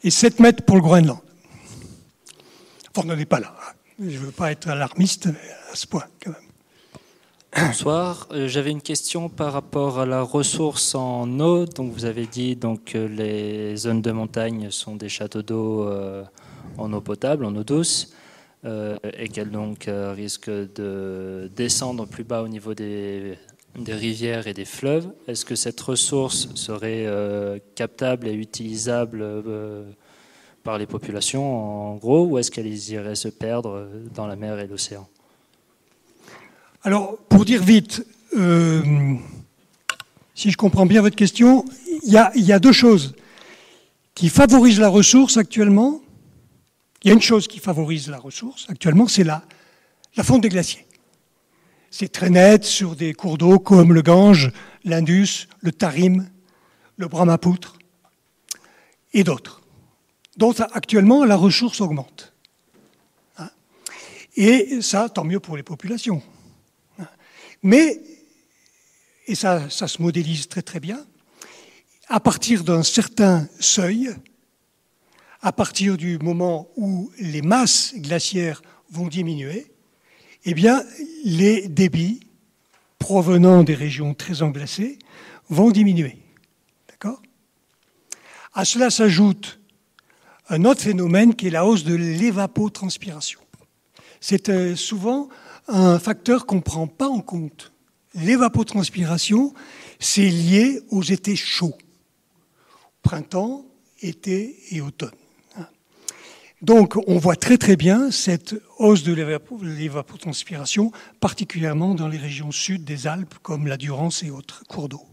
Et 0.03 0.11
7 0.11 0.39
mètres 0.39 0.63
pour 0.63 0.75
le 0.75 0.81
Groenland. 0.81 1.19
Enfin, 2.91 3.07
on 3.07 3.11
n'en 3.11 3.17
est 3.17 3.25
pas 3.25 3.39
là. 3.39 3.55
Je 3.99 4.05
ne 4.05 4.17
veux 4.17 4.31
pas 4.31 4.51
être 4.51 4.69
alarmiste 4.69 5.29
à 5.71 5.75
ce 5.75 5.87
point, 5.87 6.05
quand 6.23 6.31
même. 6.31 6.48
Bonsoir. 7.55 8.27
Euh, 8.31 8.47
j'avais 8.47 8.69
une 8.69 8.81
question 8.81 9.27
par 9.27 9.53
rapport 9.53 9.99
à 9.99 10.05
la 10.05 10.21
ressource 10.21 10.93
en 10.93 11.39
eau. 11.39 11.65
Donc, 11.65 11.91
vous 11.91 12.05
avez 12.05 12.27
dit 12.27 12.55
donc, 12.55 12.85
que 12.85 12.99
les 12.99 13.75
zones 13.75 14.03
de 14.03 14.11
montagne 14.11 14.69
sont 14.69 14.95
des 14.95 15.09
châteaux 15.09 15.41
d'eau 15.41 15.87
euh, 15.87 16.23
en 16.77 16.93
eau 16.93 17.01
potable, 17.01 17.45
en 17.45 17.55
eau 17.55 17.63
douce, 17.63 18.13
euh, 18.65 18.97
et 19.17 19.29
qu'elles 19.29 19.49
donc 19.49 19.89
risquent 19.89 20.49
de 20.49 21.49
descendre 21.55 22.05
plus 22.05 22.23
bas 22.23 22.43
au 22.43 22.47
niveau 22.47 22.75
des, 22.75 23.39
des 23.75 23.93
rivières 23.93 24.45
et 24.45 24.53
des 24.53 24.65
fleuves. 24.65 25.11
Est-ce 25.27 25.43
que 25.43 25.55
cette 25.55 25.81
ressource 25.81 26.49
serait 26.53 27.07
captable 27.73 28.27
et 28.27 28.33
utilisable 28.33 29.25
par 30.63 30.77
les 30.77 30.85
populations, 30.85 31.93
en 31.93 31.95
gros, 31.95 32.25
ou 32.25 32.37
est-ce 32.37 32.51
qu'elle 32.51 32.67
irait 32.67 33.15
se 33.15 33.29
perdre 33.29 33.87
dans 34.13 34.27
la 34.27 34.35
mer 34.35 34.59
et 34.59 34.67
l'océan? 34.67 35.07
Alors, 36.83 37.17
pour 37.29 37.43
dire 37.43 37.61
vite, 37.61 38.05
euh, 38.37 39.15
si 40.33 40.49
je 40.49 40.55
comprends 40.55 40.85
bien 40.85 41.01
votre 41.01 41.17
question, 41.17 41.65
il 42.03 42.13
y, 42.13 42.51
a, 42.51 42.59
deux 42.59 42.71
choses 42.71 43.15
qui 44.15 44.29
favorisent 44.29 44.79
la 44.79 44.87
ressource 44.87 45.35
actuellement. 45.35 46.01
Il 47.03 47.09
y 47.09 47.11
a 47.11 47.13
une 47.13 47.21
chose 47.21 47.47
qui 47.49 47.59
favorise 47.59 48.09
la 48.09 48.17
ressource 48.17 48.65
actuellement, 48.69 49.07
c'est 49.09 49.25
la, 49.25 49.43
la 50.15 50.23
fonte 50.23 50.41
des 50.41 50.49
glaciers. 50.49 50.85
C'est 51.91 52.11
très 52.11 52.29
net 52.29 52.63
sur 52.63 52.95
des 52.95 53.13
cours 53.13 53.37
d'eau 53.37 53.59
comme 53.59 53.93
le 53.93 54.01
Gange, 54.01 54.51
l'Indus, 54.85 55.47
le 55.59 55.73
Tarim, 55.73 56.29
le 56.95 57.07
Brahmapoutre 57.09 57.77
et 59.11 59.25
d'autres. 59.25 59.61
Donc 60.37 60.55
actuellement, 60.71 61.25
la 61.25 61.35
ressource 61.35 61.81
augmente. 61.81 62.31
Hein. 63.37 63.49
Et 64.37 64.81
ça, 64.81 65.09
tant 65.09 65.25
mieux 65.25 65.41
pour 65.41 65.57
les 65.57 65.63
populations. 65.63 66.21
Mais, 67.63 68.01
et 69.27 69.35
ça, 69.35 69.69
se 69.69 70.01
modélise 70.01 70.47
très 70.47 70.61
très 70.61 70.79
bien, 70.79 71.05
à 72.07 72.19
partir 72.19 72.63
d'un 72.63 72.83
certain 72.83 73.47
seuil, 73.59 74.09
à 75.41 75.51
partir 75.51 75.97
du 75.97 76.17
moment 76.19 76.69
où 76.75 77.11
les 77.19 77.41
masses 77.41 77.93
glaciaires 77.95 78.61
vont 78.89 79.07
diminuer, 79.07 79.71
eh 80.45 80.53
bien, 80.53 80.83
les 81.23 81.67
débits 81.67 82.21
provenant 82.97 83.63
des 83.63 83.75
régions 83.75 84.13
très 84.13 84.41
englacées 84.41 84.97
vont 85.49 85.71
diminuer. 85.71 86.17
D'accord? 86.89 87.21
À 88.53 88.65
cela 88.65 88.89
s'ajoute 88.89 89.59
un 90.49 90.65
autre 90.65 90.81
phénomène 90.81 91.35
qui 91.35 91.47
est 91.47 91.51
la 91.51 91.65
hausse 91.65 91.83
de 91.83 91.93
l'évapotranspiration. 91.93 93.39
C'est 94.19 94.49
euh, 94.49 94.75
souvent 94.75 95.29
un 95.69 95.99
facteur 95.99 96.45
qu'on 96.45 96.55
ne 96.55 96.61
prend 96.61 96.87
pas 96.87 97.07
en 97.07 97.21
compte. 97.21 97.71
L'évapotranspiration, 98.15 99.53
c'est 99.99 100.29
lié 100.29 100.81
aux 100.89 101.03
étés 101.03 101.35
chauds, 101.35 101.77
printemps, 103.03 103.65
été 104.01 104.57
et 104.71 104.81
automne. 104.81 105.11
Donc 106.61 106.97
on 107.07 107.17
voit 107.17 107.37
très 107.37 107.57
très 107.57 107.77
bien 107.77 108.11
cette 108.11 108.55
hausse 108.79 109.03
de 109.03 109.13
l'évapotranspiration, 109.13 110.91
particulièrement 111.21 111.95
dans 111.95 112.09
les 112.09 112.17
régions 112.17 112.51
sud 112.51 112.83
des 112.83 113.07
Alpes, 113.07 113.35
comme 113.41 113.65
la 113.67 113.77
Durance 113.77 114.23
et 114.23 114.31
autres 114.31 114.65
cours 114.67 114.89
d'eau. 114.89 115.05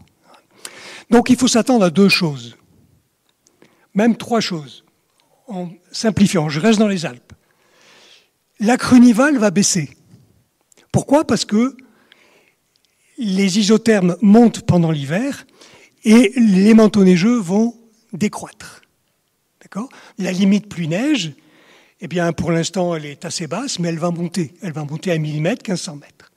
Donc 1.09 1.29
il 1.29 1.37
faut 1.37 1.47
s'attendre 1.47 1.85
à 1.85 1.89
deux 1.89 2.09
choses, 2.09 2.57
même 3.93 4.17
trois 4.17 4.41
choses, 4.41 4.83
en 5.47 5.69
simplifiant. 5.91 6.49
Je 6.49 6.59
reste 6.59 6.79
dans 6.79 6.89
les 6.89 7.05
Alpes. 7.05 7.31
La 8.59 8.75
crunivale 8.75 9.37
va 9.37 9.51
baisser. 9.51 9.96
Pourquoi? 10.97 11.25
Parce 11.25 11.45
que 11.45 11.77
les 13.19 13.59
isothermes 13.59 14.17
montent 14.23 14.65
pendant 14.65 14.89
l'hiver 14.89 15.45
et 16.03 16.33
les 16.37 16.73
manteaux 16.73 17.03
neigeux 17.03 17.37
vont 17.37 17.75
décroître. 18.13 18.81
La 20.17 20.31
limite 20.31 20.67
pluie 20.67 20.87
neige, 20.87 21.33
eh 22.01 22.07
bien, 22.07 22.33
pour 22.33 22.51
l'instant, 22.51 22.95
elle 22.95 23.05
est 23.05 23.25
assez 23.25 23.45
basse, 23.45 23.77
mais 23.77 23.89
elle 23.89 23.99
va 23.99 24.09
monter. 24.09 24.55
Elle 24.63 24.73
va 24.73 24.85
monter 24.85 25.11
à 25.11 25.19
1000 25.19 25.39
mètres, 25.39 25.69
1500 25.69 25.97
mètres. 25.97 26.31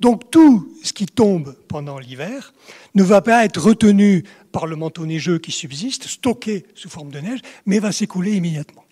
Donc, 0.00 0.30
tout 0.30 0.74
ce 0.82 0.94
qui 0.94 1.04
tombe 1.04 1.54
pendant 1.68 1.98
l'hiver 1.98 2.54
ne 2.94 3.02
va 3.02 3.20
pas 3.20 3.44
être 3.44 3.60
retenu 3.60 4.24
par 4.50 4.66
le 4.66 4.76
manteau 4.76 5.04
neigeux 5.04 5.38
qui 5.38 5.52
subsiste, 5.52 6.04
stocké 6.04 6.64
sous 6.74 6.88
forme 6.88 7.10
de 7.10 7.18
neige, 7.18 7.40
mais 7.66 7.80
va 7.80 7.92
s'écouler 7.92 8.32
immédiatement. 8.32 8.86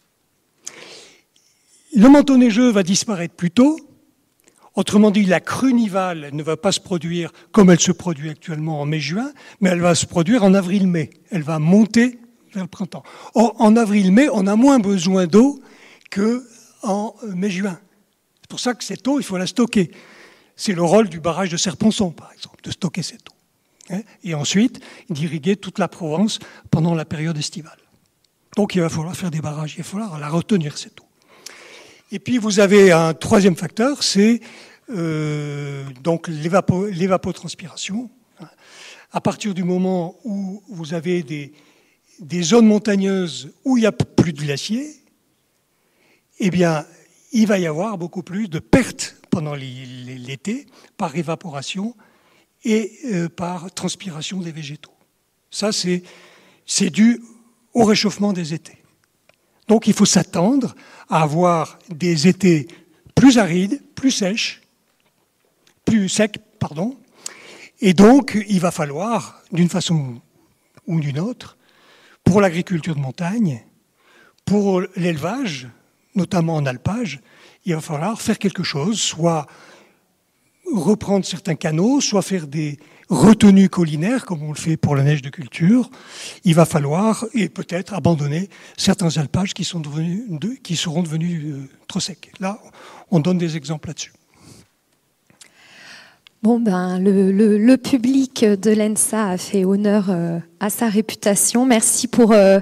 Le 1.96 2.10
manteau 2.10 2.36
neigeux 2.36 2.70
va 2.70 2.82
disparaître 2.82 3.34
plus 3.34 3.52
tôt. 3.52 3.78
Autrement 4.74 5.10
dit, 5.10 5.24
la 5.24 5.40
crue 5.40 5.72
nivale 5.72 6.30
ne 6.32 6.42
va 6.42 6.56
pas 6.56 6.72
se 6.72 6.80
produire 6.80 7.32
comme 7.52 7.70
elle 7.70 7.80
se 7.80 7.92
produit 7.92 8.30
actuellement 8.30 8.80
en 8.80 8.86
mai-juin, 8.86 9.32
mais 9.60 9.70
elle 9.70 9.80
va 9.80 9.94
se 9.94 10.06
produire 10.06 10.42
en 10.42 10.52
avril-mai. 10.52 11.10
Elle 11.30 11.42
va 11.42 11.59
monter 11.59 12.18
vers 12.52 12.64
le 12.64 12.68
printemps. 12.68 13.05
en 13.34 13.76
avril-mai, 13.76 14.28
on 14.32 14.46
a 14.46 14.56
moins 14.56 14.80
besoin 14.80 15.26
d'eau 15.26 15.60
qu'en 16.10 17.14
euh, 17.24 17.34
mai-juin. 17.34 17.78
C'est 18.40 18.51
pour 18.51 18.60
ça 18.60 18.74
que 18.74 18.84
cette 18.84 19.06
eau, 19.06 19.18
il 19.18 19.24
faut 19.24 19.38
la 19.38 19.46
stocker. 19.46 19.90
C'est 20.56 20.74
le 20.74 20.82
rôle 20.82 21.09
du 21.09 21.20
barrage 21.20 21.51
de 21.51 21.56
Serponçon, 21.56 22.10
par 22.10 22.32
exemple, 22.32 22.62
de 22.62 22.70
stocker 22.70 23.02
cette 23.02 23.28
eau. 23.28 23.34
Hein, 23.90 24.02
et 24.22 24.34
ensuite, 24.34 24.80
d'irriguer 25.10 25.56
toute 25.56 25.78
la 25.78 25.88
Provence 25.88 26.38
pendant 26.70 26.94
la 26.94 27.05
période 27.05 27.36
estivale. 27.36 27.78
Donc 28.56 28.74
il 28.74 28.80
va 28.80 28.88
falloir 28.88 29.16
faire 29.16 29.30
des 29.30 29.40
barrages, 29.40 29.74
il 29.74 29.78
va 29.78 29.84
falloir 29.84 30.18
la 30.18 30.28
retenir, 30.28 30.78
cette 30.78 31.01
eau. 31.01 31.06
Et 32.15 32.20
puis 32.20 32.39
vous 32.39 32.61
avez 32.61 32.93
un 32.93 33.12
troisième 33.12 33.57
facteur, 33.57 34.05
c'est 34.05 34.39
euh, 34.91 35.82
donc 36.01 36.28
l'évapotranspiration. 36.28 38.09
À 39.11 39.20
partir 39.20 39.53
du 39.53 39.65
moment 39.65 40.15
où 40.23 40.62
vous 40.69 40.95
avez 40.95 41.24
des, 41.24 41.53
zones 42.43 42.69
montagneuses 42.69 43.53
où 43.65 43.77
il 43.77 43.81
n'y 43.81 43.86
a 43.89 43.91
plus 43.91 44.32
de 44.32 44.41
glaciers, 44.41 44.95
eh 46.39 46.51
bien, 46.51 46.86
il 47.32 47.49
va 47.49 47.59
y 47.59 47.66
avoir 47.66 47.99
beaucoup 47.99 48.23
plus 48.23 48.47
de 48.47 48.61
pertes 48.61 49.16
pendant 49.31 49.57
l'été 49.57 50.66
par 50.97 51.16
évaporation 51.16 51.97
et 52.62 52.93
euh, 53.07 53.28
par 53.28 53.74
transpiration 53.74 54.39
des 54.39 54.53
végétaux. 54.53 54.95
Ça, 55.51 55.70
c'est 55.73 56.91
dû 56.91 57.20
au 57.73 57.82
réchauffement 57.82 58.32
des 58.32 58.55
étés. 58.55 58.84
Donc 59.69 59.86
il 59.86 59.95
faut 59.95 60.05
s'attendre 60.05 60.74
à 61.09 61.23
avoir 61.23 61.78
des 61.89 62.28
étés 62.28 62.69
plus 63.15 63.39
arides, 63.39 63.81
plus 63.95 64.11
sèches, 64.11 64.62
plus 65.85 66.09
secs, 66.09 66.39
pardon. 66.59 66.97
Et 67.81 67.95
donc 67.95 68.39
il 68.49 68.61
va 68.61 68.70
falloir, 68.70 69.43
d'une 69.53 69.69
façon 69.69 70.20
ou 70.86 71.01
d'une 71.01 71.19
autre, 71.19 71.57
pour 72.24 72.41
l'agriculture 72.41 72.95
de 72.95 73.01
montagne, 73.01 73.65
pour 74.45 74.82
l'élevage, 74.97 75.69
notamment 76.15 76.57
en 76.57 76.66
alpage, 76.66 77.20
il 77.65 77.74
va 77.74 77.81
falloir 77.81 78.20
faire 78.20 78.39
quelque 78.39 78.62
chose, 78.62 79.01
soit 79.01 79.47
reprendre 80.73 81.24
certains 81.24 81.55
canaux, 81.55 82.01
soit 82.01 82.23
faire 82.23 82.47
des 82.47 82.78
retenues 83.09 83.68
collinaires, 83.68 84.24
comme 84.24 84.43
on 84.43 84.51
le 84.51 84.59
fait 84.59 84.76
pour 84.76 84.97
la 84.97 85.02
neige 85.02 85.22
de 85.22 85.28
culture. 85.28 85.90
Il 86.44 86.55
va 86.55 86.64
falloir, 86.64 87.24
et 87.35 87.48
peut-être, 87.48 87.94
abandonner 87.94 88.48
certains 88.76 89.16
alpages 89.18 89.55
qui, 89.55 89.64
sont 89.64 89.81
devenus, 89.81 90.22
qui 90.62 90.76
seront 90.76 91.02
devenus 91.02 91.44
euh, 91.44 91.68
trop 91.89 92.01
secs. 92.01 92.31
Là, 92.40 92.59
on 93.10 93.20
donne 93.20 93.39
des 93.39 93.56
exemples 93.56 93.89
là-dessus. 93.89 94.12
Bon, 96.43 96.60
ben, 96.60 96.98
le, 96.98 97.76
public 97.76 98.44
de 98.44 98.70
l'ENSA 98.70 99.31
a 99.31 99.39
fait 99.39 99.64
honneur 99.64 100.10
euh, 100.10 100.39
à 100.60 100.68
sa 100.68 100.89
réputation. 100.89 101.64
Merci 101.64 102.06
pour 102.06 102.32
euh, 102.32 102.60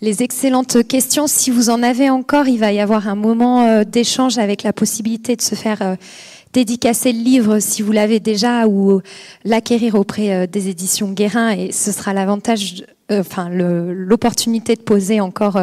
les 0.00 0.24
excellentes 0.24 0.84
questions. 0.88 1.28
Si 1.28 1.52
vous 1.52 1.70
en 1.70 1.84
avez 1.84 2.10
encore, 2.10 2.48
il 2.48 2.58
va 2.58 2.72
y 2.72 2.80
avoir 2.80 3.06
un 3.06 3.14
moment 3.14 3.84
d'échange 3.84 4.38
avec 4.38 4.64
la 4.64 4.72
possibilité 4.72 5.36
de 5.36 5.42
se 5.42 5.54
faire 5.54 5.96
dédicacer 6.52 7.12
le 7.12 7.20
livre 7.20 7.58
si 7.60 7.82
vous 7.82 7.92
l'avez 7.92 8.20
déjà 8.20 8.66
ou 8.66 9.00
l'acquérir 9.44 9.94
auprès 9.94 10.46
des 10.46 10.68
éditions 10.68 11.12
Guérin. 11.12 11.50
Et 11.50 11.72
ce 11.72 11.92
sera 11.92 12.12
l'avantage, 12.12 12.84
enfin, 13.10 13.48
l'opportunité 13.50 14.74
de 14.74 14.80
poser 14.82 15.20
encore 15.20 15.60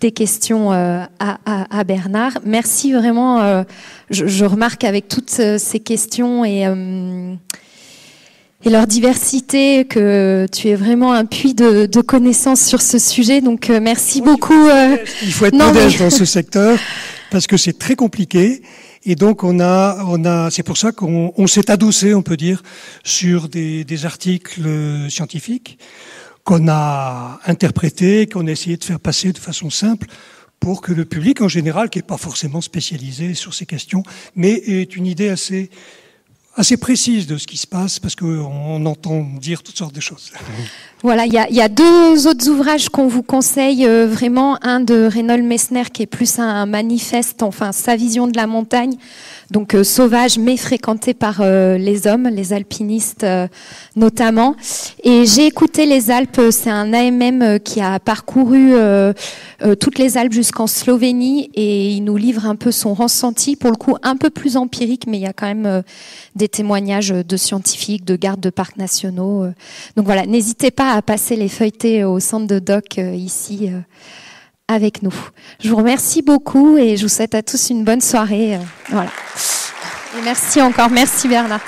des 0.00 0.12
questions 0.12 0.70
à, 0.70 1.08
à, 1.18 1.84
Bernard. 1.84 2.38
Merci 2.44 2.92
vraiment 2.92 3.64
je, 4.10 4.44
remarque 4.44 4.84
avec 4.84 5.08
toutes 5.08 5.34
euh, 5.40 5.58
ces 5.58 5.80
questions 5.80 6.44
et, 6.44 6.66
euh, 6.66 7.34
et 8.64 8.70
leur 8.70 8.86
diversité 8.86 9.84
que 9.84 10.46
tu 10.52 10.68
es 10.68 10.74
vraiment 10.74 11.12
un 11.12 11.24
puits 11.24 11.54
de, 11.54 12.00
connaissances 12.00 12.60
sur 12.60 12.82
ce 12.82 12.98
sujet. 12.98 13.40
Donc 13.40 13.70
euh, 13.70 13.80
merci 13.80 14.20
beaucoup. 14.20 14.68
Il 15.22 15.32
faut 15.32 15.46
être 15.46 15.56
modeste 15.56 15.98
dans 15.98 16.10
ce 16.10 16.24
secteur 16.24 16.78
parce 17.30 17.46
que 17.46 17.56
c'est 17.56 17.78
très 17.78 17.96
compliqué. 17.96 18.62
Et 19.06 19.16
donc 19.16 19.44
on 19.44 19.60
a, 19.60 20.02
on 20.06 20.24
a, 20.24 20.50
c'est 20.50 20.62
pour 20.62 20.78
ça 20.78 20.92
qu'on 20.92 21.46
s'est 21.46 21.70
adossé, 21.70 22.14
on 22.14 22.22
peut 22.22 22.36
dire, 22.36 22.62
sur 23.02 23.48
des, 23.48 23.84
des 23.84 24.06
articles 24.06 24.62
scientifiques 25.10 25.78
qu'on 26.44 26.68
a 26.68 27.40
interprétés, 27.46 28.26
qu'on 28.26 28.46
a 28.46 28.50
essayé 28.50 28.76
de 28.76 28.84
faire 28.84 29.00
passer 29.00 29.32
de 29.32 29.38
façon 29.38 29.70
simple 29.70 30.06
pour 30.60 30.80
que 30.80 30.92
le 30.92 31.04
public 31.04 31.40
en 31.40 31.48
général, 31.48 31.90
qui 31.90 31.98
n'est 31.98 32.04
pas 32.04 32.16
forcément 32.16 32.60
spécialisé 32.60 33.34
sur 33.34 33.52
ces 33.52 33.66
questions, 33.66 34.02
mais 34.36 34.52
est 34.52 34.96
une 34.96 35.06
idée 35.06 35.28
assez, 35.28 35.70
assez 36.54 36.76
précise 36.76 37.26
de 37.26 37.36
ce 37.36 37.46
qui 37.46 37.56
se 37.56 37.66
passe, 37.66 37.98
parce 37.98 38.14
qu'on 38.14 38.86
entend 38.86 39.26
dire 39.40 39.62
toutes 39.62 39.76
sortes 39.76 39.94
de 39.94 40.00
choses. 40.00 40.32
Voilà, 41.04 41.26
il 41.26 41.34
y 41.34 41.60
a, 41.60 41.68
deux 41.68 42.26
autres 42.26 42.48
ouvrages 42.48 42.88
qu'on 42.88 43.08
vous 43.08 43.22
conseille 43.22 43.84
euh, 43.84 44.06
vraiment. 44.06 44.56
Un 44.62 44.80
de 44.80 45.06
Reynold 45.06 45.44
Messner, 45.44 45.82
qui 45.92 46.02
est 46.02 46.06
plus 46.06 46.38
un 46.38 46.64
manifeste, 46.64 47.42
enfin 47.42 47.72
sa 47.72 47.94
vision 47.94 48.26
de 48.26 48.34
la 48.38 48.46
montagne, 48.46 48.94
donc 49.50 49.74
euh, 49.74 49.84
sauvage 49.84 50.38
mais 50.38 50.56
fréquenté 50.56 51.12
par 51.12 51.42
euh, 51.42 51.76
les 51.76 52.06
hommes, 52.06 52.26
les 52.28 52.54
alpinistes 52.54 53.26
notamment. 53.96 54.56
Et 55.02 55.26
j'ai 55.26 55.44
écouté 55.44 55.84
les 55.84 56.10
Alpes, 56.10 56.40
c'est 56.50 56.70
un 56.70 56.94
AMM 56.94 57.58
qui 57.60 57.82
a 57.82 57.98
parcouru 58.00 58.72
toutes 59.78 59.98
les 59.98 60.16
Alpes 60.16 60.32
jusqu'en 60.32 60.66
Slovénie 60.66 61.50
et 61.54 61.90
il 61.90 62.04
nous 62.04 62.16
livre 62.16 62.46
un 62.46 62.56
peu 62.56 62.72
son 62.72 62.94
ressenti, 62.94 63.56
pour 63.56 63.70
le 63.70 63.76
coup 63.76 63.96
un 64.02 64.16
peu 64.16 64.30
plus 64.30 64.56
empirique, 64.56 65.06
mais 65.06 65.18
il 65.18 65.22
y 65.22 65.26
a 65.26 65.34
quand 65.34 65.46
même 65.46 65.82
des 66.34 66.48
témoignages 66.48 67.10
de 67.10 67.36
scientifiques, 67.36 68.06
de 68.06 68.16
gardes 68.16 68.40
de 68.40 68.50
parcs 68.50 68.78
nationaux. 68.78 69.46
Donc 69.96 70.06
voilà, 70.06 70.24
n'hésitez 70.24 70.70
pas 70.70 70.93
passer 71.02 71.36
les 71.36 71.48
feuilletés 71.48 72.04
au 72.04 72.20
centre 72.20 72.46
de 72.46 72.58
doc 72.58 72.96
ici 72.98 73.70
avec 74.68 75.02
nous. 75.02 75.14
Je 75.60 75.68
vous 75.68 75.76
remercie 75.76 76.22
beaucoup 76.22 76.78
et 76.78 76.96
je 76.96 77.02
vous 77.02 77.08
souhaite 77.08 77.34
à 77.34 77.42
tous 77.42 77.70
une 77.70 77.84
bonne 77.84 78.00
soirée. 78.00 78.56
Euh, 78.56 78.60
voilà. 78.88 79.10
Et 80.18 80.22
merci 80.22 80.62
encore. 80.62 80.90
Merci 80.90 81.28
Bernard. 81.28 81.60